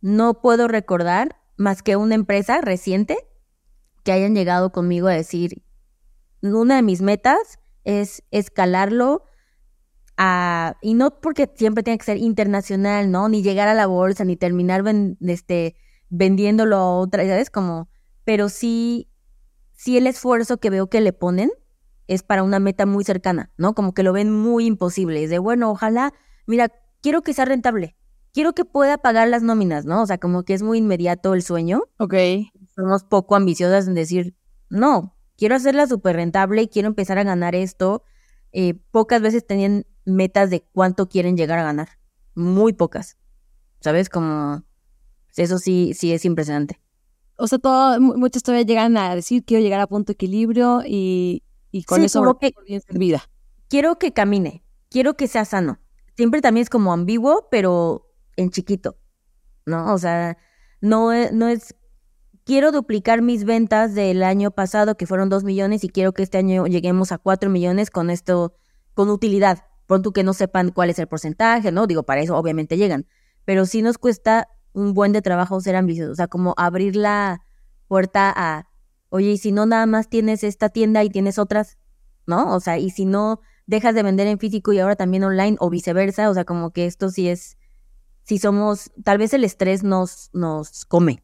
No 0.01 0.41
puedo 0.41 0.67
recordar 0.67 1.37
más 1.57 1.81
que 1.81 1.95
una 1.95 2.15
empresa 2.15 2.59
reciente 2.61 3.17
que 4.03 4.11
hayan 4.11 4.35
llegado 4.35 4.71
conmigo 4.71 5.07
a 5.07 5.13
decir, 5.13 5.63
una 6.41 6.75
de 6.75 6.81
mis 6.81 7.01
metas 7.01 7.59
es 7.83 8.23
escalarlo 8.31 9.23
y 10.81 10.93
no 10.93 11.19
porque 11.19 11.49
siempre 11.55 11.83
tiene 11.83 11.97
que 11.97 12.05
ser 12.05 12.17
internacional, 12.17 13.11
¿no? 13.11 13.29
Ni 13.29 13.41
llegar 13.41 13.67
a 13.67 13.73
la 13.73 13.87
bolsa, 13.87 14.25
ni 14.25 14.35
terminar 14.35 14.83
este, 15.21 15.75
vendiéndolo 16.09 16.75
a 16.77 16.97
otra, 16.97 17.25
¿sabes? 17.25 17.49
Como, 17.49 17.89
pero 18.23 18.49
sí, 18.49 19.09
sí 19.73 19.97
el 19.97 20.07
esfuerzo 20.07 20.57
que 20.57 20.69
veo 20.69 20.87
que 20.89 21.01
le 21.01 21.13
ponen 21.13 21.51
es 22.07 22.23
para 22.23 22.43
una 22.43 22.59
meta 22.59 22.85
muy 22.85 23.03
cercana, 23.03 23.51
¿no? 23.57 23.73
Como 23.73 23.93
que 23.93 24.03
lo 24.03 24.13
ven 24.13 24.31
muy 24.31 24.65
imposible. 24.65 25.23
Es 25.23 25.29
de, 25.29 25.39
bueno, 25.39 25.71
ojalá, 25.71 26.13
mira, 26.45 26.71
quiero 27.01 27.21
que 27.21 27.33
sea 27.33 27.45
rentable. 27.45 27.95
Quiero 28.33 28.53
que 28.53 28.65
pueda 28.65 28.97
pagar 28.97 29.27
las 29.27 29.43
nóminas, 29.43 29.85
¿no? 29.85 30.01
O 30.01 30.05
sea, 30.05 30.17
como 30.17 30.43
que 30.43 30.53
es 30.53 30.63
muy 30.63 30.79
inmediato 30.79 31.33
el 31.33 31.43
sueño. 31.43 31.83
Ok. 31.97 32.15
Somos 32.75 33.03
poco 33.03 33.35
ambiciosas 33.35 33.87
en 33.87 33.93
decir, 33.93 34.35
no, 34.69 35.15
quiero 35.37 35.55
hacerla 35.55 35.85
súper 35.87 36.15
rentable, 36.15 36.67
quiero 36.67 36.87
empezar 36.87 37.19
a 37.19 37.23
ganar 37.23 37.53
esto. 37.53 38.03
Eh, 38.51 38.75
pocas 38.91 39.21
veces 39.21 39.45
tenían 39.45 39.85
metas 40.05 40.49
de 40.49 40.61
cuánto 40.61 41.07
quieren 41.07 41.37
llegar 41.37 41.59
a 41.59 41.63
ganar. 41.63 41.89
Muy 42.35 42.73
pocas. 42.73 43.17
¿Sabes? 43.79 44.09
Como 44.09 44.63
eso 45.35 45.57
sí, 45.57 45.93
sí 45.93 46.13
es 46.13 46.25
impresionante. 46.25 46.79
O 47.35 47.47
sea, 47.47 47.57
todo, 47.59 47.99
muchas 47.99 48.43
todavía 48.43 48.65
llegan 48.65 48.95
a 48.97 49.15
decir 49.15 49.43
quiero 49.43 49.63
llegar 49.63 49.81
a 49.81 49.87
punto 49.87 50.07
de 50.07 50.13
equilibrio 50.13 50.81
y, 50.85 51.43
y 51.71 51.83
con 51.83 52.03
eso 52.03 52.37
que, 52.39 52.53
bien 52.65 52.81
servida. 52.81 53.23
Quiero 53.69 53.97
que 53.97 54.13
camine, 54.13 54.63
quiero 54.89 55.15
que 55.15 55.27
sea 55.27 55.45
sano. 55.45 55.79
Siempre 56.15 56.41
también 56.41 56.63
es 56.63 56.69
como 56.69 56.93
ambiguo, 56.93 57.47
pero 57.49 58.07
en 58.35 58.51
chiquito. 58.51 58.97
¿No? 59.65 59.93
O 59.93 59.97
sea, 59.97 60.37
no, 60.81 61.09
no 61.31 61.47
es 61.47 61.75
quiero 62.43 62.71
duplicar 62.71 63.21
mis 63.21 63.45
ventas 63.45 63.95
del 63.95 64.23
año 64.23 64.51
pasado, 64.51 64.95
que 64.95 65.07
fueron 65.07 65.29
dos 65.29 65.43
millones, 65.43 65.83
y 65.83 65.89
quiero 65.89 66.13
que 66.13 66.23
este 66.23 66.37
año 66.37 66.67
lleguemos 66.67 67.11
a 67.11 67.17
cuatro 67.17 67.49
millones 67.49 67.89
con 67.89 68.09
esto, 68.09 68.53
con 68.93 69.09
utilidad 69.09 69.65
pronto 69.85 70.11
que 70.11 70.23
no 70.23 70.33
sepan 70.33 70.71
cuál 70.71 70.89
es 70.89 70.99
el 70.99 71.07
porcentaje, 71.07 71.71
¿no? 71.71 71.87
Digo, 71.87 72.03
para 72.03 72.21
eso 72.21 72.37
obviamente 72.37 72.77
llegan, 72.77 73.05
pero 73.45 73.65
sí 73.65 73.81
nos 73.81 73.97
cuesta 73.97 74.47
un 74.73 74.93
buen 74.93 75.11
de 75.11 75.21
trabajo 75.21 75.59
ser 75.61 75.75
ambiciosos, 75.75 76.13
o 76.13 76.15
sea, 76.15 76.27
como 76.27 76.53
abrir 76.57 76.95
la 76.95 77.41
puerta 77.87 78.33
a, 78.35 78.67
oye, 79.09 79.31
y 79.31 79.37
si 79.37 79.51
no 79.51 79.65
nada 79.65 79.85
más 79.85 80.09
tienes 80.09 80.43
esta 80.43 80.69
tienda 80.69 81.03
y 81.03 81.09
tienes 81.09 81.37
otras, 81.37 81.77
¿no? 82.25 82.53
O 82.55 82.59
sea, 82.59 82.77
y 82.79 82.89
si 82.89 83.05
no 83.05 83.39
dejas 83.65 83.95
de 83.95 84.03
vender 84.03 84.27
en 84.27 84.39
físico 84.39 84.73
y 84.73 84.79
ahora 84.79 84.95
también 84.95 85.23
online 85.23 85.57
o 85.59 85.69
viceversa, 85.69 86.29
o 86.29 86.33
sea, 86.33 86.45
como 86.45 86.71
que 86.71 86.85
esto 86.85 87.09
sí 87.09 87.29
es, 87.29 87.57
si 88.23 88.39
somos, 88.39 88.91
tal 89.03 89.17
vez 89.17 89.33
el 89.33 89.43
estrés 89.43 89.83
nos, 89.83 90.29
nos 90.33 90.85
come. 90.85 91.23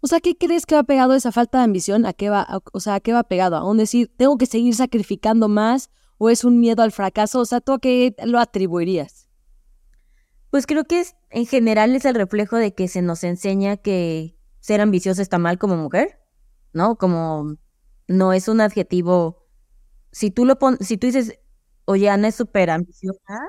O 0.00 0.08
sea, 0.08 0.20
¿qué 0.20 0.36
crees 0.36 0.66
que 0.66 0.74
va 0.74 0.82
pegado 0.82 1.14
esa 1.14 1.30
falta 1.30 1.58
de 1.58 1.64
ambición? 1.64 2.06
¿A 2.06 2.12
qué 2.12 2.28
va, 2.28 2.62
o 2.72 2.80
sea, 2.80 2.96
a 2.96 3.00
qué 3.00 3.12
va 3.12 3.22
pegado? 3.22 3.56
¿A 3.56 3.64
un 3.68 3.76
decir, 3.76 4.12
tengo 4.16 4.36
que 4.36 4.46
seguir 4.46 4.74
sacrificando 4.74 5.48
más 5.48 5.90
o 6.24 6.30
es 6.30 6.44
un 6.44 6.60
miedo 6.60 6.84
al 6.84 6.92
fracaso? 6.92 7.40
O 7.40 7.44
sea, 7.44 7.60
¿tú 7.60 7.72
a 7.72 7.80
qué 7.80 8.14
lo 8.24 8.38
atribuirías? 8.38 9.28
Pues 10.50 10.66
creo 10.66 10.84
que 10.84 11.00
es, 11.00 11.16
en 11.30 11.46
general 11.46 11.96
es 11.96 12.04
el 12.04 12.14
reflejo 12.14 12.58
de 12.58 12.74
que 12.74 12.86
se 12.86 13.02
nos 13.02 13.24
enseña 13.24 13.76
que 13.76 14.38
ser 14.60 14.80
ambicioso 14.80 15.20
está 15.20 15.38
mal 15.38 15.58
como 15.58 15.76
mujer, 15.76 16.20
¿no? 16.72 16.96
Como 16.96 17.56
no 18.06 18.32
es 18.32 18.46
un 18.46 18.60
adjetivo. 18.60 19.48
Si 20.12 20.30
tú 20.30 20.44
lo 20.44 20.60
pon, 20.60 20.78
si 20.78 20.96
tú 20.96 21.08
dices, 21.08 21.40
oye, 21.86 22.08
Ana 22.08 22.28
es 22.28 22.36
súper 22.36 22.70
ambiciosa, 22.70 23.40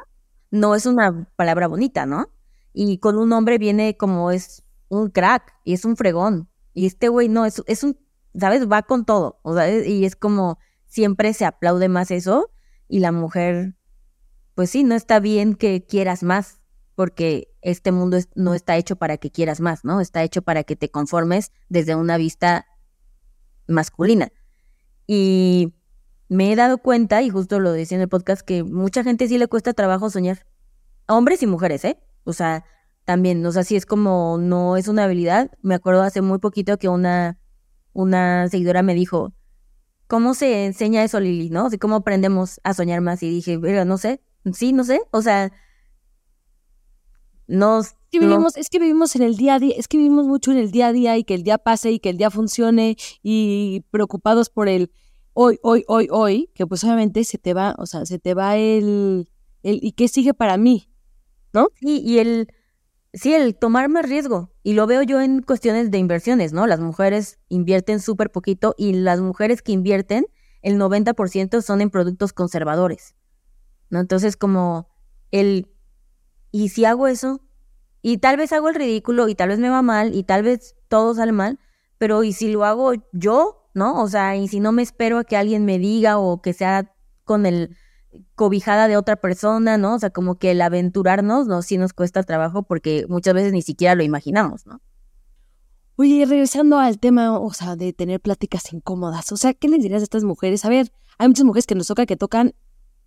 no 0.49 0.73
es 0.73 0.88
una 0.88 1.31
palabra 1.36 1.67
bonita, 1.67 2.07
¿no? 2.07 2.31
Y 2.73 2.97
con 2.97 3.19
un 3.19 3.33
hombre 3.33 3.59
viene 3.59 3.97
como 3.97 4.31
es 4.31 4.63
un 4.89 5.12
crack 5.12 5.53
y 5.63 5.73
es 5.73 5.86
un 5.86 5.95
fregón. 5.95 6.49
Y 6.73 6.88
este 6.88 7.09
güey 7.09 7.29
no, 7.29 7.45
es, 7.45 7.62
es 7.67 7.83
un, 7.83 7.99
¿sabes? 8.33 8.67
Va 8.67 8.81
con 8.81 9.05
todo. 9.05 9.39
O 9.43 9.53
sea, 9.53 9.69
y 9.69 10.05
es 10.05 10.15
como 10.15 10.57
siempre 10.88 11.33
se 11.36 11.45
aplaude 11.45 11.88
más 11.88 12.09
eso 12.09 12.49
y 12.93 12.99
la 12.99 13.11
mujer, 13.11 13.73
pues 14.53 14.69
sí, 14.69 14.83
no 14.83 14.93
está 14.93 15.19
bien 15.19 15.55
que 15.55 15.83
quieras 15.83 16.21
más, 16.21 16.61
porque 16.93 17.51
este 17.63 17.91
mundo 17.91 18.19
no 18.35 18.53
está 18.53 18.77
hecho 18.77 18.97
para 18.97 19.17
que 19.17 19.31
quieras 19.31 19.61
más, 19.61 19.83
¿no? 19.83 19.99
Está 19.99 20.21
hecho 20.21 20.43
para 20.43 20.63
que 20.63 20.75
te 20.75 20.91
conformes 20.91 21.51
desde 21.69 21.95
una 21.95 22.17
vista 22.17 22.67
masculina. 23.67 24.31
Y 25.07 25.73
me 26.29 26.53
he 26.53 26.55
dado 26.55 26.77
cuenta, 26.77 27.23
y 27.23 27.31
justo 27.31 27.59
lo 27.59 27.71
decía 27.71 27.95
en 27.95 28.03
el 28.03 28.09
podcast, 28.09 28.43
que 28.43 28.63
mucha 28.63 29.03
gente 29.03 29.27
sí 29.27 29.39
le 29.39 29.47
cuesta 29.47 29.73
trabajo 29.73 30.11
soñar. 30.11 30.45
hombres 31.07 31.41
y 31.41 31.47
mujeres, 31.47 31.83
¿eh? 31.85 31.97
O 32.25 32.33
sea, 32.33 32.63
también, 33.05 33.43
o 33.43 33.51
sea, 33.51 33.63
sí 33.63 33.75
es 33.75 33.87
como, 33.87 34.37
no 34.39 34.77
es 34.77 34.87
una 34.87 35.05
habilidad. 35.05 35.49
Me 35.63 35.73
acuerdo 35.73 36.03
hace 36.03 36.21
muy 36.21 36.37
poquito 36.37 36.77
que 36.77 36.89
una, 36.89 37.39
una 37.91 38.47
seguidora 38.49 38.83
me 38.83 38.93
dijo, 38.93 39.33
¿cómo 40.14 40.36
se 40.36 40.68
enseña 40.68 41.03
eso, 41.03 41.20
Lili? 41.20 41.49
¿No? 41.49 41.66
O 41.66 41.70
¿cómo 41.82 41.95
aprendemos 41.95 42.61
a 42.64 42.76
soñar 42.76 43.01
más? 43.01 43.24
Y 43.24 43.32
dije, 43.32 43.57
pero 43.57 43.84
no 43.84 43.97
sé, 43.97 44.22
sí, 44.53 44.72
no 44.72 44.84
sé, 44.84 45.01
o 45.09 45.24
sea, 45.24 45.51
no... 47.47 47.80
Es 47.80 47.95
que, 48.11 48.20
vivimos, 48.20 48.55
es 48.55 48.70
que 48.70 48.78
vivimos 48.78 49.16
en 49.16 49.24
el 49.24 49.38
día 49.38 49.55
a 49.55 49.59
día, 49.59 49.74
es 49.76 49.88
que 49.88 49.97
vivimos 49.97 50.28
mucho 50.28 50.51
en 50.51 50.59
el 50.59 50.70
día 50.70 50.89
a 50.89 50.93
día 50.93 51.18
y 51.18 51.24
que 51.24 51.34
el 51.34 51.41
día 51.41 51.57
pase 51.57 51.89
y 51.89 51.97
que 51.97 52.11
el 52.11 52.18
día 52.18 52.30
funcione 52.30 52.95
y 53.24 53.86
preocupados 53.89 54.51
por 54.51 54.70
el, 54.70 54.91
hoy, 55.34 55.57
hoy, 55.64 55.84
hoy, 55.88 56.07
hoy, 56.11 56.51
que 56.53 56.68
pues 56.68 56.84
obviamente 56.84 57.24
se 57.24 57.39
te 57.39 57.55
va, 57.55 57.74
o 57.80 57.88
sea, 57.88 58.05
se 58.05 58.20
te 58.20 58.36
va 58.36 58.55
el, 58.55 59.32
el 59.64 59.80
¿y 59.82 59.93
qué 59.93 60.07
sigue 60.07 60.36
para 60.36 60.57
mí? 60.57 60.91
¿No? 61.53 61.70
Sí, 61.82 62.03
y 62.05 62.20
el, 62.20 62.49
sí, 63.14 63.34
el 63.34 63.55
tomar 63.55 63.89
más 63.89 64.07
riesgo. 64.07 64.51
Y 64.64 64.74
lo 64.74 64.88
veo 64.88 65.03
yo 65.03 65.22
en 65.22 65.41
cuestiones 65.41 65.91
de 65.91 65.97
inversiones, 65.97 66.53
¿no? 66.53 66.68
Las 66.68 66.80
mujeres 66.80 67.39
invierten 67.49 67.99
súper 67.99 68.32
poquito 68.32 68.76
y 68.78 68.93
las 68.93 69.22
mujeres 69.22 69.61
que 69.61 69.72
invierten, 69.72 70.26
el 70.61 70.78
90% 70.78 71.61
son 71.61 71.82
en 71.82 71.89
productos 71.89 72.34
conservadores, 72.34 73.16
¿no? 73.89 73.99
Entonces, 73.99 74.38
como 74.38 74.89
el, 75.32 75.68
¿y 76.51 76.70
si 76.70 76.86
hago 76.86 77.07
eso? 77.07 77.41
Y 78.01 78.18
tal 78.18 78.38
vez 78.38 78.51
hago 78.51 78.70
el 78.70 78.76
ridículo 78.76 79.30
y 79.30 79.36
tal 79.36 79.49
vez 79.49 79.59
me 79.59 79.70
va 79.70 79.82
mal 79.82 80.14
y 80.14 80.24
tal 80.24 80.43
vez 80.43 80.76
todo 80.88 81.16
sale 81.16 81.32
mal, 81.32 81.59
pero 81.97 82.24
¿y 82.24 82.34
si 82.34 82.51
lo 82.51 82.66
hago 82.66 82.93
yo? 83.14 83.70
¿No? 83.74 84.01
O 84.01 84.07
sea, 84.07 84.36
y 84.36 84.47
si 84.47 84.59
no 84.59 84.72
me 84.72 84.84
espero 84.84 85.18
a 85.18 85.24
que 85.24 85.36
alguien 85.36 85.66
me 85.66 85.80
diga 85.80 86.20
o 86.20 86.41
que 86.41 86.53
sea 86.53 86.93
con 87.24 87.45
el 87.45 87.76
cobijada 88.36 88.88
de 88.88 88.97
otra 88.97 89.16
persona, 89.16 89.78
¿no? 89.78 89.95
O 89.95 89.99
sea, 89.99 90.09
como 90.09 90.36
que 90.36 90.51
el 90.51 90.61
aventurarnos, 90.61 91.47
¿no? 91.47 91.61
Sí 91.61 91.78
nos 91.78 91.93
cuesta 91.93 92.24
trabajo 92.24 92.64
porque 92.64 93.05
muchas 93.09 93.34
veces 93.34 93.53
ni 93.53 93.61
siquiera 93.61 93.95
lo 93.95 94.03
imaginamos, 94.03 94.66
¿no? 94.66 94.82
Oye, 95.95 96.26
regresando 96.26 96.80
al 96.80 96.99
tema, 96.99 97.38
o 97.38 97.53
sea, 97.53 97.76
de 97.76 97.93
tener 97.93 98.20
pláticas 98.20 98.74
incómodas, 98.74 99.32
o 99.32 99.38
sea, 99.38 99.53
¿qué 99.53 99.68
les 99.68 99.82
dirías 99.82 100.01
a 100.01 100.03
estas 100.03 100.24
mujeres? 100.24 100.66
A 100.66 100.70
ver, 100.70 100.91
hay 101.20 101.28
muchas 101.28 101.45
mujeres 101.45 101.68
que 101.68 101.76
nos 101.76 101.86
toca 101.86 102.07
que 102.07 102.18
tocan, 102.18 102.55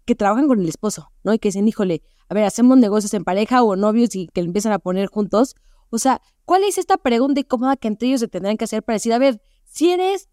que 0.05 0.15
trabajan 0.15 0.47
con 0.47 0.61
el 0.61 0.69
esposo, 0.69 1.11
¿no? 1.25 1.35
Y 1.35 1.41
que 1.41 1.49
dicen, 1.49 1.67
híjole, 1.67 2.03
a 2.29 2.35
ver, 2.35 2.45
hacemos 2.45 2.79
negocios 2.79 3.13
en 3.15 3.25
pareja 3.25 3.63
o 3.65 3.75
novios 3.75 4.15
y 4.15 4.29
que 4.29 4.41
empiezan 4.41 4.73
a 4.73 4.79
poner 4.79 5.09
juntos. 5.09 5.57
O 5.91 5.99
sea, 5.99 6.21
¿cuál 6.45 6.63
es 6.63 6.79
esta 6.79 6.97
pregunta 6.97 7.41
incómoda 7.41 7.77
que 7.77 7.89
entre 7.89 8.09
ellos 8.09 8.21
se 8.21 8.29
tendrán 8.29 8.57
que 8.57 8.65
hacer 8.65 8.85
para 8.85 8.95
decir, 8.95 9.13
a 9.13 9.19
ver, 9.19 9.41
si 9.65 9.91
eres, 9.91 10.29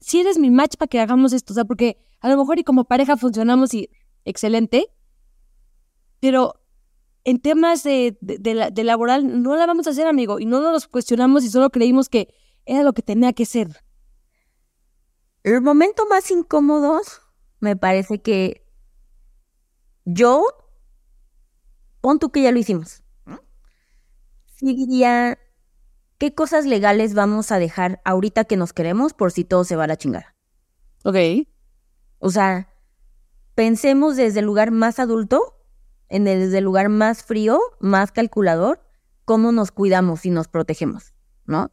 si 0.00 0.20
eres 0.20 0.38
mi 0.38 0.50
match 0.50 0.76
para 0.76 0.88
que 0.88 1.00
hagamos 1.00 1.32
esto? 1.32 1.52
O 1.52 1.54
sea, 1.54 1.64
porque 1.64 1.98
a 2.20 2.28
lo 2.28 2.36
mejor 2.36 2.58
y 2.58 2.64
como 2.64 2.84
pareja 2.84 3.16
funcionamos 3.16 3.74
y 3.74 3.90
excelente, 4.24 4.88
pero 6.20 6.60
en 7.24 7.40
temas 7.40 7.82
de, 7.82 8.16
de, 8.20 8.84
laboral 8.84 9.42
no 9.42 9.56
la 9.56 9.66
vamos 9.66 9.86
a 9.86 9.90
hacer, 9.90 10.06
amigo, 10.06 10.40
y 10.40 10.46
no 10.46 10.60
nos 10.60 10.88
cuestionamos 10.88 11.44
y 11.44 11.50
solo 11.50 11.70
creímos 11.70 12.08
que 12.08 12.34
era 12.64 12.82
lo 12.82 12.92
que 12.92 13.02
tenía 13.02 13.32
que 13.32 13.44
ser. 13.44 13.68
El 15.42 15.60
momento 15.60 16.06
más 16.06 16.30
incómodo 16.30 17.00
me 17.60 17.76
parece 17.76 18.20
que 18.20 18.66
yo, 20.04 20.42
pon 22.00 22.18
tú 22.18 22.30
que 22.30 22.42
ya 22.42 22.52
lo 22.52 22.58
hicimos, 22.58 23.02
sí 24.56 24.74
diría, 24.74 25.38
¿qué 26.18 26.34
cosas 26.34 26.66
legales 26.66 27.14
vamos 27.14 27.52
a 27.52 27.58
dejar 27.58 28.00
ahorita 28.04 28.44
que 28.44 28.56
nos 28.56 28.72
queremos 28.72 29.14
por 29.14 29.32
si 29.32 29.44
todo 29.44 29.64
se 29.64 29.76
va 29.76 29.84
a 29.84 29.88
la 29.88 29.96
chingada? 29.96 30.36
Ok. 31.04 31.16
O 32.18 32.30
sea, 32.30 32.68
pensemos 33.54 34.16
desde 34.16 34.40
el 34.40 34.46
lugar 34.46 34.70
más 34.70 34.98
adulto, 34.98 35.54
en 36.08 36.26
el, 36.26 36.40
desde 36.40 36.58
el 36.58 36.64
lugar 36.64 36.88
más 36.88 37.22
frío, 37.22 37.60
más 37.80 38.12
calculador, 38.12 38.82
cómo 39.24 39.52
nos 39.52 39.70
cuidamos 39.70 40.26
y 40.26 40.30
nos 40.30 40.48
protegemos, 40.48 41.14
¿no? 41.44 41.70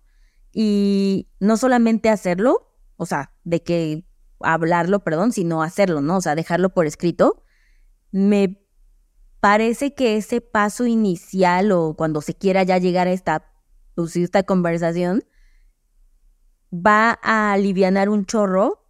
Y 0.51 1.29
no 1.39 1.57
solamente 1.57 2.09
hacerlo, 2.09 2.71
o 2.97 3.05
sea, 3.05 3.33
de 3.43 3.63
que 3.63 4.05
hablarlo, 4.39 5.03
perdón, 5.03 5.31
sino 5.31 5.63
hacerlo, 5.63 6.01
¿no? 6.01 6.17
O 6.17 6.21
sea, 6.21 6.35
dejarlo 6.35 6.69
por 6.69 6.85
escrito. 6.85 7.43
Me 8.11 8.61
parece 9.39 9.93
que 9.93 10.17
ese 10.17 10.41
paso 10.41 10.85
inicial 10.85 11.71
o 11.71 11.95
cuando 11.95 12.21
se 12.21 12.35
quiera 12.35 12.63
ya 12.63 12.77
llegar 12.77 13.07
a 13.07 13.11
esta, 13.11 13.53
pues, 13.95 14.15
esta 14.15 14.43
conversación, 14.43 15.23
va 16.71 17.19
a 17.23 17.53
aliviar 17.53 18.09
un 18.09 18.25
chorro 18.25 18.85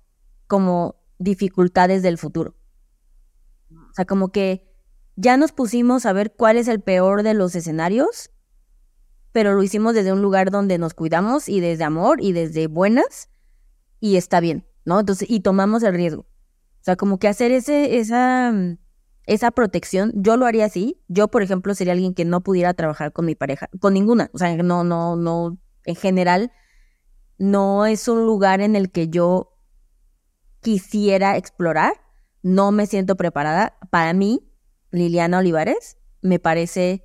como 0.48 0.96
dificultades 1.18 2.02
del 2.02 2.18
futuro. 2.18 2.56
O 3.72 3.94
sea, 3.94 4.06
como 4.06 4.32
que 4.32 4.70
ya 5.16 5.38
nos 5.38 5.52
pusimos 5.52 6.06
a 6.06 6.14
ver 6.14 6.34
cuál 6.36 6.58
es 6.58 6.68
el 6.68 6.82
peor 6.82 7.24
de 7.24 7.34
los 7.34 7.56
escenarios, 7.56 8.32
pero 9.32 9.54
lo 9.54 9.64
hicimos 9.64 9.94
desde 9.94 10.14
un 10.14 10.22
lugar 10.22 10.52
donde 10.52 10.78
nos 10.78 10.94
cuidamos 10.94 11.50
y 11.50 11.60
desde 11.60 11.84
amor 11.84 12.22
y 12.22 12.32
desde 12.32 12.68
buenas 12.68 13.30
y 14.00 14.18
está 14.18 14.40
bien, 14.40 14.68
¿no? 14.86 15.00
Entonces, 15.00 15.30
y 15.30 15.42
tomamos 15.42 15.84
el 15.84 15.94
riesgo. 15.94 16.22
O 16.22 16.84
sea, 16.86 16.96
como 16.96 17.18
que 17.18 17.28
hacer 17.28 17.52
ese, 17.52 17.98
esa, 17.98 18.54
esa 19.26 19.52
protección, 19.52 20.12
yo 20.16 20.38
lo 20.38 20.46
haría 20.46 20.66
así. 20.66 21.02
Yo, 21.08 21.28
por 21.30 21.42
ejemplo, 21.42 21.74
sería 21.74 21.94
alguien 21.94 22.14
que 22.14 22.26
no 22.26 22.42
pudiera 22.42 22.74
trabajar 22.74 23.12
con 23.12 23.26
mi 23.26 23.36
pareja, 23.36 23.70
con 23.80 23.94
ninguna. 23.94 24.30
O 24.34 24.38
sea, 24.38 24.56
no, 24.58 24.84
no, 24.84 25.16
no, 25.16 25.58
en 25.84 25.96
general, 25.96 26.52
no 27.38 27.86
es 27.86 28.08
un 28.08 28.26
lugar 28.26 28.62
en 28.62 28.76
el 28.76 28.92
que 28.92 29.10
yo 29.10 29.58
quisiera 30.62 31.38
explorar, 31.38 31.94
no 32.42 32.72
me 32.72 32.86
siento 32.86 33.16
preparada. 33.16 33.78
Para 33.90 34.14
mí, 34.14 34.52
Liliana 34.92 35.40
Olivares, 35.40 35.98
me 36.22 36.40
parece 36.40 37.04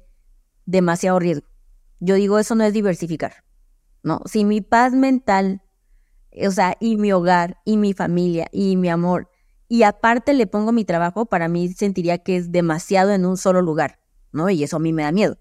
demasiado 0.66 1.18
riesgo. 1.18 1.48
Yo 1.98 2.14
digo, 2.14 2.38
eso 2.38 2.54
no 2.54 2.64
es 2.64 2.72
diversificar. 2.72 3.44
No, 4.02 4.20
si 4.24 4.44
mi 4.44 4.60
paz 4.60 4.92
mental, 4.92 5.62
o 6.32 6.50
sea, 6.50 6.76
y 6.80 6.96
mi 6.96 7.12
hogar, 7.12 7.60
y 7.64 7.76
mi 7.76 7.92
familia, 7.92 8.48
y 8.52 8.76
mi 8.76 8.88
amor, 8.88 9.29
y 9.70 9.84
aparte 9.84 10.34
le 10.34 10.46
pongo 10.46 10.72
mi 10.72 10.84
trabajo, 10.84 11.24
para 11.24 11.48
mí 11.48 11.68
sentiría 11.68 12.18
que 12.18 12.36
es 12.36 12.52
demasiado 12.52 13.12
en 13.12 13.24
un 13.24 13.38
solo 13.38 13.62
lugar, 13.62 14.00
¿no? 14.32 14.50
Y 14.50 14.62
eso 14.64 14.76
a 14.76 14.80
mí 14.80 14.92
me 14.92 15.04
da 15.04 15.12
miedo. 15.12 15.38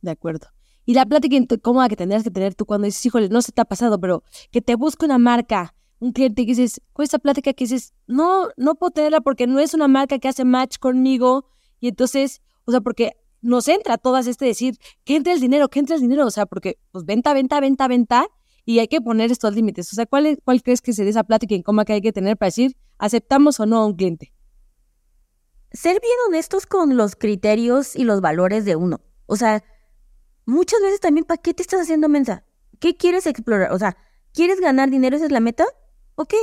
De 0.00 0.12
acuerdo. 0.12 0.46
Y 0.86 0.94
la 0.94 1.04
plática 1.04 1.36
cómoda 1.60 1.88
que 1.88 1.96
tendrías 1.96 2.22
que 2.22 2.30
tener 2.30 2.54
tú 2.54 2.64
cuando 2.64 2.86
dices, 2.86 3.04
híjole, 3.04 3.28
no 3.28 3.42
se 3.42 3.52
te 3.52 3.60
ha 3.60 3.64
pasado, 3.64 4.00
pero 4.00 4.22
que 4.52 4.62
te 4.62 4.76
busque 4.76 5.04
una 5.04 5.18
marca 5.18 5.74
un 5.98 6.12
cliente 6.12 6.42
que 6.42 6.52
dices, 6.52 6.80
con 6.92 7.02
esta 7.02 7.18
plática 7.18 7.52
que 7.52 7.64
dices, 7.64 7.92
no, 8.06 8.48
no 8.56 8.74
puedo 8.74 8.90
tenerla 8.90 9.20
porque 9.20 9.46
no 9.46 9.58
es 9.58 9.74
una 9.74 9.88
marca 9.88 10.18
que 10.18 10.28
hace 10.28 10.44
match 10.44 10.78
conmigo. 10.78 11.46
Y 11.80 11.88
entonces, 11.88 12.42
o 12.66 12.70
sea, 12.70 12.80
porque 12.80 13.12
nos 13.40 13.66
entra 13.68 13.98
todas 13.98 14.26
este 14.26 14.44
decir, 14.44 14.76
que 15.04 15.16
entre 15.16 15.32
el 15.32 15.40
dinero, 15.40 15.68
que 15.68 15.80
entre 15.80 15.96
el 15.96 16.02
dinero. 16.02 16.26
O 16.26 16.30
sea, 16.30 16.46
porque 16.46 16.78
pues 16.92 17.04
venta, 17.04 17.32
venta, 17.32 17.58
venta, 17.60 17.88
venta. 17.88 18.26
Y 18.64 18.78
hay 18.78 18.88
que 18.88 19.00
poner 19.00 19.30
estos 19.30 19.54
límites. 19.54 19.92
O 19.92 19.96
sea, 19.96 20.06
¿cuál, 20.06 20.38
¿cuál 20.44 20.62
crees 20.62 20.80
que 20.80 20.92
sería 20.92 21.10
esa 21.10 21.24
plática 21.24 21.54
cómo 21.64 21.84
que 21.84 21.94
hay 21.94 22.00
que 22.00 22.12
tener 22.12 22.36
para 22.36 22.48
decir, 22.48 22.76
aceptamos 22.98 23.60
o 23.60 23.66
no 23.66 23.78
a 23.78 23.86
un 23.86 23.94
cliente? 23.94 24.32
Ser 25.72 26.00
bien 26.00 26.16
honestos 26.28 26.66
con 26.66 26.96
los 26.96 27.16
criterios 27.16 27.96
y 27.96 28.04
los 28.04 28.20
valores 28.20 28.64
de 28.64 28.76
uno. 28.76 29.00
O 29.26 29.36
sea, 29.36 29.62
muchas 30.46 30.80
veces 30.80 31.00
también, 31.00 31.24
¿para 31.24 31.40
qué 31.40 31.52
te 31.52 31.62
estás 31.62 31.80
haciendo 31.80 32.08
mensa? 32.08 32.44
¿Qué 32.80 32.96
quieres 32.96 33.26
explorar? 33.26 33.72
O 33.72 33.78
sea, 33.78 33.96
¿quieres 34.32 34.60
ganar 34.60 34.90
dinero? 34.90 35.16
¿Esa 35.16 35.26
es 35.26 35.32
la 35.32 35.40
meta? 35.40 35.64
ok, 36.16 36.34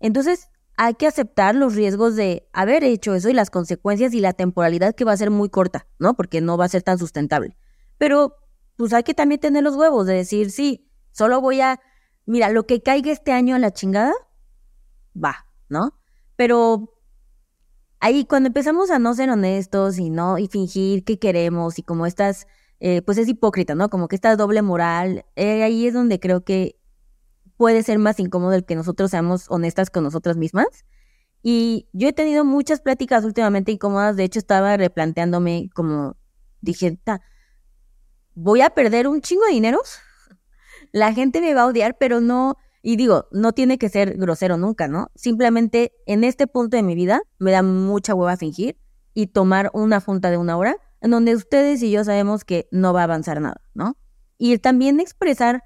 entonces 0.00 0.48
hay 0.76 0.94
que 0.94 1.06
aceptar 1.06 1.54
los 1.54 1.74
riesgos 1.74 2.16
de 2.16 2.48
haber 2.52 2.82
hecho 2.82 3.14
eso 3.14 3.28
y 3.28 3.34
las 3.34 3.50
consecuencias 3.50 4.14
y 4.14 4.20
la 4.20 4.32
temporalidad 4.32 4.94
que 4.94 5.04
va 5.04 5.12
a 5.12 5.16
ser 5.16 5.30
muy 5.30 5.48
corta, 5.48 5.86
¿no? 5.98 6.14
Porque 6.14 6.40
no 6.40 6.56
va 6.56 6.64
a 6.64 6.68
ser 6.68 6.82
tan 6.82 6.98
sustentable. 6.98 7.56
Pero 7.98 8.36
pues 8.76 8.92
hay 8.92 9.02
que 9.02 9.14
también 9.14 9.40
tener 9.40 9.62
los 9.62 9.76
huevos 9.76 10.06
de 10.06 10.14
decir, 10.14 10.50
sí, 10.50 10.90
solo 11.12 11.40
voy 11.40 11.60
a, 11.60 11.80
mira, 12.26 12.50
lo 12.50 12.66
que 12.66 12.82
caiga 12.82 13.12
este 13.12 13.32
año 13.32 13.54
a 13.54 13.58
la 13.58 13.72
chingada, 13.72 14.12
va, 15.16 15.46
¿no? 15.68 15.98
Pero 16.36 16.94
ahí 18.00 18.24
cuando 18.24 18.48
empezamos 18.48 18.90
a 18.90 18.98
no 18.98 19.14
ser 19.14 19.30
honestos 19.30 19.98
y 19.98 20.10
no, 20.10 20.38
y 20.38 20.48
fingir 20.48 21.04
que 21.04 21.18
queremos 21.18 21.78
y 21.78 21.82
como 21.82 22.06
estas, 22.06 22.46
eh, 22.80 23.02
pues 23.02 23.18
es 23.18 23.28
hipócrita, 23.28 23.74
¿no? 23.74 23.88
Como 23.90 24.08
que 24.08 24.16
esta 24.16 24.34
doble 24.36 24.62
moral, 24.62 25.24
eh, 25.36 25.62
ahí 25.62 25.86
es 25.86 25.94
donde 25.94 26.18
creo 26.18 26.44
que 26.44 26.76
puede 27.56 27.82
ser 27.84 27.98
más 27.98 28.18
incómodo 28.18 28.54
el 28.54 28.64
que 28.64 28.74
nosotros 28.74 29.10
seamos 29.12 29.46
honestas 29.48 29.90
con 29.90 30.02
nosotras 30.02 30.36
mismas. 30.36 30.66
Y 31.42 31.88
yo 31.92 32.08
he 32.08 32.12
tenido 32.12 32.44
muchas 32.44 32.80
pláticas 32.80 33.24
últimamente 33.24 33.72
incómodas, 33.72 34.16
de 34.16 34.24
hecho 34.24 34.38
estaba 34.38 34.76
replanteándome 34.76 35.70
como 35.74 36.16
dije, 36.60 36.98
voy 38.34 38.62
a 38.62 38.70
perder 38.70 39.08
un 39.08 39.20
chingo 39.20 39.44
de 39.46 39.52
dinero, 39.52 39.80
la 40.92 41.12
gente 41.12 41.40
me 41.40 41.54
va 41.54 41.62
a 41.62 41.66
odiar, 41.66 41.96
pero 41.98 42.20
no, 42.20 42.56
y 42.82 42.96
digo, 42.96 43.26
no 43.32 43.52
tiene 43.52 43.78
que 43.78 43.88
ser 43.88 44.16
grosero 44.16 44.56
nunca, 44.56 44.88
¿no? 44.88 45.10
Simplemente 45.14 45.92
en 46.06 46.24
este 46.24 46.46
punto 46.46 46.76
de 46.76 46.82
mi 46.82 46.94
vida 46.94 47.22
me 47.38 47.50
da 47.50 47.62
mucha 47.62 48.14
hueva 48.14 48.36
fingir 48.36 48.78
y 49.14 49.28
tomar 49.28 49.70
una 49.72 50.00
junta 50.00 50.30
de 50.30 50.36
una 50.36 50.56
hora 50.56 50.76
en 51.00 51.10
donde 51.10 51.34
ustedes 51.34 51.82
y 51.82 51.90
yo 51.90 52.04
sabemos 52.04 52.44
que 52.44 52.68
no 52.70 52.92
va 52.92 53.00
a 53.00 53.04
avanzar 53.04 53.40
nada, 53.40 53.60
¿no? 53.74 53.96
Y 54.38 54.56
también 54.58 55.00
expresar 55.00 55.62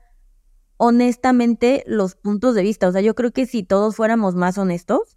honestamente 0.77 1.85
los 1.87 2.15
puntos 2.15 2.55
de 2.55 2.63
vista. 2.63 2.89
O 2.89 2.93
sea, 2.93 3.01
yo 3.01 3.15
creo 3.15 3.33
que 3.33 3.47
si 3.47 3.63
todos 3.63 3.97
fuéramos 3.97 4.35
más 4.35 4.59
honestos, 4.59 5.17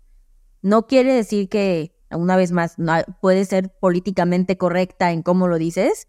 no 0.61 0.87
quiere 0.87 1.13
decir 1.13 1.49
que, 1.49 1.95
una 2.11 2.35
vez 2.35 2.51
más, 2.51 2.77
no, 2.79 2.93
puede 3.21 3.45
ser 3.45 3.71
políticamente 3.79 4.57
correcta 4.57 5.11
en 5.11 5.21
cómo 5.21 5.47
lo 5.47 5.57
dices, 5.57 6.07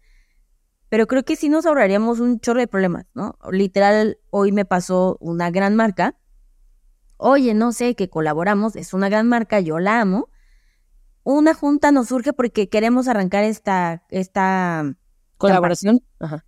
pero 0.91 1.07
creo 1.07 1.23
que 1.23 1.37
sí 1.37 1.47
nos 1.47 1.65
ahorraríamos 1.65 2.19
un 2.19 2.41
chorro 2.41 2.59
de 2.59 2.67
problemas, 2.67 3.05
¿no? 3.13 3.37
Literal, 3.49 4.19
hoy 4.29 4.51
me 4.51 4.65
pasó 4.65 5.15
una 5.21 5.49
gran 5.49 5.73
marca. 5.77 6.17
Oye, 7.15 7.53
no 7.53 7.71
sé, 7.71 7.95
que 7.95 8.09
colaboramos, 8.09 8.75
es 8.75 8.93
una 8.93 9.07
gran 9.07 9.29
marca, 9.29 9.61
yo 9.61 9.79
la 9.79 10.01
amo. 10.01 10.27
Una 11.23 11.53
junta 11.53 11.93
nos 11.93 12.09
surge 12.09 12.33
porque 12.33 12.67
queremos 12.67 13.07
arrancar 13.07 13.45
esta, 13.45 14.03
esta 14.09 14.97
colaboración. 15.37 16.01
Ajá 16.19 16.45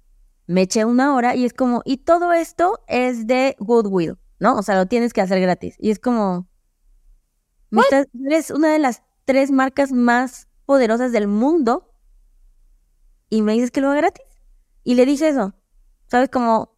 me 0.47 0.63
eché 0.63 0.85
una 0.85 1.15
hora 1.15 1.35
y 1.35 1.45
es 1.45 1.53
como, 1.53 1.81
y 1.85 1.97
todo 1.97 2.33
esto 2.33 2.83
es 2.87 3.27
de 3.27 3.55
goodwill, 3.59 4.17
¿no? 4.39 4.57
O 4.57 4.61
sea, 4.63 4.75
lo 4.75 4.87
tienes 4.87 5.13
que 5.13 5.21
hacer 5.21 5.39
gratis. 5.39 5.75
Y 5.79 5.91
es 5.91 5.99
como, 5.99 6.47
Me 7.69 7.81
estás- 7.81 8.07
eres 8.25 8.51
una 8.51 8.71
de 8.71 8.79
las 8.79 9.03
tres 9.25 9.51
marcas 9.51 9.91
más 9.91 10.47
poderosas 10.65 11.11
del 11.11 11.27
mundo 11.27 11.93
y 13.29 13.41
me 13.41 13.53
dices 13.53 13.71
que 13.71 13.81
lo 13.81 13.87
haga 13.89 14.01
gratis. 14.01 14.25
Y 14.83 14.95
le 14.95 15.05
dije 15.05 15.29
eso, 15.29 15.53
¿sabes? 16.07 16.29
Como, 16.29 16.75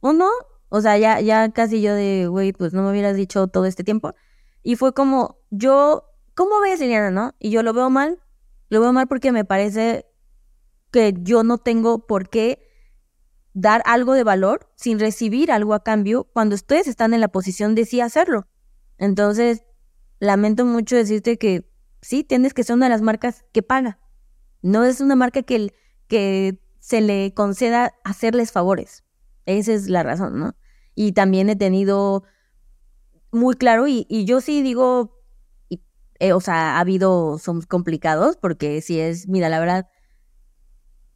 uno, 0.00 0.28
o 0.68 0.80
sea, 0.80 0.98
ya, 0.98 1.20
ya 1.20 1.50
casi 1.50 1.80
yo 1.80 1.94
de, 1.94 2.26
güey, 2.28 2.52
pues 2.52 2.72
no 2.72 2.82
me 2.82 2.90
hubieras 2.90 3.16
dicho 3.16 3.46
todo 3.48 3.64
este 3.66 3.84
tiempo. 3.84 4.14
Y 4.62 4.76
fue 4.76 4.92
como, 4.92 5.38
yo, 5.50 6.04
¿cómo 6.34 6.60
ves, 6.60 6.80
Liliana, 6.80 7.10
no? 7.10 7.34
Y 7.38 7.50
yo 7.50 7.62
lo 7.62 7.72
veo 7.72 7.90
mal, 7.90 8.20
lo 8.68 8.80
veo 8.80 8.92
mal 8.92 9.06
porque 9.06 9.32
me 9.32 9.44
parece 9.44 10.06
que 10.90 11.14
yo 11.18 11.42
no 11.44 11.58
tengo 11.58 12.06
por 12.06 12.28
qué 12.28 12.66
dar 13.54 13.82
algo 13.86 14.12
de 14.12 14.24
valor 14.24 14.70
sin 14.76 14.98
recibir 14.98 15.50
algo 15.50 15.72
a 15.72 15.82
cambio 15.82 16.24
cuando 16.24 16.54
ustedes 16.54 16.86
están 16.88 17.14
en 17.14 17.20
la 17.20 17.28
posición 17.28 17.74
de 17.74 17.84
sí 17.84 18.00
hacerlo. 18.00 18.46
Entonces, 18.98 19.64
lamento 20.18 20.64
mucho 20.64 20.96
decirte 20.96 21.38
que 21.38 21.70
sí, 22.02 22.22
tienes 22.22 22.54
que 22.54 22.64
ser 22.64 22.76
una 22.76 22.86
de 22.86 22.90
las 22.90 23.02
marcas 23.02 23.44
que 23.52 23.62
paga. 23.62 23.98
No 24.62 24.84
es 24.84 25.00
una 25.00 25.16
marca 25.16 25.42
que, 25.42 25.72
que 26.08 26.60
se 26.86 27.00
le 27.00 27.34
conceda 27.34 27.96
hacerles 28.04 28.52
favores. 28.52 29.02
Esa 29.44 29.72
es 29.72 29.88
la 29.88 30.04
razón, 30.04 30.38
¿no? 30.38 30.54
Y 30.94 31.10
también 31.10 31.50
he 31.50 31.56
tenido 31.56 32.22
muy 33.32 33.56
claro, 33.56 33.88
y, 33.88 34.06
yo 34.24 34.40
sí 34.40 34.62
digo, 34.62 35.18
eh, 36.20 36.32
o 36.32 36.40
sea, 36.40 36.76
ha 36.76 36.80
habido, 36.80 37.38
son 37.38 37.62
complicados, 37.62 38.36
porque 38.36 38.80
si 38.82 39.00
es, 39.00 39.26
mira, 39.26 39.48
la 39.48 39.58
verdad, 39.58 39.88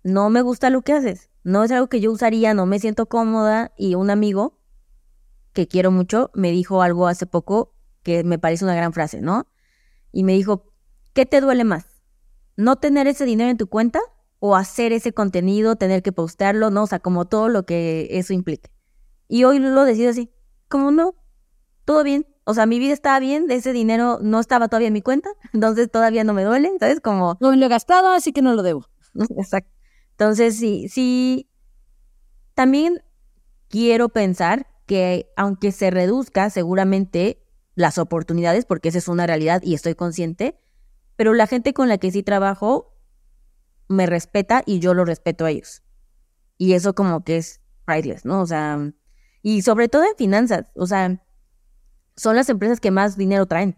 no 0.03 0.29
me 0.29 0.43
gusta 0.43 0.71
lo 0.71 0.83
que 0.83 0.93
haces. 0.93 1.31
No 1.45 1.63
es 1.63 1.71
algo 1.71 1.89
que 1.89 2.01
yo 2.01 2.11
usaría, 2.11 2.53
no 2.53 2.67
me 2.67 2.81
siento 2.81 3.07
cómoda. 3.07 3.73
Y 3.79 3.95
un 3.95 4.11
amigo 4.11 4.59
que 5.53 5.69
quiero 5.69 5.93
mucho 5.93 6.33
me 6.35 6.51
dijo 6.51 6.83
algo 6.83 7.07
hace 7.07 7.27
poco 7.27 7.77
que 8.03 8.25
me 8.25 8.41
parece 8.41 8.65
una 8.65 8.75
gran 8.75 8.93
frase, 8.93 9.21
¿no? 9.21 9.47
Y 10.11 10.25
me 10.25 10.33
dijo, 10.33 10.73
¿qué 11.13 11.27
te 11.27 11.41
duele 11.41 11.63
más? 11.63 12.03
¿No 12.57 12.75
tener 12.75 13.07
ese 13.07 13.25
dinero 13.25 13.51
en 13.51 13.57
tu 13.57 13.69
cuenta 13.69 14.01
o 14.41 14.57
hacer 14.57 14.93
ese 14.93 15.13
contenido, 15.13 15.77
tener 15.77 16.03
que 16.03 16.13
postearlo, 16.13 16.71
no? 16.71 16.85
O 16.85 16.87
sea, 16.87 16.99
como 16.99 17.27
todo 17.27 17.49
lo 17.49 17.65
que 17.65 18.09
eso 18.11 18.33
implique. 18.33 18.71
Y 19.29 19.45
hoy 19.45 19.61
lo 19.61 19.85
decido 19.85 20.11
así, 20.11 20.31
como 20.69 20.91
no, 20.91 21.15
todo 21.85 22.03
bien. 22.03 22.27
O 22.45 22.55
sea, 22.55 22.67
mi 22.67 22.79
vida 22.79 22.95
estaba 22.95 23.21
bien, 23.21 23.49
ese 23.51 23.73
dinero 23.73 24.19
no 24.23 24.41
estaba 24.41 24.67
todavía 24.69 24.89
en 24.89 24.95
mi 24.95 25.03
cuenta, 25.03 25.31
entonces 25.53 25.91
todavía 25.91 26.25
no 26.25 26.33
me 26.33 26.43
duele, 26.43 26.73
¿sabes? 26.81 27.01
Como 27.01 27.37
No 27.41 27.55
lo 27.55 27.67
he 27.67 27.69
gastado, 27.69 28.09
así 28.09 28.33
que 28.33 28.43
no 28.43 28.55
lo 28.55 28.63
debo. 28.63 28.87
Exacto. 29.37 29.71
Entonces, 30.13 30.57
sí, 30.57 30.89
sí, 30.89 31.49
también 32.55 33.03
quiero 33.69 34.09
pensar 34.09 34.67
que 34.87 35.31
aunque 35.37 35.71
se 35.71 35.91
reduzca 35.91 36.51
seguramente 36.51 37.43
las 37.75 37.99
oportunidades, 37.99 38.65
porque 38.65 38.89
esa 38.89 38.99
es 38.99 39.09
una 39.09 39.27
realidad 39.27 39.63
y 39.63 39.75
estoy 39.75 39.95
consciente, 39.95 40.59
pero 41.17 41.35
la 41.35 41.47
gente 41.47 41.73
con 41.73 41.89
la 41.89 41.99
que 41.99 42.11
sí 42.11 42.23
trabajo 42.23 43.00
me 43.91 44.07
respeta 44.07 44.63
y 44.65 44.79
yo 44.79 44.95
lo 44.95 45.05
respeto 45.05 45.45
a 45.45 45.51
ellos. 45.51 45.83
Y 46.57 46.75
eso 46.75 46.95
como 46.95 47.25
que 47.25 47.39
es 47.39 47.61
priceless, 47.85 48.25
¿no? 48.25 48.41
O 48.41 48.47
sea, 48.47 48.93
y 49.43 49.63
sobre 49.63 49.89
todo 49.89 50.05
en 50.05 50.17
finanzas, 50.17 50.67
o 50.77 50.87
sea, 50.87 51.23
son 52.17 52.37
las 52.37 52.49
empresas 52.49 52.79
que 52.81 52.93
más 52.93 53.17
dinero 53.17 53.47
traen, 53.47 53.77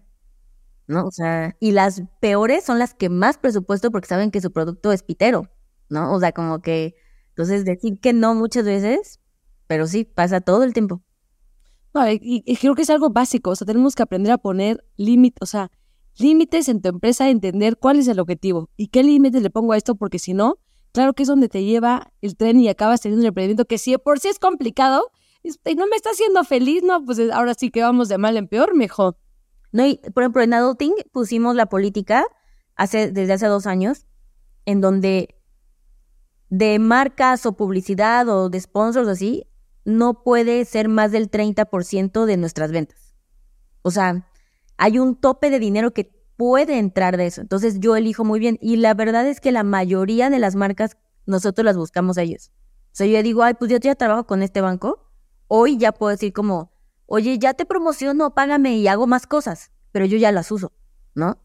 ¿no? 0.87 1.07
O 1.07 1.11
sea, 1.11 1.57
y 1.61 1.73
las 1.73 2.03
peores 2.21 2.65
son 2.65 2.79
las 2.79 2.93
que 2.93 3.09
más 3.09 3.39
presupuesto 3.39 3.91
porque 3.91 4.09
saben 4.09 4.31
que 4.31 4.43
su 4.43 4.53
producto 4.53 4.93
es 4.93 5.03
pitero, 5.03 5.51
¿no? 5.89 6.13
O 6.13 6.21
sea, 6.21 6.33
como 6.33 6.61
que, 6.61 6.95
entonces 7.31 7.65
decir 7.65 7.99
que 7.99 8.13
no 8.13 8.35
muchas 8.35 8.65
veces, 8.65 9.21
pero 9.67 9.87
sí, 9.87 10.05
pasa 10.05 10.43
todo 10.43 10.65
el 10.65 10.75
tiempo. 10.75 11.03
No, 11.95 12.11
y, 12.11 12.21
y 12.21 12.57
creo 12.57 12.75
que 12.75 12.83
es 12.83 12.91
algo 12.91 13.11
básico, 13.11 13.51
o 13.51 13.57
sea, 13.57 13.67
tenemos 13.67 13.95
que 13.95 14.03
aprender 14.03 14.33
a 14.33 14.39
poner 14.39 14.85
límites, 14.97 15.39
o 15.41 15.47
sea, 15.47 15.71
límites 16.19 16.69
en 16.69 16.81
tu 16.81 16.89
empresa, 16.89 17.29
entender 17.29 17.77
cuál 17.77 17.99
es 17.99 18.09
el 18.09 18.21
objetivo 18.21 18.69
y 18.77 18.89
qué 18.89 19.03
límites 19.03 19.43
le 19.43 19.51
pongo 19.51 19.73
a 19.73 19.77
esto, 19.77 19.95
porque 19.95 20.19
si 20.19 20.35
no, 20.35 20.59
claro 20.93 21.15
que 21.15 21.23
es 21.23 21.29
donde 21.29 21.49
te 21.49 21.65
lleva 21.65 22.13
el 22.21 22.37
tren 22.37 22.61
y 22.61 22.69
acabas 22.69 23.01
teniendo 23.01 23.23
un 23.23 23.29
emprendimiento 23.29 23.65
que 23.65 23.79
si 23.79 23.97
por 23.99 24.21
sí 24.21 24.29
es 24.29 24.39
complicado 24.39 25.11
y 25.43 25.75
no 25.75 25.87
me 25.87 25.97
está 25.97 26.11
haciendo 26.11 26.45
feliz, 26.45 26.83
no, 26.83 27.05
pues 27.05 27.19
ahora 27.33 27.55
sí 27.55 27.71
que 27.71 27.83
vamos 27.83 28.09
de 28.09 28.19
mal 28.19 28.37
en 28.37 28.47
peor, 28.47 28.75
mejor. 28.75 29.17
No, 29.73 29.85
por 30.15 30.23
ejemplo, 30.23 30.43
en 30.43 30.55
Adulting 30.55 30.95
pusimos 31.13 31.57
la 31.57 31.67
política 31.67 32.25
hace, 32.77 33.11
desde 33.11 33.33
hace 33.33 33.47
dos 33.47 33.67
años, 33.67 34.07
en 34.67 34.81
donde 34.81 35.35
de 36.51 36.79
marcas 36.79 37.47
o 37.47 37.57
publicidad 37.57 38.29
o 38.29 38.51
de 38.51 38.61
sponsors 38.61 39.09
así, 39.09 39.47
no 39.85 40.23
puede 40.23 40.65
ser 40.65 40.89
más 40.89 41.11
del 41.11 41.31
30% 41.31 42.27
de 42.27 42.37
nuestras 42.37 42.71
ventas. 42.71 43.15
O 43.81 43.91
sea, 43.91 44.31
hay 44.83 44.99
un 44.99 45.15
tope 45.15 45.49
de 45.49 45.61
dinero 45.61 45.93
que 45.93 46.11
puede 46.37 46.77
entrar 46.81 47.17
de 47.17 47.27
eso. 47.27 47.41
Entonces 47.41 47.79
yo 47.79 47.95
elijo 47.95 48.25
muy 48.25 48.41
bien. 48.41 48.59
Y 48.61 48.79
la 48.79 48.95
verdad 48.95 49.25
es 49.29 49.41
que 49.41 49.53
la 49.53 49.63
mayoría 49.63 50.29
de 50.29 50.41
las 50.41 50.57
marcas 50.57 50.97
nosotros 51.25 51.65
las 51.65 51.77
buscamos 51.77 52.19
a 52.19 52.23
ellos. 52.23 52.51
O 52.87 52.95
sea, 52.95 53.07
yo 53.07 53.23
digo, 53.23 53.45
ay, 53.45 53.55
pues 53.55 53.71
yo 53.71 53.77
ya 53.77 53.95
trabajo 53.95 54.27
con 54.27 54.43
este 54.43 54.61
banco. 54.61 55.09
Hoy 55.47 55.77
ya 55.77 55.93
puedo 55.93 56.11
decir 56.11 56.33
como, 56.33 56.73
oye, 57.07 57.39
ya 57.39 57.55
te 57.55 57.65
promociono, 57.65 58.35
págame 58.35 58.77
y 58.77 58.89
hago 58.89 59.07
más 59.07 59.29
cosas. 59.29 59.71
Pero 59.93 60.05
yo 60.05 60.19
ya 60.19 60.33
las 60.33 60.51
uso, 60.51 60.73
¿no? 61.15 61.39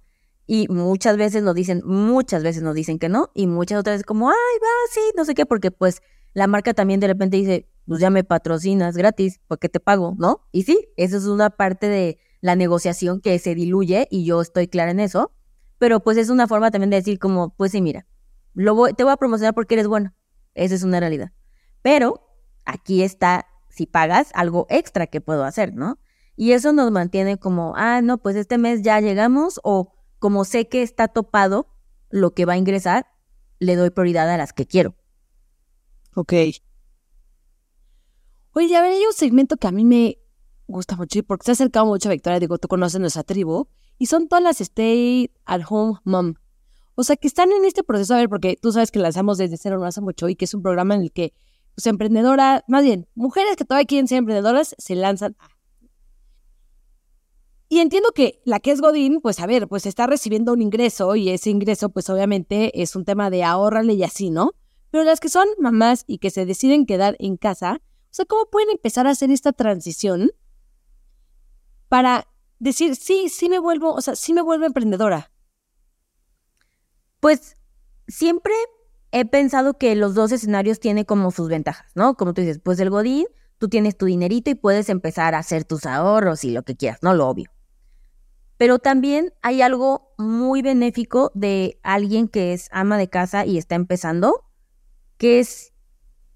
Y 0.48 0.68
muchas 0.70 1.16
veces 1.16 1.44
nos 1.44 1.54
dicen, 1.54 1.84
muchas 1.86 2.42
veces 2.42 2.64
nos 2.64 2.74
dicen 2.74 2.98
que 2.98 3.08
no. 3.08 3.30
Y 3.36 3.46
muchas 3.46 3.80
otras 3.80 3.98
veces 3.98 4.06
como, 4.08 4.30
ay, 4.30 4.36
va, 4.36 4.92
sí, 4.92 5.02
no 5.16 5.26
sé 5.26 5.36
qué, 5.36 5.46
porque 5.46 5.70
pues 5.70 6.02
la 6.34 6.48
marca 6.48 6.74
también 6.74 7.00
de 7.00 7.06
repente 7.06 7.38
dice, 7.38 7.70
pues 7.86 8.00
ya 8.00 8.10
me 8.10 8.24
patrocinas 8.24 8.98
gratis, 8.98 9.42
porque 9.48 9.70
te 9.70 9.80
pago, 9.80 10.16
¿no? 10.18 10.48
Y 10.52 10.64
sí, 10.64 10.88
eso 10.98 11.18
es 11.18 11.26
una 11.26 11.52
parte 11.52 11.88
de 11.88 12.18
la 12.42 12.56
negociación 12.56 13.22
que 13.22 13.38
se 13.40 13.56
diluye 13.56 14.08
y 14.12 14.26
yo 14.26 14.42
estoy 14.42 14.68
clara 14.68 14.92
en 14.92 15.00
eso, 15.00 15.32
pero 15.78 16.00
pues 16.02 16.18
es 16.18 16.30
una 16.30 16.48
forma 16.48 16.72
también 16.72 16.90
de 16.90 16.98
decir 16.98 17.20
como, 17.20 17.56
pues 17.56 17.72
sí, 17.72 17.82
mira, 17.82 18.06
lo 18.54 18.76
voy, 18.76 18.94
te 18.94 19.04
voy 19.04 19.14
a 19.14 19.18
promocionar 19.18 19.54
porque 19.54 19.76
eres 19.76 19.88
bueno, 19.88 20.14
esa 20.54 20.76
es 20.76 20.84
una 20.84 21.00
realidad. 21.00 21.32
Pero 21.82 22.28
aquí 22.66 23.04
está, 23.04 23.48
si 23.70 23.86
pagas, 23.86 24.32
algo 24.34 24.68
extra 24.70 25.08
que 25.08 25.22
puedo 25.22 25.44
hacer, 25.44 25.74
¿no? 25.74 26.00
Y 26.36 26.52
eso 26.52 26.74
nos 26.74 26.92
mantiene 26.92 27.38
como, 27.38 27.74
ah, 27.76 28.02
no, 28.02 28.20
pues 28.20 28.36
este 28.36 28.58
mes 28.58 28.82
ya 28.82 29.00
llegamos 29.00 29.60
o 29.64 29.94
como 30.20 30.46
sé 30.46 30.68
que 30.68 30.84
está 30.84 31.08
topado 31.08 31.68
lo 32.10 32.34
que 32.34 32.46
va 32.46 32.54
a 32.54 32.58
ingresar, 32.58 33.08
le 33.60 33.76
doy 33.76 33.90
prioridad 33.90 34.30
a 34.30 34.38
las 34.38 34.54
que 34.54 34.66
quiero. 34.66 34.96
Ok. 36.16 36.34
Oye, 38.54 38.76
a 38.76 38.82
ver, 38.82 38.92
hay 38.92 39.06
un 39.06 39.14
segmento 39.14 39.58
que 39.58 39.68
a 39.68 39.72
mí 39.72 39.86
me 39.86 40.18
gusta 40.68 40.95
mucho 40.95 41.24
porque 41.24 41.45
se 41.45 41.51
ha 41.51 41.53
acercado 41.53 41.86
mucho 41.86 42.09
a 42.09 42.11
Victoria, 42.11 42.39
digo, 42.39 42.57
tú 42.57 42.68
conoces 42.68 42.99
nuestra 42.99 43.24
tribu, 43.24 43.68
y 43.97 44.05
son 44.05 44.28
todas 44.28 44.43
las 44.43 44.61
stay 44.61 45.32
at 45.45 45.61
home 45.68 45.99
mom. 46.03 46.36
O 46.95 47.03
sea, 47.03 47.15
que 47.15 47.28
están 47.28 47.51
en 47.51 47.65
este 47.65 47.84
proceso, 47.84 48.13
a 48.13 48.18
ver, 48.18 48.30
porque 48.30 48.57
tú 48.61 48.72
sabes 48.72 48.91
que 48.91 48.99
lanzamos 48.99 49.38
desde 49.38 49.57
cero 49.57 49.78
no 49.80 49.86
hace 49.86 50.01
mucho 50.01 50.30
y 50.30 50.36
que 50.36 50.45
es 50.45 50.53
un 50.53 50.61
programa 50.61 50.95
en 50.95 51.01
el 51.01 51.11
que, 51.11 51.34
pues, 51.76 51.86
emprendedoras, 51.88 52.63
más 52.68 52.84
bien, 52.84 53.07
mujeres 53.15 53.55
que 53.55 53.65
todavía 53.65 53.86
quieren 53.86 54.07
ser 54.07 54.20
emprendedoras, 54.20 54.76
se 54.78 54.95
lanzan. 54.95 55.36
Y 57.70 57.80
entiendo 57.80 58.11
que 58.13 58.41
la 58.45 58.59
que 58.59 58.72
es 58.72 58.82
Godín, 58.82 59.20
pues 59.22 59.39
a 59.39 59.45
ver, 59.45 59.68
pues 59.68 59.86
está 59.86 60.07
recibiendo 60.07 60.53
un 60.53 60.61
ingreso 60.61 61.15
y 61.15 61.30
ese 61.30 61.49
ingreso, 61.49 61.89
pues 61.89 62.09
obviamente 62.09 62.82
es 62.82 62.95
un 62.95 63.03
tema 63.03 63.30
de 63.30 63.43
ahorrarle 63.43 63.93
y 63.93 64.03
así, 64.03 64.30
¿no? 64.30 64.53
Pero 64.89 65.03
las 65.03 65.20
que 65.20 65.28
son 65.28 65.47
mamás 65.59 66.05
y 66.07 66.20
que 66.20 66.30
se 66.30 66.45
deciden 66.45 66.86
quedar 66.86 67.18
en 67.20 67.36
casa, 67.36 67.82
o 67.84 68.09
sea, 68.09 68.26
¿cómo 68.26 68.45
pueden 68.49 68.70
empezar 68.70 69.05
a 69.05 69.11
hacer 69.11 69.32
esta 69.32 69.51
transición 69.51 70.32
para 71.90 72.28
decir, 72.60 72.96
sí, 72.96 73.30
sí 73.30 73.50
me 73.50 73.60
vuelvo, 73.60 73.94
o 73.94 74.02
sea, 74.02 74.16
sí 74.16 74.34
me 74.34 74.42
vuelvo 74.42 74.66
emprendedora? 74.66 75.32
Pues 77.20 77.56
siempre 78.08 78.54
he 79.12 79.26
pensado 79.26 79.78
que 79.78 79.96
los 79.96 80.16
dos 80.16 80.32
escenarios 80.32 80.80
tienen 80.80 81.06
como 81.06 81.32
sus 81.32 81.50
ventajas, 81.50 81.92
¿no? 81.96 82.16
Como 82.16 82.34
tú 82.34 82.42
dices, 82.42 82.60
pues 82.64 82.80
el 82.80 82.90
Godín, 82.90 83.26
tú 83.58 83.70
tienes 83.70 83.98
tu 83.98 84.06
dinerito 84.06 84.50
y 84.50 84.56
puedes 84.56 84.90
empezar 84.90 85.36
a 85.36 85.40
hacer 85.40 85.64
tus 85.64 85.86
ahorros 85.86 86.44
y 86.44 86.52
lo 86.52 86.64
que 86.64 86.76
quieras, 86.76 87.00
¿no? 87.02 87.14
Lo 87.14 87.28
obvio. 87.28 87.52
Pero 88.58 88.80
también 88.80 89.34
hay 89.42 89.62
algo 89.62 90.14
muy 90.18 90.62
benéfico 90.62 91.32
de 91.36 91.80
alguien 91.84 92.28
que 92.28 92.54
es 92.54 92.70
ama 92.72 92.98
de 92.98 93.08
casa 93.08 93.46
y 93.46 93.58
está 93.58 93.76
empezando, 93.76 94.46
que 95.18 95.40
es 95.40 95.74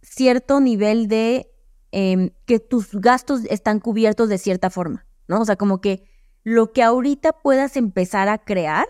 cierto 0.01 0.59
nivel 0.59 1.07
de 1.07 1.51
eh, 1.91 2.31
que 2.45 2.59
tus 2.59 2.91
gastos 2.91 3.41
están 3.49 3.79
cubiertos 3.79 4.29
de 4.29 4.37
cierta 4.37 4.69
forma, 4.69 5.05
¿no? 5.31 5.41
O 5.41 5.45
sea, 5.45 5.55
como 5.55 5.79
que 5.79 6.03
lo 6.43 6.73
que 6.73 6.83
ahorita 6.83 7.31
puedas 7.31 7.77
empezar 7.77 8.27
a 8.27 8.37
crear, 8.37 8.85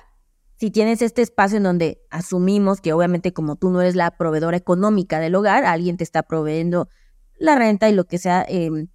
si 0.58 0.72
tienes 0.72 1.04
este 1.04 1.22
espacio 1.22 1.58
en 1.58 1.64
donde 1.64 2.02
asumimos 2.10 2.82
que 2.82 2.94
obviamente 2.94 3.32
como 3.32 3.58
tú 3.58 3.70
no 3.70 3.80
eres 3.80 3.96
la 3.96 4.18
proveedora 4.18 4.58
económica 4.58 5.20
del 5.20 5.36
hogar, 5.36 5.66
alguien 5.66 5.98
te 5.98 6.04
está 6.04 6.24
proveyendo 6.24 6.90
la 7.38 7.56
renta 7.56 7.90
y 7.90 7.94
lo 7.94 8.06
que 8.06 8.18
sea, 8.18 8.44
eh, 8.50 8.88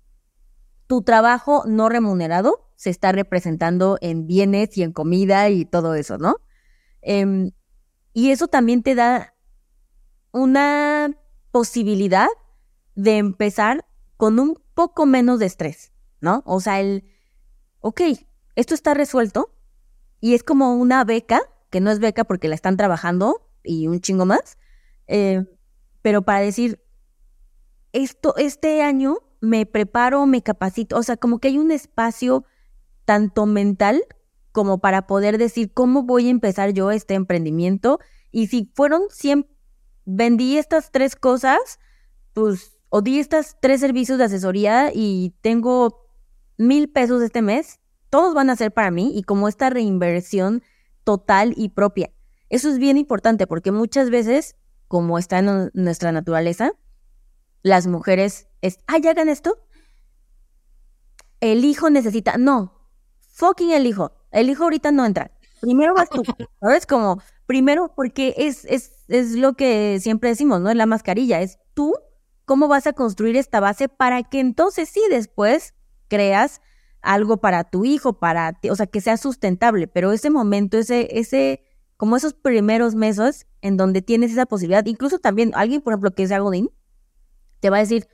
tu 0.88 1.02
trabajo 1.02 1.62
no 1.66 1.88
remunerado 1.88 2.68
se 2.74 2.90
está 2.90 3.12
representando 3.12 3.96
en 4.00 4.26
bienes 4.26 4.76
y 4.76 4.82
en 4.82 4.92
comida 4.92 5.48
y 5.48 5.64
todo 5.64 5.94
eso, 5.94 6.18
¿no? 6.18 6.36
Eh, 7.02 7.52
y 8.12 8.30
eso 8.30 8.48
también 8.48 8.82
te 8.82 8.96
da 8.96 9.34
una 10.32 11.16
posibilidad 11.52 12.28
de 12.96 13.18
empezar 13.18 13.86
con 14.16 14.40
un 14.40 14.58
poco 14.74 15.06
menos 15.06 15.38
de 15.38 15.46
estrés, 15.46 15.92
¿no? 16.20 16.42
O 16.44 16.60
sea, 16.60 16.80
el, 16.80 17.04
ok, 17.86 18.00
esto 18.56 18.74
está 18.74 18.94
resuelto, 18.94 19.54
y 20.20 20.34
es 20.34 20.42
como 20.42 20.74
una 20.74 21.04
beca, 21.04 21.40
que 21.70 21.80
no 21.80 21.92
es 21.92 22.00
beca 22.00 22.24
porque 22.24 22.48
la 22.48 22.56
están 22.56 22.76
trabajando 22.76 23.48
y 23.62 23.86
un 23.86 24.00
chingo 24.00 24.26
más, 24.26 24.58
eh, 25.06 25.44
pero 26.02 26.22
para 26.22 26.40
decir, 26.40 26.82
esto, 27.92 28.34
este 28.38 28.82
año 28.82 29.18
me 29.40 29.66
preparo, 29.66 30.26
me 30.26 30.42
capacito, 30.42 30.98
o 30.98 31.02
sea, 31.04 31.16
como 31.16 31.38
que 31.38 31.46
hay 31.46 31.58
un 31.58 31.70
espacio 31.70 32.44
tanto 33.04 33.46
mental 33.46 34.02
como 34.50 34.78
para 34.78 35.06
poder 35.06 35.38
decir 35.38 35.72
cómo 35.72 36.02
voy 36.02 36.26
a 36.26 36.30
empezar 36.30 36.72
yo 36.72 36.90
este 36.90 37.14
emprendimiento. 37.14 38.00
Y 38.32 38.48
si 38.48 38.72
fueron 38.74 39.02
100, 39.10 39.46
vendí 40.06 40.58
estas 40.58 40.90
tres 40.90 41.14
cosas, 41.14 41.78
pues, 42.32 42.80
o 42.88 43.00
di 43.00 43.20
estas 43.20 43.58
tres 43.60 43.80
servicios 43.80 44.18
de 44.18 44.24
asesoría 44.24 44.90
y 44.92 45.34
tengo 45.40 46.05
mil 46.58 46.88
pesos 46.88 47.22
este 47.22 47.42
mes, 47.42 47.80
todos 48.10 48.34
van 48.34 48.50
a 48.50 48.56
ser 48.56 48.72
para 48.72 48.90
mí 48.90 49.12
y 49.14 49.22
como 49.22 49.48
esta 49.48 49.70
reinversión 49.70 50.62
total 51.04 51.52
y 51.56 51.70
propia. 51.70 52.12
Eso 52.48 52.68
es 52.68 52.78
bien 52.78 52.96
importante 52.96 53.46
porque 53.46 53.72
muchas 53.72 54.10
veces, 54.10 54.56
como 54.88 55.18
está 55.18 55.38
en 55.38 55.70
nuestra 55.74 56.12
naturaleza, 56.12 56.72
las 57.62 57.86
mujeres 57.86 58.48
es, 58.62 58.78
ay, 58.86 59.02
hagan 59.06 59.28
esto. 59.28 59.58
El 61.40 61.64
hijo 61.64 61.90
necesita, 61.90 62.38
no, 62.38 62.72
fucking 63.32 63.72
el 63.72 63.86
hijo. 63.86 64.12
El 64.30 64.50
hijo 64.50 64.64
ahorita 64.64 64.92
no 64.92 65.04
entra. 65.04 65.32
Primero 65.60 65.94
vas 65.94 66.08
tú, 66.08 66.22
¿sabes? 66.60 66.86
Como, 66.86 67.20
primero, 67.46 67.92
porque 67.94 68.34
es, 68.36 68.64
es, 68.66 69.04
es 69.08 69.32
lo 69.32 69.54
que 69.54 69.98
siempre 70.00 70.30
decimos, 70.30 70.60
¿no? 70.60 70.70
Es 70.70 70.76
la 70.76 70.86
mascarilla, 70.86 71.40
es 71.40 71.58
tú, 71.74 71.94
cómo 72.44 72.68
vas 72.68 72.86
a 72.86 72.92
construir 72.92 73.36
esta 73.36 73.60
base 73.60 73.88
para 73.88 74.22
que 74.22 74.40
entonces 74.40 74.88
sí 74.88 75.02
después 75.10 75.74
creas 76.08 76.60
algo 77.02 77.38
para 77.38 77.64
tu 77.64 77.84
hijo, 77.84 78.18
para 78.18 78.52
ti, 78.52 78.70
o 78.70 78.76
sea, 78.76 78.86
que 78.86 79.00
sea 79.00 79.16
sustentable, 79.16 79.86
pero 79.86 80.12
ese 80.12 80.30
momento, 80.30 80.76
ese, 80.76 81.08
ese, 81.18 81.62
como 81.96 82.16
esos 82.16 82.34
primeros 82.34 82.94
meses 82.94 83.46
en 83.62 83.76
donde 83.76 84.02
tienes 84.02 84.32
esa 84.32 84.46
posibilidad, 84.46 84.84
incluso 84.86 85.18
también 85.18 85.52
alguien, 85.54 85.82
por 85.82 85.92
ejemplo, 85.92 86.14
que 86.14 86.24
es 86.24 86.30
Godín, 86.30 86.70
te 87.60 87.70
va 87.70 87.76
a 87.76 87.80
decir, 87.80 88.08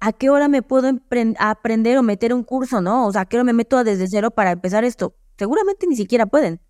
¿a 0.00 0.12
qué 0.12 0.30
hora 0.30 0.48
me 0.48 0.62
puedo 0.62 0.90
aprender 1.38 1.98
o 1.98 2.02
meter 2.02 2.32
un 2.32 2.44
curso, 2.44 2.80
no? 2.80 3.06
O 3.06 3.12
sea, 3.12 3.22
¿a 3.22 3.26
qué 3.26 3.36
hora 3.36 3.44
me 3.44 3.52
meto 3.52 3.82
desde 3.84 4.08
cero 4.08 4.30
para 4.30 4.52
empezar 4.52 4.84
esto? 4.84 5.16
Seguramente 5.36 5.86
ni 5.86 5.96
siquiera 5.96 6.26
pueden. 6.26 6.60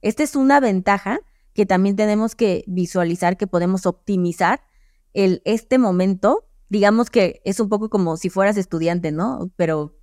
Esta 0.00 0.22
es 0.22 0.36
una 0.36 0.60
ventaja 0.60 1.20
que 1.54 1.66
también 1.66 1.96
tenemos 1.96 2.34
que 2.34 2.64
visualizar, 2.66 3.36
que 3.36 3.46
podemos 3.46 3.86
optimizar 3.86 4.62
el, 5.12 5.42
este 5.44 5.78
momento. 5.78 6.47
Digamos 6.68 7.10
que 7.10 7.40
es 7.44 7.60
un 7.60 7.68
poco 7.68 7.88
como 7.88 8.16
si 8.16 8.30
fueras 8.30 8.56
estudiante, 8.56 9.12
¿no? 9.12 9.50
Pero 9.56 9.98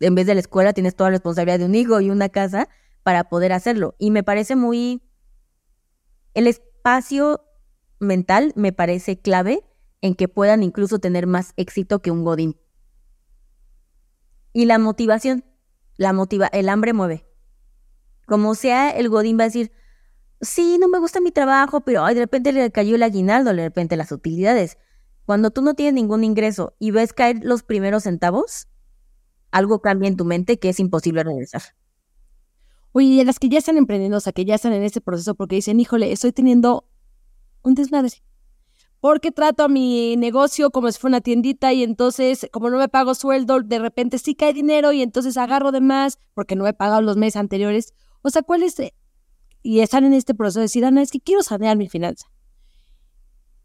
en 0.00 0.14
vez 0.14 0.26
de 0.26 0.34
la 0.34 0.40
escuela 0.40 0.72
tienes 0.72 0.96
toda 0.96 1.10
la 1.10 1.16
responsabilidad 1.16 1.58
de 1.58 1.64
un 1.66 1.74
hijo 1.74 2.00
y 2.00 2.10
una 2.10 2.28
casa 2.28 2.68
para 3.02 3.28
poder 3.28 3.52
hacerlo. 3.52 3.94
Y 3.98 4.10
me 4.10 4.22
parece 4.22 4.56
muy... 4.56 5.02
El 6.34 6.46
espacio 6.46 7.40
mental 8.00 8.52
me 8.54 8.72
parece 8.72 9.20
clave 9.20 9.64
en 10.00 10.14
que 10.14 10.28
puedan 10.28 10.62
incluso 10.62 10.98
tener 10.98 11.26
más 11.26 11.52
éxito 11.56 12.00
que 12.00 12.10
un 12.10 12.24
godín. 12.24 12.56
Y 14.52 14.66
la 14.66 14.78
motivación, 14.78 15.44
la 15.96 16.12
motiva, 16.12 16.46
el 16.48 16.68
hambre 16.68 16.92
mueve. 16.92 17.26
Como 18.26 18.54
sea, 18.54 18.90
el 18.90 19.08
godín 19.08 19.38
va 19.38 19.44
a 19.44 19.46
decir, 19.46 19.72
sí, 20.40 20.78
no 20.78 20.88
me 20.88 20.98
gusta 20.98 21.20
mi 21.20 21.32
trabajo, 21.32 21.80
pero 21.80 22.04
ay, 22.04 22.14
de 22.14 22.22
repente 22.22 22.52
le 22.52 22.70
cayó 22.70 22.94
el 22.94 23.02
aguinaldo, 23.02 23.52
de 23.52 23.64
repente 23.64 23.96
las 23.96 24.12
utilidades. 24.12 24.78
Cuando 25.28 25.50
tú 25.50 25.60
no 25.60 25.74
tienes 25.74 25.92
ningún 25.92 26.24
ingreso 26.24 26.74
y 26.78 26.90
ves 26.90 27.12
caer 27.12 27.40
los 27.42 27.62
primeros 27.62 28.04
centavos, 28.04 28.66
algo 29.50 29.82
cambia 29.82 30.08
en 30.08 30.16
tu 30.16 30.24
mente 30.24 30.58
que 30.58 30.70
es 30.70 30.80
imposible 30.80 31.22
regresar. 31.22 31.60
Oye, 32.92 33.08
y 33.08 33.24
las 33.24 33.38
que 33.38 33.50
ya 33.50 33.58
están 33.58 33.76
emprendiendo, 33.76 34.16
o 34.16 34.20
sea, 34.20 34.32
que 34.32 34.46
ya 34.46 34.54
están 34.54 34.72
en 34.72 34.84
ese 34.84 35.02
proceso 35.02 35.34
porque 35.34 35.56
dicen, 35.56 35.80
híjole, 35.80 36.10
estoy 36.12 36.32
teniendo 36.32 36.88
un 37.62 37.74
desmadre 37.74 38.22
porque 39.00 39.30
trato 39.30 39.64
a 39.64 39.68
mi 39.68 40.16
negocio 40.16 40.70
como 40.70 40.90
si 40.90 40.98
fuera 40.98 41.16
una 41.16 41.20
tiendita 41.20 41.74
y 41.74 41.82
entonces 41.82 42.48
como 42.50 42.70
no 42.70 42.78
me 42.78 42.88
pago 42.88 43.14
sueldo, 43.14 43.60
de 43.60 43.80
repente 43.80 44.16
sí 44.16 44.34
cae 44.34 44.54
dinero 44.54 44.92
y 44.92 45.02
entonces 45.02 45.36
agarro 45.36 45.72
de 45.72 45.82
más 45.82 46.18
porque 46.32 46.56
no 46.56 46.66
he 46.66 46.72
pagado 46.72 47.02
los 47.02 47.18
meses 47.18 47.36
anteriores. 47.36 47.92
O 48.22 48.30
sea, 48.30 48.40
¿cuál 48.40 48.62
es? 48.62 48.76
Y 49.62 49.80
están 49.80 50.04
en 50.06 50.14
este 50.14 50.34
proceso 50.34 50.60
de 50.60 50.64
decir, 50.64 50.86
Ana, 50.86 51.02
es 51.02 51.10
que 51.10 51.20
quiero 51.20 51.42
sanear 51.42 51.76
mi 51.76 51.86
finanza. 51.86 52.28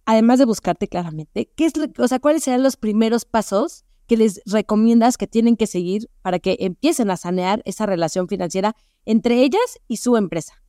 Además 0.06 0.40
de 0.40 0.46
buscarte 0.46 0.88
claramente, 0.88 1.52
¿qué 1.56 1.66
es, 1.66 1.74
o 1.98 2.08
sea, 2.08 2.20
¿cuáles 2.20 2.44
serán 2.44 2.64
los 2.64 2.76
primeros 2.76 3.26
pasos 3.26 3.86
que 4.08 4.18
les 4.18 4.42
recomiendas 4.46 5.18
que 5.18 5.28
tienen 5.28 5.56
que 5.56 5.68
seguir 5.68 6.10
para 6.22 6.40
que 6.40 6.58
empiecen 6.60 7.10
a 7.10 7.18
sanear 7.18 7.62
esa 7.66 7.86
relación 7.86 8.28
financiera 8.28 8.76
entre 9.06 9.42
ellas 9.42 9.80
y 9.88 9.98
su 9.98 10.18
empresa? 10.18 10.62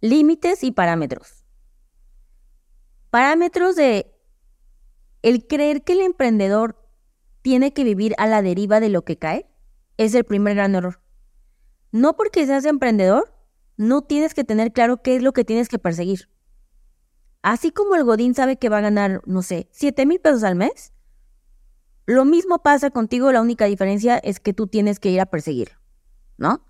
Límites 0.00 0.64
y 0.64 0.72
parámetros 0.72 1.42
Parámetros 3.12 3.76
de 3.76 4.10
el 5.20 5.46
creer 5.46 5.84
que 5.84 5.92
el 5.92 6.00
emprendedor 6.00 6.82
tiene 7.42 7.74
que 7.74 7.84
vivir 7.84 8.14
a 8.16 8.26
la 8.26 8.40
deriva 8.40 8.80
de 8.80 8.88
lo 8.88 9.02
que 9.02 9.18
cae 9.18 9.46
es 9.98 10.14
el 10.14 10.24
primer 10.24 10.54
gran 10.54 10.74
error. 10.74 11.02
No 11.90 12.16
porque 12.16 12.46
seas 12.46 12.64
emprendedor, 12.64 13.34
no 13.76 14.00
tienes 14.00 14.32
que 14.32 14.44
tener 14.44 14.72
claro 14.72 15.02
qué 15.02 15.16
es 15.16 15.22
lo 15.22 15.32
que 15.32 15.44
tienes 15.44 15.68
que 15.68 15.78
perseguir. 15.78 16.30
Así 17.42 17.72
como 17.72 17.96
el 17.96 18.04
Godín 18.04 18.34
sabe 18.34 18.56
que 18.56 18.68
va 18.68 18.78
a 18.78 18.82
ganar, 18.82 19.20
no 19.26 19.42
sé, 19.42 19.68
7 19.72 20.06
mil 20.06 20.20
pesos 20.20 20.44
al 20.44 20.54
mes, 20.54 20.92
lo 22.06 22.24
mismo 22.24 22.62
pasa 22.62 22.90
contigo, 22.90 23.32
la 23.32 23.40
única 23.40 23.66
diferencia 23.66 24.18
es 24.18 24.40
que 24.40 24.52
tú 24.52 24.66
tienes 24.66 25.00
que 25.00 25.10
ir 25.10 25.20
a 25.20 25.26
perseguirlo, 25.26 25.76
¿no? 26.36 26.64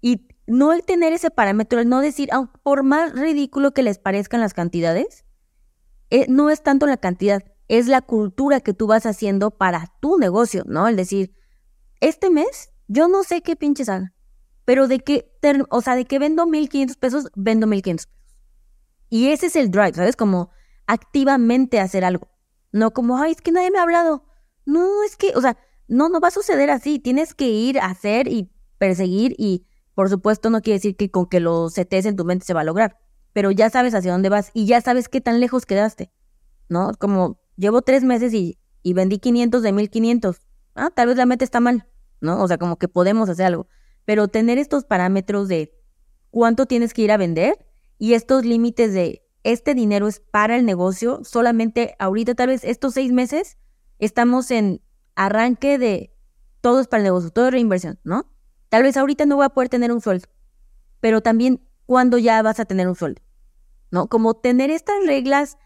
Y 0.00 0.26
no 0.46 0.72
el 0.72 0.82
tener 0.82 1.12
ese 1.12 1.30
parámetro, 1.30 1.80
el 1.80 1.88
no 1.88 2.00
decir, 2.00 2.30
por 2.62 2.82
más 2.82 3.12
ridículo 3.12 3.72
que 3.72 3.82
les 3.82 3.98
parezcan 3.98 4.40
las 4.40 4.54
cantidades, 4.54 5.24
eh, 6.10 6.26
no 6.28 6.50
es 6.50 6.62
tanto 6.62 6.86
la 6.86 6.98
cantidad, 6.98 7.42
es 7.68 7.86
la 7.86 8.02
cultura 8.02 8.60
que 8.60 8.74
tú 8.74 8.86
vas 8.86 9.06
haciendo 9.06 9.50
para 9.50 9.92
tu 10.00 10.18
negocio, 10.18 10.64
¿no? 10.66 10.86
El 10.88 10.96
decir, 10.96 11.34
este 12.00 12.30
mes 12.30 12.70
yo 12.88 13.08
no 13.08 13.24
sé 13.24 13.40
qué 13.40 13.56
pinches 13.56 13.88
haga, 13.88 14.12
pero 14.64 14.88
de 14.88 15.00
que, 15.00 15.30
o 15.70 15.80
sea, 15.80 15.96
de 15.96 16.04
que 16.04 16.18
vendo 16.18 16.46
1500 16.46 16.96
pesos, 16.96 17.30
vendo 17.34 17.66
1500 17.66 18.06
pesos. 18.06 18.23
Y 19.14 19.28
ese 19.28 19.46
es 19.46 19.56
el 19.56 19.70
drive, 19.70 19.94
¿sabes? 19.94 20.16
Como 20.16 20.50
activamente 20.86 21.78
hacer 21.78 22.04
algo. 22.04 22.28
No 22.72 22.92
como, 22.92 23.16
ay, 23.18 23.32
es 23.32 23.40
que 23.40 23.52
nadie 23.52 23.70
me 23.70 23.78
ha 23.78 23.82
hablado. 23.82 24.24
No, 24.66 25.04
es 25.04 25.16
que, 25.16 25.32
o 25.36 25.40
sea, 25.40 25.56
no, 25.86 26.08
no 26.08 26.20
va 26.20 26.28
a 26.28 26.32
suceder 26.32 26.70
así. 26.70 26.98
Tienes 26.98 27.34
que 27.34 27.48
ir 27.48 27.78
a 27.78 27.86
hacer 27.86 28.26
y 28.26 28.50
perseguir 28.78 29.34
y, 29.38 29.66
por 29.94 30.08
supuesto, 30.10 30.50
no 30.50 30.62
quiere 30.62 30.78
decir 30.78 30.96
que 30.96 31.10
con 31.10 31.26
que 31.26 31.38
lo 31.38 31.68
setes 31.70 32.06
en 32.06 32.16
tu 32.16 32.24
mente 32.24 32.44
se 32.44 32.54
va 32.54 32.62
a 32.62 32.64
lograr 32.64 32.98
pero 33.34 33.50
ya 33.50 33.68
sabes 33.68 33.94
hacia 33.94 34.12
dónde 34.12 34.30
vas 34.30 34.50
y 34.54 34.64
ya 34.64 34.80
sabes 34.80 35.10
qué 35.10 35.20
tan 35.20 35.40
lejos 35.40 35.66
quedaste, 35.66 36.10
¿no? 36.70 36.92
Como 36.98 37.40
llevo 37.56 37.82
tres 37.82 38.04
meses 38.04 38.32
y, 38.32 38.58
y 38.82 38.94
vendí 38.94 39.18
500 39.18 39.62
de 39.62 39.72
1500. 39.72 40.40
Ah, 40.76 40.90
tal 40.94 41.08
vez 41.08 41.16
la 41.16 41.26
meta 41.26 41.44
está 41.44 41.60
mal, 41.60 41.86
¿no? 42.20 42.40
O 42.40 42.48
sea, 42.48 42.58
como 42.58 42.78
que 42.78 42.88
podemos 42.88 43.28
hacer 43.28 43.46
algo. 43.46 43.66
Pero 44.04 44.28
tener 44.28 44.58
estos 44.58 44.84
parámetros 44.84 45.48
de 45.48 45.76
cuánto 46.30 46.66
tienes 46.66 46.94
que 46.94 47.02
ir 47.02 47.10
a 47.10 47.16
vender 47.16 47.66
y 47.98 48.14
estos 48.14 48.44
límites 48.44 48.92
de 48.92 49.22
este 49.42 49.74
dinero 49.74 50.08
es 50.08 50.20
para 50.20 50.56
el 50.56 50.64
negocio, 50.64 51.20
solamente 51.24 51.94
ahorita 51.98 52.34
tal 52.34 52.48
vez 52.48 52.64
estos 52.64 52.94
seis 52.94 53.12
meses 53.12 53.58
estamos 53.98 54.50
en 54.50 54.82
arranque 55.14 55.78
de 55.78 56.14
todo 56.60 56.80
es 56.80 56.88
para 56.88 57.00
el 57.00 57.04
negocio, 57.04 57.30
todo 57.30 57.46
es 57.46 57.52
reinversión, 57.52 58.00
¿no? 58.04 58.30
Tal 58.68 58.82
vez 58.82 58.96
ahorita 58.96 59.26
no 59.26 59.36
voy 59.36 59.44
a 59.44 59.50
poder 59.50 59.68
tener 59.68 59.92
un 59.92 60.00
sueldo, 60.00 60.28
pero 61.00 61.20
también 61.20 61.68
cuando 61.86 62.18
ya 62.18 62.40
vas 62.42 62.58
a 62.58 62.64
tener 62.64 62.88
un 62.88 62.96
sueldo. 62.96 63.20
¿no? 63.94 64.08
Como 64.08 64.34
tener 64.34 64.72
estas 64.72 64.96
reglas, 65.06 65.56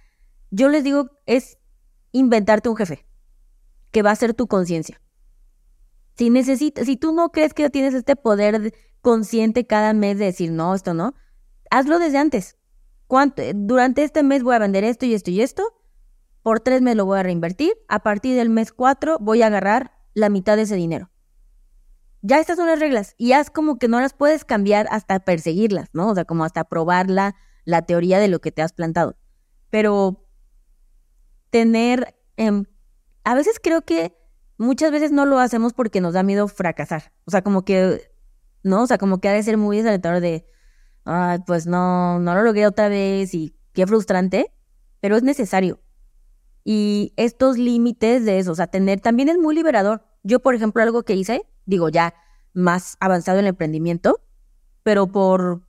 yo 0.51 0.69
les 0.69 0.85
digo, 0.85 1.11
es 1.25 1.57
inventarte 2.13 2.69
un 2.69 2.77
jefe, 2.77 3.07
que 3.91 4.03
va 4.03 4.11
a 4.11 4.17
ser 4.17 4.35
tu 4.35 4.47
conciencia. 4.47 5.01
Si 6.15 6.29
necesitas, 6.29 6.85
si 6.85 6.99
tú 6.99 7.13
no 7.15 7.31
crees 7.31 7.55
que 7.55 7.71
tienes 7.71 7.95
este 7.95 8.17
poder 8.17 8.75
consciente 9.01 9.67
cada 9.67 9.95
mes 9.95 10.19
de 10.19 10.27
decir, 10.27 10.53
no, 10.53 10.75
esto 10.75 10.93
no, 10.93 11.15
hazlo 11.71 11.99
desde 11.99 12.19
antes. 12.19 12.57
¿Cuánto? 13.07 13.43
Durante 13.55 14.05
este 14.05 14.23
mes 14.23 14.43
voy 14.43 14.55
a 14.55 14.59
vender 14.59 14.85
esto 14.85 15.07
y 15.07 15.15
esto 15.15 15.31
y 15.31 15.41
esto. 15.41 15.65
Por 16.43 16.61
tres 16.61 16.83
meses 16.83 16.97
lo 16.97 17.07
voy 17.07 17.19
a 17.19 17.23
reinvertir. 17.23 17.73
A 17.89 18.01
partir 18.01 18.37
del 18.37 18.51
mes 18.51 18.73
cuatro 18.73 19.19
voy 19.19 19.43
a 19.43 19.47
agarrar 19.47 19.93
la 20.15 20.29
mitad 20.29 20.57
de 20.57 20.63
ese 20.63 20.77
dinero. 20.77 21.11
Ya 22.21 22.39
estas 22.39 22.57
son 22.57 22.67
las 22.67 22.81
reglas. 22.81 23.15
Y 23.17 23.33
haz 23.33 23.51
como 23.51 23.79
que 23.79 23.89
no 23.89 24.01
las 24.01 24.13
puedes 24.13 24.45
cambiar 24.45 24.87
hasta 24.91 25.21
perseguirlas, 25.21 25.89
¿no? 25.93 26.09
O 26.09 26.15
sea, 26.15 26.25
como 26.25 26.45
hasta 26.45 26.65
probarla, 26.65 27.35
la 27.65 27.83
teoría 27.83 28.19
de 28.19 28.29
lo 28.29 28.41
que 28.41 28.53
te 28.53 28.63
has 28.63 28.73
plantado. 28.73 29.17
Pero 29.71 30.27
tener, 31.51 32.15
em, 32.37 32.65
a 33.25 33.35
veces 33.35 33.61
creo 33.63 33.83
que 33.83 34.17
muchas 34.59 34.91
veces 34.91 35.13
no 35.13 35.27
lo 35.27 35.39
hacemos 35.39 35.73
porque 35.73 36.01
nos 36.01 36.15
da 36.15 36.23
miedo 36.23 36.49
fracasar. 36.49 37.13
O 37.25 37.31
sea, 37.31 37.43
como 37.43 37.65
que, 37.65 38.11
¿no? 38.63 38.83
O 38.83 38.87
sea, 38.87 38.99
como 38.99 39.21
que 39.21 39.29
ha 39.29 39.33
de 39.33 39.43
ser 39.43 39.57
muy 39.57 39.79
desalentador 39.79 40.21
de, 40.21 40.47
ay, 41.09 41.39
pues 41.47 41.67
no, 41.67 42.19
no 42.19 42.35
lo 42.35 42.43
logré 42.43 42.67
otra 42.67 42.89
vez 42.89 43.35
y 43.35 43.57
qué 43.73 43.87
frustrante, 43.87 44.53
pero 45.01 45.17
es 45.17 45.23
necesario. 45.23 45.81
Y 46.65 47.15
estos 47.17 47.57
límites 47.57 48.25
de 48.27 48.39
eso, 48.39 48.53
o 48.53 48.55
sea, 48.55 48.67
tener, 48.67 49.01
también 49.01 49.31
es 49.31 49.39
muy 49.39 49.55
liberador. 49.55 50.05
Yo, 50.23 50.41
por 50.41 50.55
ejemplo, 50.55 50.83
algo 50.83 51.05
que 51.05 51.15
hice, 51.15 51.47
digo 51.65 51.89
ya 51.89 52.15
más 52.53 52.97
avanzado 53.01 53.39
en 53.39 53.47
el 53.47 53.51
emprendimiento, 53.51 54.21
pero 54.83 55.07
por 55.07 55.63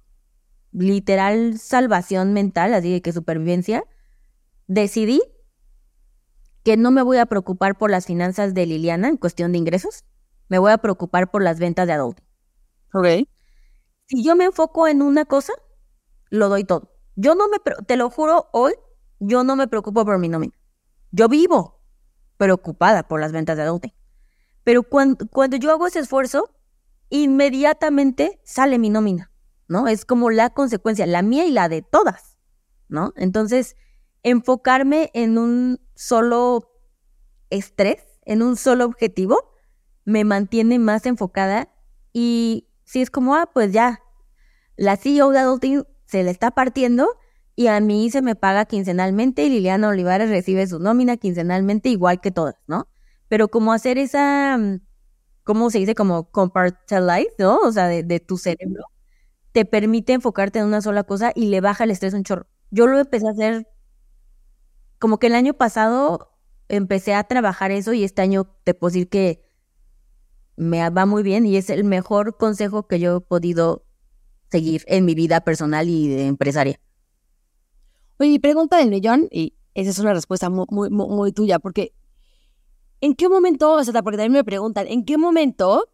literal 0.71 1.57
salvación 1.57 2.33
mental, 2.33 2.73
así 2.73 2.91
de 2.91 3.01
que 3.01 3.13
supervivencia, 3.13 3.85
decidí 4.67 5.21
que 6.63 6.75
no 6.75 6.91
me 6.91 7.01
voy 7.01 7.17
a 7.17 7.25
preocupar 7.27 7.77
por 7.77 7.91
las 7.91 8.05
finanzas 8.05 8.53
de 8.53 8.65
Liliana 8.65 9.07
en 9.07 9.17
cuestión 9.17 9.53
de 9.53 9.57
ingresos, 9.57 10.03
me 10.49 10.59
voy 10.59 10.71
a 10.73 10.79
preocupar 10.79 11.31
por 11.31 11.43
las 11.43 11.59
ventas 11.59 11.87
de 11.87 11.93
Adobe. 11.93 12.17
Ok. 12.93 13.27
Si 14.10 14.24
yo 14.24 14.36
me 14.36 14.45
enfoco 14.45 14.88
en 14.88 15.03
una 15.03 15.26
cosa, 15.26 15.53
lo 16.32 16.49
doy 16.49 16.64
todo. 16.64 16.91
Yo 17.16 17.36
no 17.36 17.47
me, 17.47 17.57
te 17.86 17.95
lo 17.95 18.10
juro, 18.10 18.49
hoy 18.53 18.74
yo 19.20 19.43
no 19.43 19.55
me 19.55 19.68
preocupo 19.68 20.03
por 20.03 20.18
mi 20.18 20.30
nómina. 20.30 20.53
Yo 21.12 21.30
vivo 21.30 21.80
preocupada 22.38 23.07
por 23.07 23.20
las 23.20 23.32
ventas 23.32 23.55
de 23.55 23.64
Adobe. 23.64 23.93
Pero 24.64 24.82
cuando, 24.82 25.28
cuando 25.28 25.57
yo 25.57 25.72
hago 25.72 25.86
ese 25.86 25.99
esfuerzo, 25.99 26.49
inmediatamente 27.10 28.41
sale 28.43 28.80
mi 28.80 28.89
nómina, 28.89 29.32
¿no? 29.68 29.88
Es 29.88 30.05
como 30.05 30.32
la 30.32 30.49
consecuencia, 30.49 31.05
la 31.05 31.22
mía 31.22 31.45
y 31.45 31.51
la 31.51 31.70
de 31.70 31.84
todas, 31.84 32.39
¿no? 32.88 33.14
Entonces, 33.16 33.76
enfocarme 34.24 35.12
en 35.14 35.38
un 35.38 35.80
solo 35.95 36.72
estrés, 37.51 38.03
en 38.26 38.41
un 38.41 38.55
solo 38.55 38.86
objetivo, 38.86 39.53
me 40.03 40.24
mantiene 40.24 40.80
más 40.80 41.05
enfocada 41.05 41.70
y 42.12 42.68
si 42.89 43.03
es 43.03 43.11
como, 43.11 43.35
ah, 43.35 43.47
pues 43.53 43.71
ya, 43.71 44.01
la 44.75 44.97
CEO 44.97 45.29
de 45.29 45.37
Adulting 45.37 45.83
se 46.07 46.23
le 46.23 46.31
está 46.31 46.49
partiendo 46.49 47.07
y 47.55 47.67
a 47.67 47.79
mí 47.81 48.09
se 48.09 48.23
me 48.23 48.35
paga 48.35 48.65
quincenalmente 48.65 49.43
y 49.43 49.49
Liliana 49.49 49.89
Olivares 49.89 50.27
recibe 50.27 50.65
su 50.65 50.79
nómina 50.79 51.15
quincenalmente 51.17 51.89
igual 51.89 52.19
que 52.19 52.31
todas, 52.31 52.55
¿no? 52.65 52.87
Pero 53.27 53.49
como 53.49 53.73
hacer 53.73 53.99
esa, 53.99 54.57
mm, 54.57 54.81
¿cómo 55.43 55.69
se 55.69 55.77
dice? 55.77 55.93
Como 55.93 56.31
compartmentalize, 56.31 57.35
¿no? 57.37 57.57
O 57.59 57.71
sea, 57.71 57.87
de, 57.87 58.01
de 58.01 58.19
tu 58.19 58.39
cerebro, 58.39 58.85
te 59.51 59.65
permite 59.65 60.13
enfocarte 60.13 60.57
en 60.57 60.65
una 60.65 60.81
sola 60.81 61.03
cosa 61.03 61.31
y 61.35 61.45
le 61.49 61.61
baja 61.61 61.83
el 61.83 61.91
estrés 61.91 62.15
un 62.15 62.23
chorro. 62.23 62.47
Yo 62.71 62.87
lo 62.87 62.97
empecé 62.99 63.27
a 63.27 63.31
hacer 63.31 63.67
como 64.97 65.19
que 65.19 65.27
el 65.27 65.35
año 65.35 65.53
pasado 65.53 66.31
empecé 66.69 67.13
a 67.13 67.23
trabajar 67.23 67.69
eso 67.69 67.93
y 67.93 68.03
este 68.03 68.23
año 68.23 68.45
te 68.63 68.73
puedo 68.73 68.93
decir 68.93 69.09
que 69.09 69.49
me 70.60 70.88
va 70.89 71.05
muy 71.05 71.24
bien 71.24 71.45
y 71.45 71.55
es 71.55 71.70
el 71.70 71.86
mejor 71.86 72.36
consejo 72.38 72.86
que 72.86 72.99
yo 72.99 73.18
he 73.18 73.22
podido 73.22 73.86
seguir 74.51 74.84
en 74.88 75.05
mi 75.05 75.16
vida 75.16 75.41
personal 75.41 75.88
y 75.88 76.10
de 76.10 76.28
empresaria. 76.28 76.80
Oye, 78.18 78.39
pregunta 78.39 78.78
del 78.78 78.89
millón, 78.89 79.30
y 79.32 79.53
esa 79.74 79.91
es 79.91 79.99
una 79.99 80.14
respuesta 80.14 80.49
muy, 80.49 80.66
muy, 80.70 80.89
muy, 80.89 81.07
muy 81.07 81.32
tuya, 81.32 81.60
porque 81.60 81.93
¿en 82.99 83.16
qué 83.16 83.30
momento, 83.30 83.72
o 83.72 83.84
sea, 83.84 84.03
porque 84.03 84.18
también 84.18 84.34
me 84.34 84.43
preguntan, 84.43 84.88
¿en 84.88 85.05
qué 85.05 85.18
momento 85.18 85.88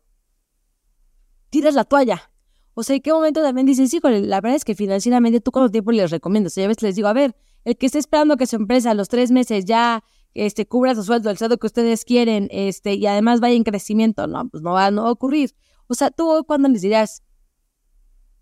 tiras 1.51 1.75
la 1.75 1.83
toalla? 1.83 2.31
O 2.73 2.81
sea, 2.81 2.95
¿en 2.95 3.03
qué 3.03 3.13
momento 3.13 3.43
también 3.43 3.67
dices, 3.67 3.93
híjole, 3.93 4.21
la 4.21 4.41
verdad 4.41 4.55
es 4.55 4.65
que 4.65 4.73
financieramente 4.73 5.41
tú 5.41 5.51
cuánto 5.51 5.71
tiempo 5.71 5.91
les 5.91 6.09
recomiendas? 6.09 6.53
O 6.53 6.55
sea, 6.55 6.63
ya 6.63 6.67
ves, 6.69 6.81
les 6.81 6.95
digo, 6.95 7.07
a 7.07 7.13
ver, 7.13 7.35
el 7.65 7.77
que 7.77 7.85
esté 7.85 7.99
esperando 7.99 8.35
que 8.35 8.47
su 8.47 8.55
empresa 8.55 8.91
a 8.91 8.93
los 8.95 9.09
tres 9.09 9.29
meses 9.29 9.65
ya 9.65 10.03
este, 10.35 10.67
cubra 10.67 10.93
su 10.93 11.03
sueldo, 11.03 11.31
el 11.31 11.37
sueldo 11.37 11.57
que 11.57 11.65
ustedes 11.65 12.05
quieren, 12.05 12.49
este, 12.51 12.93
y 12.93 13.07
además 13.07 13.39
vaya 13.39 13.55
en 13.55 13.63
crecimiento, 13.63 14.27
no, 14.27 14.47
pues 14.49 14.61
no 14.61 14.73
va, 14.73 14.91
no 14.91 15.03
va 15.03 15.09
a 15.09 15.13
ocurrir. 15.13 15.55
O 15.87 15.93
sea, 15.93 16.11
tú, 16.11 16.43
¿cuándo 16.45 16.67
les 16.69 16.81
dirías? 16.81 17.23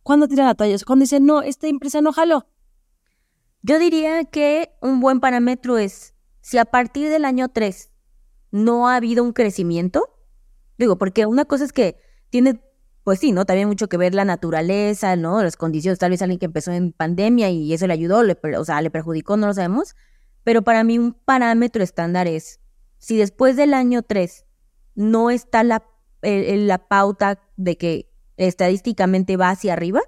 ¿Cuándo 0.02 0.28
tiran 0.28 0.48
la 0.48 0.56
toalla? 0.56 0.76
Cuando 0.86 1.04
dicen, 1.04 1.26
no, 1.26 1.42
esta 1.42 1.68
empresa 1.68 2.02
no 2.02 2.12
jaló. 2.12 2.48
Yo 3.62 3.80
diría 3.80 4.26
que 4.26 4.72
un 4.82 5.00
buen 5.00 5.22
parámetro 5.22 5.78
es 5.78 6.16
si 6.42 6.58
a 6.58 6.66
partir 6.66 7.10
del 7.10 7.24
año 7.24 7.48
3 7.48 7.92
no 8.52 8.90
ha 8.90 8.98
habido 8.98 9.24
un 9.24 9.32
crecimiento, 9.32 10.20
digo, 10.78 10.98
porque 10.98 11.26
una 11.26 11.46
cosa 11.46 11.64
es 11.64 11.72
que 11.72 11.98
tiene, 12.30 12.60
pues 13.04 13.20
sí, 13.20 13.32
¿no? 13.32 13.46
También 13.46 13.70
mucho 13.70 13.88
que 13.88 13.98
ver 13.98 14.16
la 14.16 14.26
naturaleza, 14.26 15.16
¿no? 15.16 15.42
Las 15.42 15.56
condiciones, 15.56 16.00
tal 16.00 16.10
vez 16.10 16.22
alguien 16.22 16.40
que 16.40 16.48
empezó 16.48 16.72
en 16.72 16.92
pandemia 16.92 17.52
y 17.52 17.72
eso 17.72 17.88
le 17.88 17.94
ayudó, 17.94 18.24
le, 18.24 18.38
o 18.58 18.66
sea, 18.66 18.82
le 18.82 18.90
perjudicó, 18.90 19.38
no 19.38 19.48
lo 19.48 19.54
sabemos, 19.54 19.96
pero 20.44 20.62
para 20.62 20.84
mí 20.84 21.00
un 21.00 21.14
parámetro 21.14 21.84
estándar 21.84 22.28
es 22.28 22.60
si 22.98 23.18
después 23.18 23.56
del 23.56 23.74
año 23.74 24.02
3 24.04 24.46
no 24.96 25.30
está 25.30 25.64
la, 25.64 25.84
la 26.22 26.88
pauta 26.88 27.42
de 27.58 27.78
que 27.78 28.10
estadísticamente 28.38 29.38
va 29.38 29.50
hacia 29.50 29.74
arriba, 29.74 30.02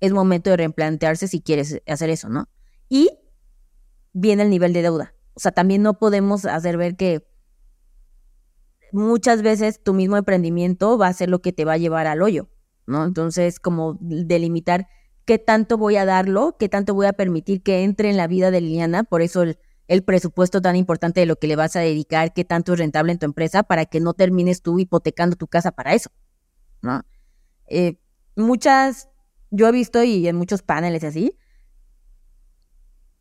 es 0.00 0.12
momento 0.12 0.50
de 0.50 0.58
replantearse 0.58 1.28
si 1.28 1.40
quieres 1.40 1.80
hacer 1.86 2.10
eso, 2.10 2.28
¿no? 2.28 2.48
Y 2.88 3.10
viene 4.12 4.42
el 4.42 4.50
nivel 4.50 4.72
de 4.72 4.82
deuda. 4.82 5.14
O 5.34 5.40
sea, 5.40 5.52
también 5.52 5.82
no 5.82 5.98
podemos 5.98 6.44
hacer 6.44 6.76
ver 6.76 6.96
que 6.96 7.26
muchas 8.92 9.42
veces 9.42 9.82
tu 9.82 9.94
mismo 9.94 10.16
emprendimiento 10.16 10.98
va 10.98 11.08
a 11.08 11.12
ser 11.12 11.28
lo 11.28 11.40
que 11.40 11.52
te 11.52 11.64
va 11.64 11.74
a 11.74 11.78
llevar 11.78 12.06
al 12.06 12.22
hoyo, 12.22 12.48
¿no? 12.86 13.04
Entonces, 13.04 13.60
como 13.60 13.96
delimitar 14.00 14.88
qué 15.28 15.38
tanto 15.38 15.76
voy 15.76 15.96
a 15.96 16.06
darlo, 16.06 16.56
qué 16.58 16.70
tanto 16.70 16.94
voy 16.94 17.04
a 17.04 17.12
permitir 17.12 17.62
que 17.62 17.84
entre 17.84 18.08
en 18.08 18.16
la 18.16 18.26
vida 18.26 18.50
de 18.50 18.62
Liliana, 18.62 19.04
por 19.04 19.20
eso 19.20 19.42
el, 19.42 20.02
presupuesto 20.02 20.62
tan 20.62 20.74
importante 20.74 21.20
de 21.20 21.26
lo 21.26 21.36
que 21.36 21.46
le 21.46 21.54
vas 21.54 21.76
a 21.76 21.80
dedicar, 21.80 22.32
qué 22.32 22.46
tanto 22.46 22.72
es 22.72 22.78
rentable 22.78 23.12
en 23.12 23.18
tu 23.18 23.26
empresa, 23.26 23.62
para 23.62 23.84
que 23.84 24.00
no 24.00 24.14
termines 24.14 24.62
tú 24.62 24.78
hipotecando 24.78 25.36
tu 25.36 25.46
casa 25.46 25.70
para 25.70 25.92
eso, 25.92 26.10
¿no? 26.80 27.02
Eh, 27.66 27.98
muchas, 28.36 29.10
yo 29.50 29.68
he 29.68 29.72
visto 29.72 30.02
y 30.02 30.26
en 30.26 30.36
muchos 30.36 30.62
paneles 30.62 31.04
así, 31.04 31.36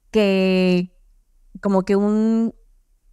que 0.09 0.95
como 1.61 1.83
que 1.83 1.97
un 1.97 2.55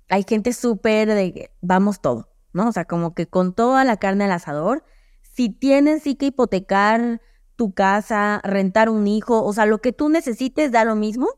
hay 0.09 0.25
gente 0.29 0.53
súper 0.53 1.09
de 1.09 1.51
vamos 1.63 2.01
todo, 2.01 2.29
¿no? 2.53 2.69
O 2.69 2.73
sea, 2.73 2.85
como 2.85 3.13
que 3.13 3.27
con 3.27 3.57
toda 3.57 3.83
la 3.83 3.97
carne 3.97 4.23
al 4.23 4.31
asador, 4.31 4.85
si 5.21 5.49
tienes 5.49 6.05
sí 6.05 6.15
que 6.15 6.27
hipotecar 6.27 7.21
tu 7.57 7.73
casa, 7.73 8.41
rentar 8.45 8.89
un 8.89 9.07
hijo, 9.07 9.45
o 9.45 9.53
sea, 9.53 9.67
lo 9.67 9.81
que 9.81 9.93
tú 9.93 10.09
necesites 10.09 10.73
da 10.73 10.85
lo 10.85 10.97
mismo. 10.97 11.29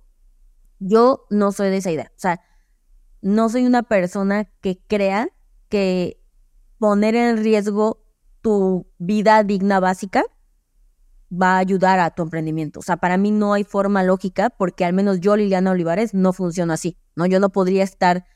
Yo 0.79 1.27
no 1.31 1.53
soy 1.53 1.71
de 1.71 1.79
esa 1.79 1.91
idea. 1.91 2.11
O 2.15 2.19
sea, 2.19 2.41
no 3.23 3.49
soy 3.49 3.67
una 3.67 3.83
persona 3.83 4.45
que 4.61 4.79
crea 4.87 5.29
que 5.69 6.23
poner 6.79 7.15
en 7.15 7.39
riesgo 7.39 8.03
tu 8.41 8.87
vida 8.99 9.43
digna 9.43 9.81
básica 9.81 10.25
va 11.31 11.57
a 11.57 11.59
ayudar 11.59 11.99
a 11.99 12.11
tu 12.11 12.23
emprendimiento. 12.23 12.81
O 12.81 12.83
sea, 12.83 12.99
para 12.99 13.17
mí 13.17 13.31
no 13.31 13.53
hay 13.53 13.65
forma 13.65 14.03
lógica 14.03 14.51
porque 14.51 14.85
al 14.85 14.93
menos 14.93 15.21
yo, 15.21 15.37
Liliana 15.37 15.73
Olivares, 15.73 16.15
no 16.15 16.33
funciono 16.33 16.73
así, 16.73 16.97
¿no? 17.17 17.27
Yo 17.27 17.41
no 17.41 17.51
podría 17.51 17.83
estar 17.83 18.27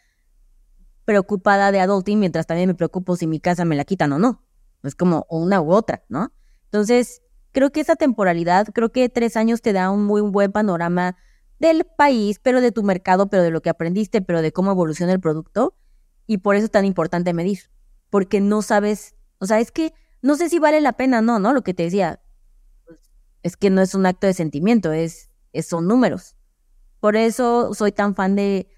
preocupada 1.04 1.72
de 1.72 1.80
adulting 1.80 2.18
mientras 2.18 2.46
también 2.46 2.68
me 2.68 2.74
preocupo 2.74 3.16
si 3.16 3.26
mi 3.26 3.40
casa 3.40 3.64
me 3.64 3.76
la 3.76 3.84
quitan 3.84 4.12
o 4.12 4.18
no. 4.18 4.44
Es 4.82 4.94
como 4.94 5.26
una 5.28 5.60
u 5.60 5.72
otra, 5.72 6.04
¿no? 6.08 6.32
Entonces, 6.64 7.22
creo 7.52 7.70
que 7.70 7.80
esa 7.80 7.96
temporalidad, 7.96 8.68
creo 8.74 8.90
que 8.92 9.08
tres 9.08 9.36
años 9.36 9.62
te 9.62 9.72
da 9.72 9.90
un 9.90 10.04
muy 10.04 10.20
buen 10.22 10.52
panorama 10.52 11.16
del 11.58 11.84
país, 11.84 12.38
pero 12.42 12.60
de 12.60 12.72
tu 12.72 12.82
mercado, 12.82 13.28
pero 13.28 13.42
de 13.42 13.50
lo 13.50 13.60
que 13.62 13.70
aprendiste, 13.70 14.22
pero 14.22 14.42
de 14.42 14.52
cómo 14.52 14.70
evoluciona 14.72 15.12
el 15.12 15.20
producto. 15.20 15.74
Y 16.26 16.38
por 16.38 16.56
eso 16.56 16.66
es 16.66 16.70
tan 16.70 16.84
importante 16.84 17.32
medir, 17.34 17.70
porque 18.08 18.40
no 18.40 18.62
sabes, 18.62 19.14
o 19.38 19.46
sea, 19.46 19.60
es 19.60 19.72
que 19.72 19.92
no 20.22 20.36
sé 20.36 20.48
si 20.48 20.58
vale 20.58 20.80
la 20.80 20.92
pena, 20.94 21.20
no, 21.22 21.38
¿no? 21.38 21.52
Lo 21.52 21.62
que 21.62 21.74
te 21.74 21.82
decía, 21.84 22.20
es 23.42 23.56
que 23.56 23.70
no 23.70 23.80
es 23.82 23.94
un 23.94 24.06
acto 24.06 24.26
de 24.26 24.34
sentimiento, 24.34 24.92
es, 24.92 25.30
es- 25.52 25.66
son 25.66 25.86
números. 25.86 26.36
Por 27.00 27.16
eso 27.16 27.74
soy 27.74 27.92
tan 27.92 28.14
fan 28.16 28.36
de 28.36 28.68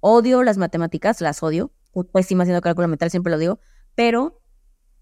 odio 0.00 0.42
las 0.44 0.58
matemáticas, 0.58 1.20
las 1.20 1.42
odio, 1.42 1.72
pues 2.12 2.26
sí, 2.26 2.34
haciendo 2.36 2.62
cálculo 2.62 2.88
mental, 2.88 3.10
siempre 3.10 3.32
lo 3.32 3.38
digo, 3.38 3.60
pero 3.94 4.39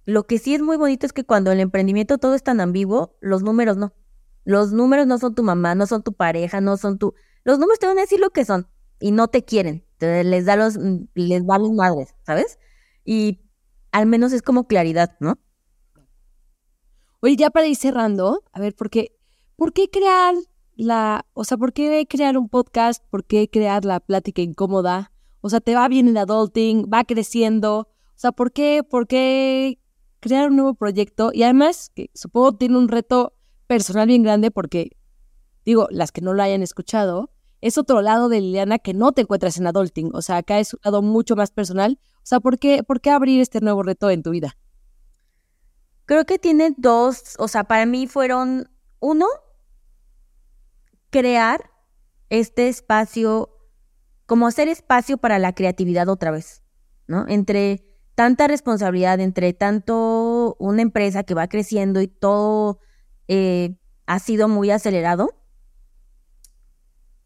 lo 0.09 0.27
que 0.27 0.39
sí 0.39 0.55
es 0.55 0.63
muy 0.63 0.79
bonito 0.79 1.05
es 1.05 1.13
que 1.13 1.23
cuando 1.23 1.53
el 1.53 1.61
emprendimiento 1.61 2.17
todo 2.17 2.35
es 2.35 2.43
tan 2.43 2.63
ambiguo, 2.63 3.19
los 3.21 3.43
números 3.43 3.77
no. 3.77 3.93
Los 4.43 4.73
números 4.73 5.07
no 5.07 5.19
son 5.19 5.35
tu 5.35 5.43
mamá, 5.43 5.75
no 5.75 5.87
son 5.87 6.03
tu 6.03 6.15
pareja, 6.15 6.63
no 6.63 6.79
son 6.79 6.99
tu... 6.99 7.13
Los 7.45 7.59
números 7.59 7.79
te 7.79 7.89
van 7.89 7.99
a 7.99 8.01
decir 8.01 8.19
lo 8.19 8.31
que 8.31 8.47
son 8.47 8.69
y 9.01 9.11
no 9.11 9.29
te 9.29 9.45
quieren, 9.45 9.85
les 10.01 10.47
da 10.47 10.57
los, 10.57 10.79
les 11.13 11.45
valen 11.45 11.77
madres, 11.77 12.15
¿sabes? 12.25 12.59
Y 13.05 13.43
al 13.93 14.07
menos 14.07 14.33
es 14.33 14.41
como 14.41 14.67
claridad, 14.67 15.15
¿no? 15.21 15.39
Oye, 17.21 17.37
ya 17.37 17.51
para 17.51 17.67
ir 17.67 17.77
cerrando, 17.77 18.45
a 18.53 18.61
ver, 18.61 18.75
¿por 18.75 18.89
qué, 18.89 19.15
¿por 19.57 19.75
qué 19.75 19.91
crear 19.91 20.35
la, 20.75 21.27
o 21.35 21.45
sea, 21.45 21.59
por 21.59 21.75
qué 21.75 22.07
crear 22.09 22.39
un 22.39 22.49
podcast? 22.49 23.05
¿Por 23.11 23.27
qué 23.27 23.51
crear 23.51 23.85
la 23.85 24.01
plática 24.01 24.41
incómoda? 24.41 25.13
O 25.43 25.51
sea, 25.51 25.61
te 25.61 25.75
va 25.75 25.87
bien 25.89 26.09
el 26.09 26.17
adulting, 26.17 26.87
va 26.91 27.05
creciendo. 27.05 27.81
O 27.81 28.15
sea, 28.15 28.33
¿por 28.33 28.53
qué, 28.53 28.83
por 28.89 29.07
qué 29.07 29.79
crear 30.21 30.51
un 30.51 30.57
nuevo 30.57 30.75
proyecto? 30.75 31.31
Y 31.33 31.43
además, 31.43 31.91
que 31.95 32.11
supongo 32.14 32.57
tiene 32.57 32.79
un 32.79 32.89
reto 32.89 33.35
personal 33.66 34.09
bien 34.09 34.23
grande 34.23 34.51
porque, 34.51 34.97
digo, 35.64 35.89
las 35.91 36.12
que 36.12 36.21
no 36.21 36.35
lo 36.35 36.43
hayan 36.43 36.62
escuchado, 36.62 37.31
es 37.61 37.79
otro 37.79 38.03
lado 38.03 38.29
de 38.29 38.41
Liliana 38.41 38.79
que 38.79 38.95
no 38.95 39.12
te 39.12 39.23
encuentras 39.23 39.59
en 39.59 39.66
adulting. 39.66 40.11
O 40.14 40.23
sea, 40.23 40.39
acá 40.39 40.59
es 40.59 40.75
un 40.75 40.81
lado 40.85 41.03
mucho 41.03 41.37
más 41.37 41.51
personal. 41.51 41.99
O 42.19 42.27
sea, 42.27 42.41
¿por 42.41 42.59
qué, 42.59 42.83
por 42.83 43.01
qué 43.01 43.11
abrir 43.11 43.41
este 43.41 43.61
nuevo 43.61 43.83
reto 43.83 44.11
en 44.11 44.23
tu 44.23 44.31
vida? 44.31 44.57
Creo 46.07 46.25
que 46.25 46.39
tiene 46.39 46.75
dos, 46.77 47.35
o 47.39 47.49
sea, 47.49 47.64
para 47.64 47.85
mí 47.85 48.07
fueron, 48.07 48.71
uno, 49.01 49.27
crear 51.11 51.71
este 52.31 52.69
espacio, 52.69 53.51
como 54.27 54.47
hacer 54.47 54.69
espacio 54.69 55.19
para 55.19 55.39
la 55.39 55.55
creatividad 55.55 56.09
otra 56.09 56.31
vez, 56.31 56.62
¿no? 57.07 57.27
Entre 57.29 57.88
tanta 58.19 58.49
responsabilidad, 58.49 59.21
entre 59.21 59.53
tanto 59.53 60.57
una 60.59 60.83
empresa 60.83 61.23
que 61.23 61.35
va 61.35 61.47
creciendo 61.47 62.01
y 62.01 62.09
todo, 62.09 62.81
eh, 63.29 63.77
ha 64.07 64.19
sido 64.19 64.49
muy 64.49 64.73
acelerado, 64.73 65.41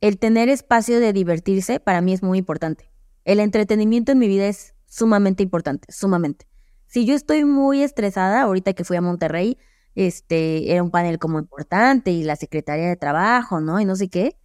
el 0.02 0.18
tener 0.18 0.50
espacio 0.50 1.00
de 1.00 1.14
divertirse 1.14 1.80
para 1.80 2.02
mí 2.02 2.12
es 2.12 2.22
muy 2.22 2.36
importante. 2.36 2.92
El 3.24 3.40
entretenimiento 3.40 4.12
en 4.12 4.18
mi 4.18 4.28
vida 4.28 4.46
es 4.46 4.74
sumamente 4.84 5.42
importante, 5.42 5.90
sumamente. 5.90 6.46
Si 6.88 7.06
yo 7.06 7.14
estoy 7.14 7.46
muy 7.46 7.82
estresada, 7.82 8.42
ahorita 8.42 8.74
que 8.74 8.84
fui 8.84 8.98
a 8.98 9.00
Monterrey, 9.00 9.56
este, 9.94 10.72
era 10.72 10.82
un 10.82 10.90
panel 10.90 11.18
como 11.18 11.38
importante 11.38 12.10
y 12.10 12.22
la 12.22 12.36
Secretaría 12.36 12.88
de 12.88 12.96
Trabajo, 12.96 13.62
¿no? 13.62 13.80
Y 13.80 13.86
no 13.86 13.96
sé 13.96 14.10
qué. 14.10 14.36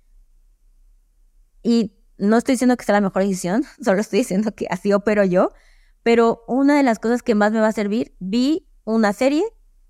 Y 1.62 1.92
no 2.18 2.38
estoy 2.38 2.54
diciendo 2.54 2.78
que 2.78 2.86
sea 2.86 2.94
la 2.94 3.02
mejor 3.02 3.24
decisión, 3.24 3.66
solo 3.84 4.00
estoy 4.00 4.20
diciendo 4.20 4.56
que 4.56 4.68
así 4.70 4.94
opero 4.94 5.26
yo. 5.26 5.52
Pero 6.08 6.46
una 6.48 6.78
de 6.78 6.84
las 6.84 7.00
cosas 7.00 7.22
que 7.22 7.36
más 7.36 7.52
me 7.52 7.60
va 7.60 7.68
a 7.68 7.74
servir, 7.74 8.16
vi 8.20 8.66
una 8.86 9.12
serie 9.12 9.44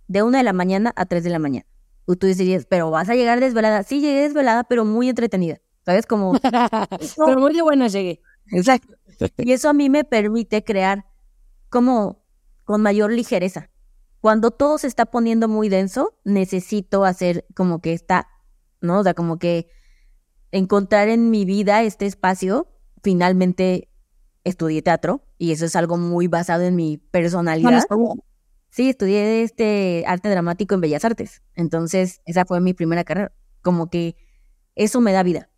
de 0.07 0.23
una 0.23 0.39
de 0.39 0.43
la 0.43 0.51
mañana 0.51 0.91
a 0.95 1.05
tres 1.05 1.23
de 1.23 1.29
la 1.29 1.37
mañana. 1.37 1.67
Y 2.07 2.15
tú 2.15 2.25
dirías, 2.25 2.65
pero 2.65 2.89
vas 2.89 3.07
a 3.09 3.13
llegar 3.13 3.39
desvelada. 3.39 3.83
Sí, 3.83 4.01
llegué 4.01 4.21
desvelada, 4.21 4.63
pero 4.63 4.83
muy 4.83 5.09
entretenida. 5.09 5.61
¿Sabes? 5.85 6.07
Como... 6.07 6.33
pero 7.23 7.39
muy 7.39 7.53
de 7.53 7.61
buena 7.61 7.87
llegué. 7.87 8.23
Exacto. 8.47 8.95
Y 9.37 9.51
eso 9.51 9.69
a 9.69 9.73
mí 9.73 9.91
me 9.91 10.05
permite 10.05 10.63
crear 10.63 11.05
como 11.69 12.25
con 12.63 12.81
mayor 12.81 13.11
ligereza. 13.11 13.69
Cuando 14.19 14.49
todo 14.49 14.79
se 14.79 14.87
está 14.87 15.05
poniendo 15.05 15.47
muy 15.47 15.69
denso, 15.69 16.17
necesito 16.23 17.05
hacer 17.05 17.45
como 17.55 17.79
que 17.79 17.93
está, 17.93 18.27
¿no? 18.81 19.01
O 19.01 19.03
sea, 19.03 19.13
como 19.13 19.37
que 19.37 19.69
encontrar 20.51 21.09
en 21.09 21.29
mi 21.29 21.45
vida 21.45 21.83
este 21.83 22.07
espacio. 22.07 22.67
Finalmente 23.03 23.91
estudié 24.47 24.81
teatro 24.81 25.21
y 25.37 25.51
eso 25.51 25.65
es 25.65 25.75
algo 25.75 25.97
muy 25.97 26.27
basado 26.27 26.63
en 26.63 26.75
mi 26.75 26.97
personalidad. 26.97 27.83
Sí, 28.69 28.89
estudié 28.89 29.43
este 29.43 30.03
arte 30.07 30.29
dramático 30.29 30.75
en 30.75 30.81
Bellas 30.81 31.05
Artes. 31.05 31.41
Entonces, 31.55 32.21
esa 32.25 32.45
fue 32.45 32.59
mi 32.59 32.73
primera 32.73 33.03
carrera. 33.03 33.31
Como 33.61 33.89
que 33.89 34.15
eso 34.75 35.01
me 35.01 35.13
da 35.13 35.23
vida. 35.23 35.49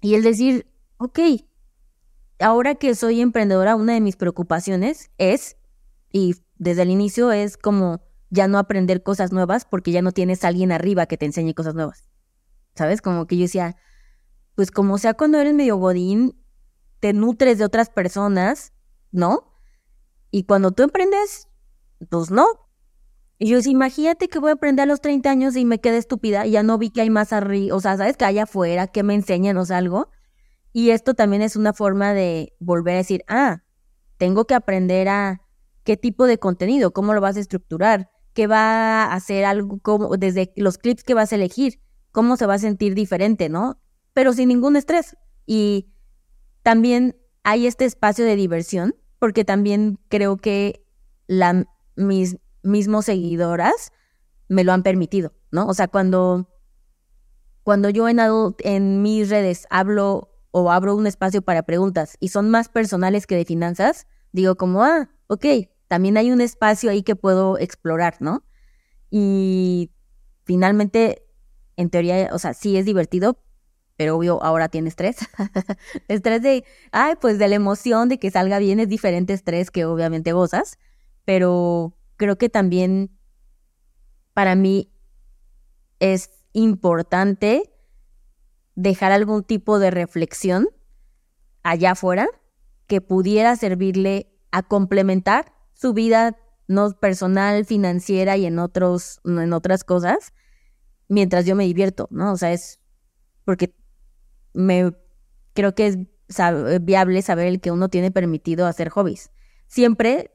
Y 0.00 0.14
el 0.14 0.22
decir, 0.22 0.66
ok, 0.98 1.18
ahora 2.38 2.74
que 2.76 2.94
soy 2.94 3.20
emprendedora, 3.20 3.76
una 3.76 3.94
de 3.94 4.00
mis 4.00 4.16
preocupaciones 4.16 5.10
es, 5.18 5.56
y 6.12 6.36
desde 6.56 6.82
el 6.82 6.90
inicio 6.90 7.32
es 7.32 7.56
como 7.56 8.00
ya 8.30 8.48
no 8.48 8.58
aprender 8.58 9.02
cosas 9.02 9.32
nuevas 9.32 9.64
porque 9.64 9.90
ya 9.90 10.02
no 10.02 10.12
tienes 10.12 10.44
a 10.44 10.48
alguien 10.48 10.72
arriba 10.72 11.06
que 11.06 11.16
te 11.16 11.26
enseñe 11.26 11.54
cosas 11.54 11.74
nuevas. 11.74 12.04
¿Sabes? 12.74 13.02
Como 13.02 13.26
que 13.26 13.36
yo 13.36 13.42
decía, 13.42 13.76
pues 14.54 14.70
como 14.70 14.98
sea 14.98 15.14
cuando 15.14 15.38
eres 15.38 15.54
medio 15.54 15.76
godín, 15.76 16.36
te 17.00 17.12
nutres 17.12 17.58
de 17.58 17.64
otras 17.64 17.90
personas, 17.90 18.72
¿no? 19.10 19.54
Y 20.30 20.44
cuando 20.44 20.72
tú 20.72 20.82
emprendes, 20.82 21.48
pues 22.08 22.30
no. 22.30 22.46
Y 23.38 23.50
yo 23.50 23.58
imagínate 23.64 24.28
que 24.28 24.40
voy 24.40 24.50
a 24.50 24.54
aprender 24.54 24.82
a 24.82 24.86
los 24.86 25.00
30 25.00 25.30
años 25.30 25.56
y 25.56 25.64
me 25.64 25.80
quedé 25.80 25.98
estúpida 25.98 26.44
y 26.46 26.52
ya 26.52 26.62
no 26.62 26.76
vi 26.76 26.90
que 26.90 27.02
hay 27.02 27.10
más 27.10 27.32
arriba, 27.32 27.76
o 27.76 27.80
sea, 27.80 27.96
¿sabes? 27.96 28.16
Que 28.16 28.24
hay 28.24 28.38
afuera, 28.38 28.88
que 28.88 29.04
me 29.04 29.14
enseñan 29.14 29.56
o 29.58 29.64
sea, 29.64 29.78
algo. 29.78 30.10
Y 30.72 30.90
esto 30.90 31.14
también 31.14 31.42
es 31.42 31.56
una 31.56 31.72
forma 31.72 32.14
de 32.14 32.54
volver 32.58 32.94
a 32.94 32.98
decir, 32.98 33.24
ah, 33.28 33.62
tengo 34.16 34.44
que 34.46 34.54
aprender 34.54 35.08
a 35.08 35.42
qué 35.84 35.96
tipo 35.96 36.26
de 36.26 36.38
contenido, 36.38 36.92
cómo 36.92 37.14
lo 37.14 37.20
vas 37.20 37.36
a 37.36 37.40
estructurar, 37.40 38.10
qué 38.34 38.46
va 38.46 39.04
a 39.04 39.14
hacer 39.14 39.44
algo, 39.44 39.78
como, 39.80 40.16
desde 40.16 40.52
los 40.56 40.76
clips 40.76 41.04
que 41.04 41.14
vas 41.14 41.32
a 41.32 41.36
elegir, 41.36 41.80
cómo 42.12 42.36
se 42.36 42.46
va 42.46 42.54
a 42.54 42.58
sentir 42.58 42.94
diferente, 42.94 43.48
¿no? 43.48 43.80
Pero 44.12 44.32
sin 44.32 44.48
ningún 44.48 44.76
estrés. 44.76 45.16
Y 45.46 45.92
también 46.68 47.16
hay 47.44 47.66
este 47.66 47.86
espacio 47.86 48.26
de 48.26 48.36
diversión, 48.36 48.94
porque 49.18 49.42
también 49.42 49.98
creo 50.10 50.36
que 50.36 50.84
la, 51.26 51.64
mis 51.96 52.36
mismos 52.62 53.06
seguidoras 53.06 53.90
me 54.48 54.64
lo 54.64 54.74
han 54.74 54.82
permitido, 54.82 55.32
¿no? 55.50 55.66
O 55.66 55.72
sea, 55.72 55.88
cuando, 55.88 56.50
cuando 57.62 57.88
yo 57.88 58.06
en, 58.06 58.18
en 58.58 59.00
mis 59.00 59.30
redes 59.30 59.66
hablo 59.70 60.30
o 60.50 60.70
abro 60.70 60.94
un 60.94 61.06
espacio 61.06 61.40
para 61.40 61.62
preguntas 61.62 62.18
y 62.20 62.28
son 62.28 62.50
más 62.50 62.68
personales 62.68 63.26
que 63.26 63.36
de 63.36 63.46
finanzas, 63.46 64.06
digo 64.32 64.56
como, 64.56 64.84
ah, 64.84 65.08
ok, 65.28 65.46
también 65.86 66.18
hay 66.18 66.30
un 66.32 66.42
espacio 66.42 66.90
ahí 66.90 67.02
que 67.02 67.16
puedo 67.16 67.56
explorar, 67.56 68.16
¿no? 68.20 68.44
Y 69.10 69.90
finalmente, 70.44 71.24
en 71.76 71.88
teoría, 71.88 72.28
o 72.30 72.38
sea, 72.38 72.52
sí 72.52 72.76
es 72.76 72.84
divertido, 72.84 73.42
pero 73.98 74.16
obvio, 74.16 74.40
ahora 74.44 74.68
tiene 74.68 74.88
estrés. 74.88 75.16
estrés 76.08 76.40
de, 76.40 76.64
ay, 76.92 77.14
pues 77.20 77.36
de 77.40 77.48
la 77.48 77.56
emoción 77.56 78.08
de 78.08 78.20
que 78.20 78.30
salga 78.30 78.60
bien 78.60 78.78
es 78.78 78.88
diferente 78.88 79.32
estrés 79.32 79.72
que 79.72 79.84
obviamente 79.84 80.32
gozas, 80.32 80.78
pero 81.24 81.98
creo 82.16 82.38
que 82.38 82.48
también 82.48 83.10
para 84.34 84.54
mí 84.54 84.92
es 85.98 86.30
importante 86.52 87.74
dejar 88.76 89.10
algún 89.10 89.42
tipo 89.42 89.80
de 89.80 89.90
reflexión 89.90 90.68
allá 91.64 91.90
afuera 91.90 92.28
que 92.86 93.00
pudiera 93.00 93.56
servirle 93.56 94.32
a 94.52 94.62
complementar 94.62 95.52
su 95.74 95.92
vida 95.92 96.36
no 96.68 96.92
personal, 96.92 97.64
financiera 97.64 98.36
y 98.36 98.46
en 98.46 98.60
otros 98.60 99.20
en 99.24 99.52
otras 99.52 99.82
cosas 99.82 100.32
mientras 101.08 101.46
yo 101.46 101.56
me 101.56 101.64
divierto, 101.64 102.06
¿no? 102.12 102.32
O 102.32 102.36
sea, 102.36 102.52
es 102.52 102.78
porque 103.44 103.74
me 104.52 104.92
creo 105.54 105.74
que 105.74 105.86
es 105.86 105.98
viable 106.82 107.22
saber 107.22 107.46
el 107.46 107.60
que 107.60 107.70
uno 107.70 107.88
tiene 107.88 108.10
permitido 108.10 108.66
hacer 108.66 108.88
hobbies. 108.90 109.30
Siempre 109.66 110.34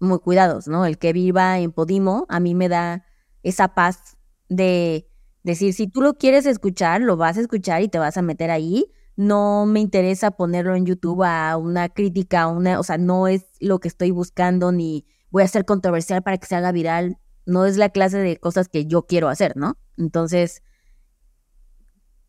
muy 0.00 0.18
cuidados, 0.18 0.68
¿no? 0.68 0.86
El 0.86 0.98
que 0.98 1.12
viva 1.12 1.58
en 1.58 1.72
Podimo 1.72 2.26
a 2.28 2.40
mí 2.40 2.54
me 2.54 2.68
da 2.68 3.06
esa 3.42 3.74
paz 3.74 4.16
de 4.48 5.08
Decir, 5.44 5.74
si 5.74 5.86
tú 5.86 6.00
lo 6.00 6.14
quieres 6.14 6.46
escuchar, 6.46 7.02
lo 7.02 7.18
vas 7.18 7.36
a 7.36 7.42
escuchar 7.42 7.82
y 7.82 7.88
te 7.88 7.98
vas 7.98 8.16
a 8.16 8.22
meter 8.22 8.50
ahí. 8.50 8.90
No 9.14 9.66
me 9.66 9.80
interesa 9.80 10.30
ponerlo 10.30 10.74
en 10.74 10.86
YouTube 10.86 11.22
a 11.22 11.58
una 11.58 11.90
crítica, 11.90 12.48
una, 12.48 12.80
o 12.80 12.82
sea, 12.82 12.96
no 12.96 13.28
es 13.28 13.44
lo 13.60 13.78
que 13.78 13.88
estoy 13.88 14.10
buscando 14.10 14.72
ni 14.72 15.04
voy 15.30 15.42
a 15.42 15.48
ser 15.48 15.66
controversial 15.66 16.22
para 16.22 16.38
que 16.38 16.46
se 16.46 16.56
haga 16.56 16.72
viral. 16.72 17.18
No 17.44 17.66
es 17.66 17.76
la 17.76 17.90
clase 17.90 18.16
de 18.18 18.38
cosas 18.38 18.68
que 18.68 18.86
yo 18.86 19.02
quiero 19.02 19.28
hacer, 19.28 19.54
¿no? 19.54 19.76
Entonces, 19.98 20.62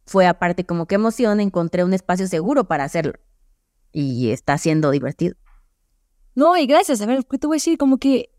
fue 0.06 0.28
aparte 0.28 0.66
como 0.66 0.86
que 0.86 0.96
emoción, 0.96 1.40
encontré 1.40 1.84
un 1.84 1.94
espacio 1.94 2.28
seguro 2.28 2.68
para 2.68 2.84
hacerlo. 2.84 3.14
Y 3.92 4.32
está 4.32 4.58
siendo 4.58 4.92
divertido. 4.92 5.36
No, 6.36 6.58
y 6.58 6.68
gracias. 6.68 7.02
A 7.02 7.06
ver, 7.06 7.26
¿qué 7.26 7.38
te 7.38 7.48
voy 7.48 7.56
a 7.56 7.58
decir? 7.58 7.78
Como 7.78 7.98
que 7.98 8.30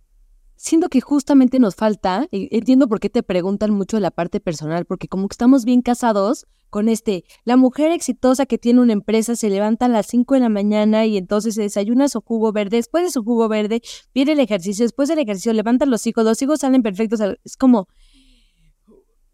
siento 0.57 0.89
que 0.89 1.01
justamente 1.01 1.59
nos 1.59 1.75
falta, 1.75 2.27
entiendo 2.31 2.89
por 2.89 3.01
qué 3.01 3.11
te 3.11 3.23
preguntan 3.23 3.71
mucho 3.71 4.01
la 4.01 4.11
parte 4.11 4.41
personal, 4.41 4.85
porque 4.87 5.09
como 5.09 5.29
que 5.29 5.35
estamos 5.35 5.64
bien 5.64 5.83
casados 5.83 6.47
con 6.71 6.89
este, 6.89 7.25
la 7.45 7.57
mujer 7.57 7.93
exitosa 7.93 8.47
que 8.47 8.59
tiene 8.59 8.81
una 8.81 8.93
empresa 8.93 9.37
se 9.37 9.51
levanta 9.51 9.87
a 9.87 9.89
las 9.89 10.07
5 10.07 10.35
de 10.35 10.41
la 10.41 10.49
mañana 10.49 11.07
y 11.07 11.17
entonces 11.17 11.55
se 11.55 11.62
desayuna 11.62 12.09
su 12.09 12.21
jugo 12.21 12.53
verde, 12.53 12.79
después 12.79 13.05
de 13.05 13.11
su 13.11 13.23
jugo 13.23 13.49
verde 13.49 13.83
viene 14.14 14.33
el 14.33 14.41
ejercicio, 14.41 14.85
después 14.85 15.09
del 15.09 15.19
ejercicio 15.19 15.53
levanta 15.53 15.87
los 15.87 16.07
hijos, 16.07 16.25
los 16.25 16.41
hijos 16.43 16.61
salen 16.61 16.83
perfectos, 16.83 17.21
es 17.45 17.57
como, 17.57 17.89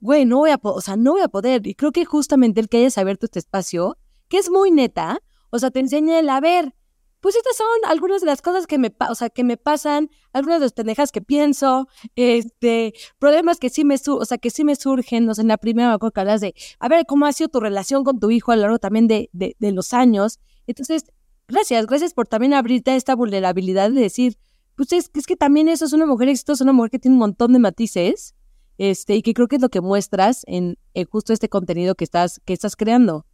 güey, 0.02 0.24
no 0.26 0.38
voy 0.38 0.50
a, 0.50 0.58
o 0.60 0.80
sea, 0.80 0.96
no 0.96 1.12
voy 1.12 1.22
a 1.22 1.28
poder, 1.28 1.64
y 1.66 1.74
creo 1.74 1.92
que 1.92 2.04
justamente 2.04 2.60
el 2.60 2.68
que 2.68 2.78
hayas 2.78 2.98
abierto 2.98 3.26
este 3.26 3.38
espacio, 3.38 3.96
que 4.28 4.36
es 4.36 4.50
muy 4.50 4.72
neta, 4.72 5.22
o 5.50 5.58
sea, 5.58 5.70
te 5.70 5.78
enseña 5.78 6.18
el, 6.18 6.28
a 6.28 6.40
ver, 6.40 6.74
pues 7.20 7.36
estas 7.36 7.56
son 7.56 7.66
algunas 7.86 8.20
de 8.20 8.26
las 8.26 8.42
cosas 8.42 8.66
que 8.66 8.78
me, 8.78 8.92
o 9.08 9.14
sea, 9.14 9.30
que 9.30 9.44
me 9.44 9.56
pasan, 9.56 10.10
algunas 10.32 10.58
de 10.58 10.66
las 10.66 10.72
pendejas 10.72 11.12
que 11.12 11.22
pienso, 11.22 11.86
este, 12.16 12.94
problemas 13.20 13.60
que 13.60 13.70
sí 13.70 13.84
me, 13.84 13.94
o 13.94 14.24
sea, 14.24 14.38
que 14.38 14.50
sí 14.50 14.64
me 14.64 14.74
surgen, 14.74 15.24
no 15.24 15.36
sé, 15.36 15.42
en 15.42 15.48
la 15.48 15.56
primera 15.56 15.96
me 15.96 16.10
que 16.10 16.20
hablas 16.20 16.40
de, 16.40 16.52
a 16.80 16.88
ver, 16.88 17.06
¿cómo 17.06 17.26
ha 17.26 17.32
sido 17.32 17.48
tu 17.48 17.60
relación 17.60 18.02
con 18.02 18.18
tu 18.18 18.32
hijo 18.32 18.50
a 18.50 18.56
lo 18.56 18.62
largo 18.62 18.80
también 18.80 19.06
de, 19.06 19.30
de, 19.32 19.54
de 19.60 19.70
los 19.70 19.92
años? 19.94 20.40
Entonces, 20.66 21.04
gracias, 21.46 21.86
gracias 21.86 22.12
por 22.12 22.26
también 22.26 22.54
abrirte 22.54 22.96
esta 22.96 23.14
vulnerabilidad 23.14 23.92
de 23.92 24.00
decir, 24.00 24.36
pues 24.74 24.92
es, 24.92 25.12
es 25.14 25.26
que 25.26 25.36
también 25.36 25.68
eso 25.68 25.84
es 25.84 25.92
una 25.92 26.06
mujer 26.06 26.28
exitosa, 26.28 26.64
una 26.64 26.72
mujer 26.72 26.90
que 26.90 26.98
tiene 26.98 27.14
un 27.14 27.20
montón 27.20 27.52
de 27.52 27.60
matices, 27.60 28.34
este, 28.82 29.14
y 29.14 29.22
que 29.22 29.32
creo 29.32 29.46
que 29.46 29.56
es 29.56 29.62
lo 29.62 29.68
que 29.68 29.80
muestras 29.80 30.42
en, 30.48 30.76
en 30.94 31.06
justo 31.06 31.32
este 31.32 31.48
contenido 31.48 31.94
que 31.94 32.02
estás, 32.02 32.40
que 32.44 32.52
estás 32.52 32.74
creando. 32.74 33.26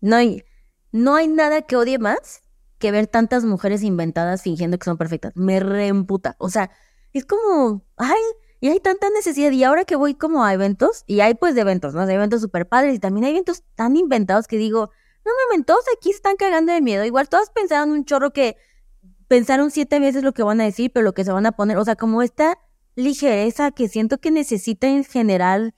No 0.00 0.14
hay, 0.14 0.44
no 0.92 1.16
hay 1.16 1.26
nada 1.26 1.62
que 1.62 1.74
odie 1.74 1.98
más 1.98 2.42
que 2.78 2.92
ver 2.92 3.08
tantas 3.08 3.44
mujeres 3.44 3.82
inventadas 3.82 4.42
fingiendo 4.42 4.78
que 4.78 4.84
son 4.84 4.96
perfectas. 4.96 5.32
Me 5.34 5.58
reemputa. 5.58 6.36
O 6.38 6.50
sea, 6.50 6.70
es 7.12 7.24
como, 7.24 7.84
ay, 7.96 8.20
y 8.60 8.68
hay 8.68 8.78
tanta 8.78 9.10
necesidad. 9.10 9.50
Y 9.50 9.64
ahora 9.64 9.84
que 9.84 9.96
voy 9.96 10.14
como 10.14 10.44
a 10.44 10.54
eventos, 10.54 11.02
y 11.08 11.18
hay 11.18 11.34
pues 11.34 11.56
de 11.56 11.62
eventos, 11.62 11.92
¿no? 11.92 12.06
De 12.06 12.14
eventos 12.14 12.40
super 12.40 12.68
padres, 12.68 12.94
y 12.94 13.00
también 13.00 13.24
hay 13.24 13.32
eventos 13.32 13.64
tan 13.74 13.96
inventados 13.96 14.46
que 14.46 14.56
digo, 14.56 14.90
no 15.24 15.32
me 15.50 15.64
todos 15.64 15.84
aquí 15.96 16.10
están 16.10 16.36
cagando 16.36 16.72
de 16.72 16.80
miedo. 16.80 17.04
Igual 17.04 17.28
todas 17.28 17.50
pensaron 17.50 17.90
un 17.90 18.04
chorro 18.04 18.32
que 18.32 18.56
pensaron 19.26 19.72
siete 19.72 19.98
veces 19.98 20.22
lo 20.22 20.32
que 20.32 20.44
van 20.44 20.60
a 20.60 20.64
decir, 20.64 20.92
pero 20.94 21.02
lo 21.02 21.12
que 21.12 21.24
se 21.24 21.32
van 21.32 21.46
a 21.46 21.52
poner, 21.52 21.76
o 21.76 21.84
sea, 21.84 21.96
como 21.96 22.22
esta 22.22 22.60
ligereza 22.96 23.70
que 23.70 23.88
siento 23.88 24.18
que 24.18 24.30
necesita 24.30 24.88
en 24.88 25.04
general 25.04 25.74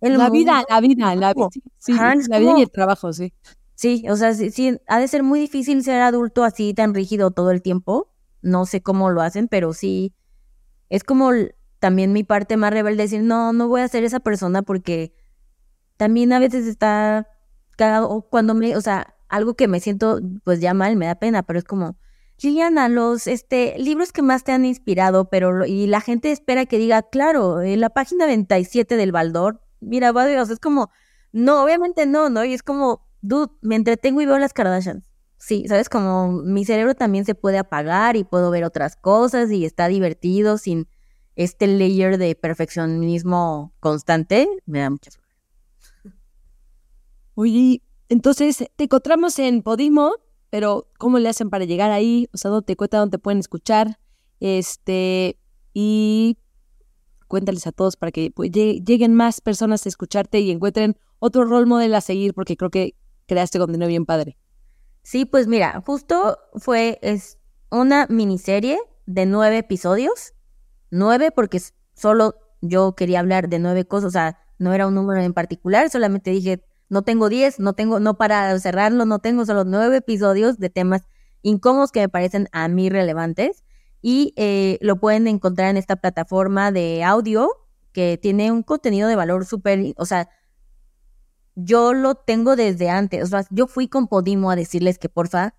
el 0.00 0.18
la 0.18 0.28
vida, 0.28 0.62
la 0.68 0.80
vida, 0.80 1.14
la 1.14 1.32
vida, 1.32 1.48
sí, 1.78 1.92
la 1.94 2.38
vida 2.38 2.58
y 2.58 2.62
el 2.62 2.70
trabajo, 2.70 3.12
sí. 3.12 3.32
Sí, 3.74 4.04
o 4.08 4.16
sea, 4.16 4.34
sí, 4.34 4.78
ha 4.86 4.98
de 4.98 5.08
ser 5.08 5.22
muy 5.22 5.40
difícil 5.40 5.82
ser 5.82 6.00
adulto 6.00 6.44
así 6.44 6.74
tan 6.74 6.94
rígido 6.94 7.30
todo 7.30 7.50
el 7.50 7.62
tiempo. 7.62 8.10
No 8.42 8.64
sé 8.66 8.82
cómo 8.82 9.10
lo 9.10 9.20
hacen, 9.20 9.48
pero 9.48 9.72
sí, 9.72 10.14
es 10.88 11.04
como 11.04 11.30
también 11.78 12.12
mi 12.12 12.24
parte 12.24 12.56
más 12.56 12.72
rebelde 12.72 13.04
decir, 13.04 13.22
no, 13.22 13.52
no 13.52 13.68
voy 13.68 13.82
a 13.82 13.88
ser 13.88 14.04
esa 14.04 14.20
persona 14.20 14.62
porque 14.62 15.14
también 15.96 16.32
a 16.32 16.38
veces 16.38 16.66
está 16.66 17.28
cagado, 17.76 18.08
o 18.08 18.28
cuando 18.28 18.54
me, 18.54 18.76
o 18.76 18.80
sea, 18.80 19.14
algo 19.28 19.54
que 19.54 19.68
me 19.68 19.80
siento 19.80 20.20
pues 20.44 20.60
ya 20.60 20.72
mal, 20.74 20.96
me 20.96 21.06
da 21.06 21.16
pena, 21.16 21.42
pero 21.42 21.58
es 21.58 21.64
como, 21.64 21.96
Liliana, 22.42 22.88
los 22.88 23.26
este, 23.26 23.78
libros 23.78 24.12
que 24.12 24.22
más 24.22 24.44
te 24.44 24.52
han 24.52 24.64
inspirado, 24.64 25.28
pero 25.30 25.64
y 25.64 25.86
la 25.86 26.00
gente 26.00 26.32
espera 26.32 26.66
que 26.66 26.78
diga, 26.78 27.02
claro, 27.02 27.62
la 27.62 27.90
página 27.90 28.26
27 28.26 28.96
del 28.96 29.12
Baldor, 29.12 29.62
mira, 29.80 30.12
va 30.12 30.26
Dios, 30.26 30.50
es 30.50 30.58
como, 30.58 30.90
no, 31.32 31.62
obviamente 31.62 32.06
no, 32.06 32.28
¿no? 32.28 32.44
Y 32.44 32.52
es 32.52 32.62
como, 32.62 33.06
dude, 33.22 33.52
me 33.62 33.76
entretengo 33.76 34.20
y 34.20 34.26
veo 34.26 34.38
las 34.38 34.52
Kardashians. 34.52 35.10
Sí, 35.38 35.66
¿sabes? 35.68 35.88
Como 35.88 36.32
mi 36.32 36.64
cerebro 36.64 36.94
también 36.94 37.24
se 37.24 37.34
puede 37.34 37.58
apagar 37.58 38.16
y 38.16 38.24
puedo 38.24 38.50
ver 38.50 38.64
otras 38.64 38.96
cosas 38.96 39.50
y 39.50 39.64
está 39.64 39.88
divertido 39.88 40.58
sin 40.58 40.88
este 41.34 41.66
layer 41.66 42.16
de 42.16 42.34
perfeccionismo 42.34 43.74
constante, 43.80 44.48
me 44.64 44.80
da 44.80 44.90
mucha 44.90 45.10
Oye, 47.34 47.82
entonces 48.08 48.64
te 48.76 48.84
encontramos 48.84 49.38
en 49.38 49.62
Podimo, 49.62 50.14
pero 50.50 50.88
¿cómo 50.98 51.18
le 51.18 51.28
hacen 51.28 51.50
para 51.50 51.64
llegar 51.64 51.90
ahí? 51.90 52.28
O 52.32 52.38
sea, 52.38 52.50
¿dónde 52.50 52.66
te 52.66 52.76
cuenta 52.76 52.98
dónde 52.98 53.18
pueden 53.18 53.38
escuchar? 53.38 53.98
Este, 54.40 55.38
y 55.74 56.38
cuéntales 57.28 57.66
a 57.66 57.72
todos 57.72 57.96
para 57.96 58.12
que 58.12 58.30
pues, 58.30 58.50
lleguen 58.50 59.14
más 59.14 59.40
personas 59.40 59.84
a 59.86 59.88
escucharte 59.88 60.40
y 60.40 60.50
encuentren 60.50 60.96
otro 61.18 61.44
rol 61.44 61.66
model 61.66 61.94
a 61.94 62.00
seguir, 62.00 62.34
porque 62.34 62.56
creo 62.56 62.70
que 62.70 62.94
creaste 63.26 63.58
contenido 63.58 63.88
bien 63.88 64.06
padre. 64.06 64.38
Sí, 65.02 65.24
pues 65.24 65.46
mira, 65.46 65.82
justo 65.84 66.38
fue 66.54 66.98
es 67.02 67.38
una 67.70 68.06
miniserie 68.08 68.78
de 69.06 69.26
nueve 69.26 69.58
episodios. 69.58 70.34
Nueve, 70.90 71.30
porque 71.30 71.60
solo 71.94 72.36
yo 72.60 72.94
quería 72.94 73.20
hablar 73.20 73.48
de 73.48 73.58
nueve 73.58 73.84
cosas, 73.84 74.08
o 74.08 74.10
sea, 74.10 74.38
no 74.58 74.72
era 74.72 74.86
un 74.86 74.94
número 74.94 75.20
en 75.20 75.34
particular, 75.34 75.90
solamente 75.90 76.30
dije 76.30 76.64
no 76.88 77.02
tengo 77.02 77.28
10, 77.28 77.58
no 77.60 77.72
tengo, 77.72 78.00
no 78.00 78.16
para 78.16 78.58
cerrarlo, 78.58 79.04
no 79.06 79.18
tengo 79.18 79.44
solo 79.44 79.64
nueve 79.64 79.98
episodios 79.98 80.58
de 80.58 80.70
temas 80.70 81.02
incómodos 81.42 81.92
que 81.92 82.00
me 82.00 82.08
parecen 82.08 82.48
a 82.52 82.68
mí 82.68 82.88
relevantes. 82.88 83.64
Y 84.02 84.34
eh, 84.36 84.78
lo 84.82 85.00
pueden 85.00 85.26
encontrar 85.26 85.70
en 85.70 85.76
esta 85.76 85.96
plataforma 85.96 86.70
de 86.70 87.02
audio 87.02 87.50
que 87.92 88.18
tiene 88.20 88.52
un 88.52 88.62
contenido 88.62 89.08
de 89.08 89.16
valor 89.16 89.46
súper, 89.46 89.94
o 89.96 90.04
sea, 90.04 90.28
yo 91.56 91.94
lo 91.94 92.14
tengo 92.14 92.54
desde 92.54 92.90
antes. 92.90 93.24
O 93.24 93.26
sea, 93.26 93.44
yo 93.50 93.66
fui 93.66 93.88
con 93.88 94.06
Podimo 94.06 94.50
a 94.50 94.56
decirles 94.56 94.98
que 94.98 95.08
porfa 95.08 95.54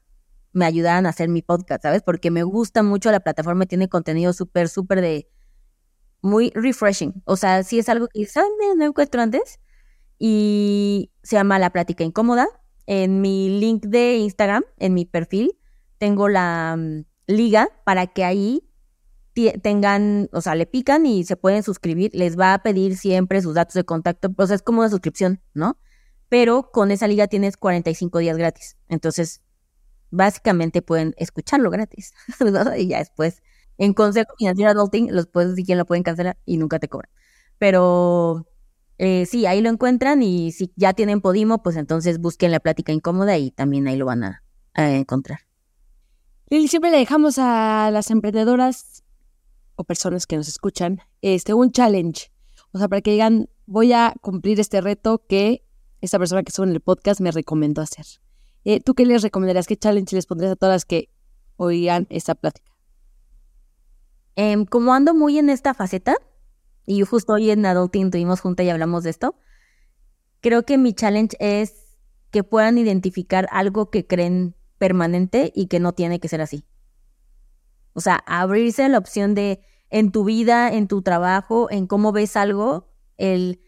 me 0.53 0.65
ayudaran 0.65 1.05
a 1.05 1.09
hacer 1.09 1.29
mi 1.29 1.41
podcast, 1.41 1.83
¿sabes? 1.83 2.03
Porque 2.03 2.31
me 2.31 2.43
gusta 2.43 2.83
mucho 2.83 3.11
la 3.11 3.19
plataforma, 3.19 3.65
tiene 3.65 3.89
contenido 3.89 4.33
súper, 4.33 4.69
súper 4.69 5.01
de 5.01 5.29
muy 6.21 6.51
refreshing. 6.55 7.21
O 7.25 7.35
sea, 7.35 7.63
si 7.63 7.79
es 7.79 7.89
algo 7.89 8.07
que, 8.07 8.25
¿saben? 8.25 8.51
No 8.77 8.85
encuentro 8.85 9.21
antes 9.21 9.59
y 10.19 11.11
se 11.23 11.35
llama 11.35 11.59
La 11.59 11.71
Plática 11.71 12.03
Incómoda. 12.03 12.47
En 12.85 13.21
mi 13.21 13.59
link 13.59 13.85
de 13.85 14.15
Instagram, 14.17 14.63
en 14.77 14.93
mi 14.93 15.05
perfil, 15.05 15.57
tengo 15.97 16.29
la 16.29 16.75
mm, 16.77 17.05
liga 17.27 17.69
para 17.83 18.07
que 18.07 18.23
ahí 18.23 18.63
tengan, 19.61 20.29
o 20.31 20.41
sea, 20.41 20.55
le 20.55 20.65
pican 20.65 21.05
y 21.05 21.23
se 21.23 21.35
pueden 21.35 21.63
suscribir. 21.63 22.11
Les 22.13 22.37
va 22.37 22.53
a 22.53 22.63
pedir 22.63 22.97
siempre 22.97 23.41
sus 23.41 23.53
datos 23.53 23.75
de 23.75 23.83
contacto. 23.83 24.29
O 24.35 24.47
sea, 24.47 24.55
es 24.55 24.61
como 24.61 24.79
una 24.79 24.89
suscripción, 24.89 25.41
¿no? 25.53 25.77
Pero 26.29 26.71
con 26.71 26.91
esa 26.91 27.07
liga 27.07 27.27
tienes 27.27 27.57
45 27.57 28.19
días 28.19 28.37
gratis. 28.37 28.77
Entonces, 28.89 29.41
básicamente 30.09 30.81
pueden 30.81 31.13
escucharlo 31.17 31.69
gratis. 31.69 32.13
y 32.77 32.87
ya 32.87 32.99
después, 32.99 33.43
en 33.77 33.93
Consejo 33.93 34.33
Financiero 34.37 34.71
Adulting, 34.71 35.13
los 35.13 35.27
puedes 35.27 35.51
decir 35.51 35.65
quién 35.65 35.77
lo 35.77 35.85
pueden 35.85 36.03
cancelar 36.03 36.37
y 36.45 36.57
nunca 36.57 36.79
te 36.79 36.87
cobran. 36.87 37.11
Pero 37.59 38.47
eh, 38.99 39.25
sí, 39.27 39.45
ahí 39.45 39.61
lo 39.61 39.69
encuentran 39.69 40.23
y 40.23 40.51
si 40.51 40.71
ya 40.75 40.93
tienen 40.93 41.21
Podimo, 41.21 41.61
pues 41.61 41.75
entonces 41.75 42.19
busquen 42.19 42.51
la 42.51 42.59
plática 42.59 42.91
incómoda 42.91 43.37
y 43.37 43.51
también 43.51 43.87
ahí 43.87 43.95
lo 43.95 44.05
van 44.05 44.23
a, 44.23 44.43
encontrar. 44.73 45.39
Lili, 46.49 46.67
siempre 46.67 46.91
le 46.91 46.97
dejamos 46.97 47.39
a 47.39 47.89
las 47.91 48.11
emprendedoras 48.11 49.03
o 49.75 49.83
personas 49.83 50.27
que 50.27 50.37
nos 50.37 50.47
escuchan 50.47 50.99
este 51.21 51.53
un 51.53 51.71
challenge. 51.71 52.31
O 52.71 52.77
sea, 52.77 52.87
para 52.87 53.01
que 53.01 53.11
digan, 53.11 53.49
voy 53.65 53.93
a 53.93 54.13
cumplir 54.21 54.59
este 54.59 54.81
reto 54.81 55.23
que 55.27 55.63
esta 56.01 56.19
persona 56.19 56.43
que 56.43 56.51
sube 56.51 56.67
en 56.67 56.73
el 56.73 56.81
podcast 56.81 57.21
me 57.21 57.31
recomendó 57.31 57.81
hacer. 57.81 58.05
Eh, 58.65 58.79
¿Tú 58.81 58.93
qué 58.93 59.05
les 59.05 59.23
recomendarías? 59.23 59.65
¿Qué 59.65 59.77
challenge 59.77 60.15
les 60.15 60.27
pondrías 60.27 60.51
a 60.51 60.55
todas 60.55 60.75
las 60.75 60.85
que 60.85 61.09
oigan 61.55 62.05
esta 62.09 62.35
plática? 62.35 62.71
Em, 64.35 64.65
como 64.65 64.93
ando 64.93 65.15
muy 65.15 65.39
en 65.39 65.49
esta 65.49 65.73
faceta, 65.73 66.15
y 66.87 67.01
justo 67.01 67.33
hoy 67.33 67.51
en 67.51 67.65
Adulting 67.65 68.09
tuvimos 68.09 68.39
junta 68.39 68.63
y 68.63 68.69
hablamos 68.69 69.03
de 69.03 69.11
esto, 69.11 69.35
creo 70.39 70.63
que 70.63 70.77
mi 70.77 70.93
challenge 70.93 71.35
es 71.39 71.97
que 72.31 72.43
puedan 72.43 72.77
identificar 72.77 73.47
algo 73.51 73.91
que 73.91 74.07
creen 74.07 74.55
permanente 74.77 75.51
y 75.53 75.67
que 75.67 75.79
no 75.79 75.93
tiene 75.93 76.19
que 76.19 76.29
ser 76.29 76.41
así. 76.41 76.65
O 77.93 77.99
sea, 77.99 78.23
abrirse 78.25 78.83
a 78.83 78.89
la 78.89 78.97
opción 78.97 79.35
de 79.35 79.59
en 79.89 80.11
tu 80.11 80.23
vida, 80.23 80.71
en 80.71 80.87
tu 80.87 81.01
trabajo, 81.01 81.67
en 81.69 81.87
cómo 81.87 82.13
ves 82.13 82.37
algo, 82.37 82.89
el 83.17 83.59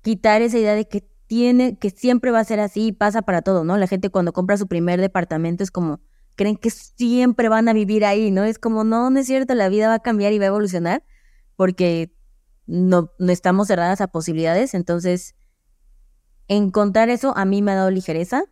quitar 0.00 0.40
esa 0.40 0.58
idea 0.58 0.74
de 0.74 0.88
que 0.88 1.06
tiene, 1.26 1.78
que 1.78 1.90
siempre 1.90 2.30
va 2.30 2.40
a 2.40 2.44
ser 2.44 2.60
así 2.60 2.86
y 2.86 2.92
pasa 2.92 3.22
para 3.22 3.42
todo, 3.42 3.64
¿no? 3.64 3.76
La 3.76 3.86
gente 3.86 4.08
cuando 4.08 4.32
compra 4.32 4.56
su 4.56 4.68
primer 4.68 5.00
departamento 5.00 5.62
es 5.62 5.70
como, 5.70 6.00
creen 6.34 6.56
que 6.56 6.70
siempre 6.70 7.50
van 7.50 7.68
a 7.68 7.74
vivir 7.74 8.06
ahí, 8.06 8.30
¿no? 8.30 8.44
Es 8.44 8.58
como, 8.58 8.84
no, 8.84 9.10
no 9.10 9.18
es 9.18 9.26
cierto, 9.26 9.54
la 9.54 9.68
vida 9.68 9.88
va 9.88 9.94
a 9.94 10.02
cambiar 10.02 10.32
y 10.32 10.38
va 10.38 10.44
a 10.44 10.48
evolucionar 10.48 11.04
porque 11.56 12.14
no, 12.66 13.10
no 13.18 13.32
estamos 13.32 13.68
cerradas 13.68 14.00
a 14.00 14.08
posibilidades. 14.08 14.74
Entonces, 14.74 15.34
encontrar 16.48 17.08
eso 17.10 17.36
a 17.36 17.44
mí 17.44 17.62
me 17.62 17.72
ha 17.72 17.76
dado 17.76 17.90
ligereza. 17.90 18.44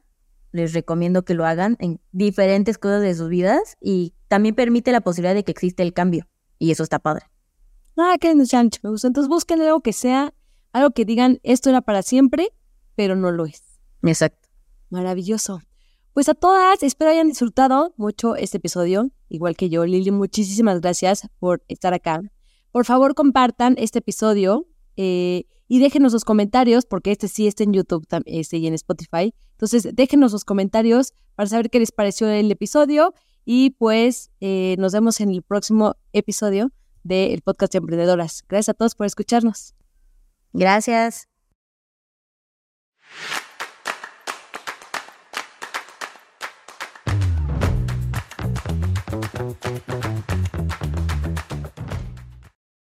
Les 0.52 0.74
recomiendo 0.74 1.24
que 1.24 1.34
lo 1.34 1.46
hagan 1.46 1.76
en 1.80 2.00
diferentes 2.12 2.76
cosas 2.76 3.00
de 3.00 3.14
sus 3.14 3.28
vidas 3.28 3.76
y 3.80 4.14
también 4.28 4.54
permite 4.54 4.92
la 4.92 5.00
posibilidad 5.00 5.34
de 5.34 5.44
que 5.44 5.52
existe 5.52 5.82
el 5.82 5.94
cambio. 5.94 6.28
Y 6.58 6.70
eso 6.70 6.82
está 6.82 6.98
padre. 6.98 7.26
Ah, 7.96 8.16
que 8.20 8.34
me 8.34 8.44
gusta. 8.90 9.06
Entonces 9.06 9.28
busquen 9.28 9.60
algo 9.62 9.80
que 9.80 9.92
sea, 9.92 10.34
algo 10.72 10.90
que 10.90 11.04
digan, 11.04 11.40
esto 11.42 11.70
era 11.70 11.80
para 11.80 12.02
siempre, 12.02 12.48
pero 12.94 13.16
no 13.16 13.30
lo 13.30 13.46
es. 13.46 13.62
Exacto. 14.02 14.48
Maravilloso. 14.90 15.62
Pues 16.12 16.28
a 16.28 16.34
todas, 16.34 16.82
espero 16.82 17.10
hayan 17.10 17.28
disfrutado 17.28 17.94
mucho 17.96 18.36
este 18.36 18.58
episodio, 18.58 19.10
igual 19.30 19.56
que 19.56 19.70
yo. 19.70 19.86
Lili, 19.86 20.10
muchísimas 20.10 20.82
gracias 20.82 21.28
por 21.38 21.62
estar 21.68 21.94
acá. 21.94 22.20
Por 22.72 22.86
favor, 22.86 23.14
compartan 23.14 23.74
este 23.78 24.00
episodio 24.00 24.66
eh, 24.96 25.44
y 25.68 25.78
déjenos 25.78 26.12
sus 26.12 26.24
comentarios, 26.24 26.86
porque 26.86 27.12
este 27.12 27.28
sí 27.28 27.46
está 27.46 27.64
en 27.64 27.72
YouTube 27.72 28.06
este, 28.24 28.56
y 28.56 28.66
en 28.66 28.74
Spotify. 28.74 29.34
Entonces, 29.52 29.88
déjenos 29.94 30.32
sus 30.32 30.44
comentarios 30.44 31.12
para 31.34 31.48
saber 31.48 31.70
qué 31.70 31.78
les 31.78 31.92
pareció 31.92 32.28
el 32.28 32.50
episodio. 32.50 33.14
Y 33.44 33.70
pues 33.70 34.30
eh, 34.40 34.76
nos 34.78 34.92
vemos 34.92 35.20
en 35.20 35.30
el 35.30 35.42
próximo 35.42 35.96
episodio 36.12 36.70
del 37.02 37.42
podcast 37.42 37.72
de 37.72 37.78
Emprendedoras. 37.78 38.42
Gracias 38.48 38.70
a 38.70 38.74
todos 38.74 38.94
por 38.94 39.06
escucharnos. 39.06 39.74
Gracias. 40.52 41.28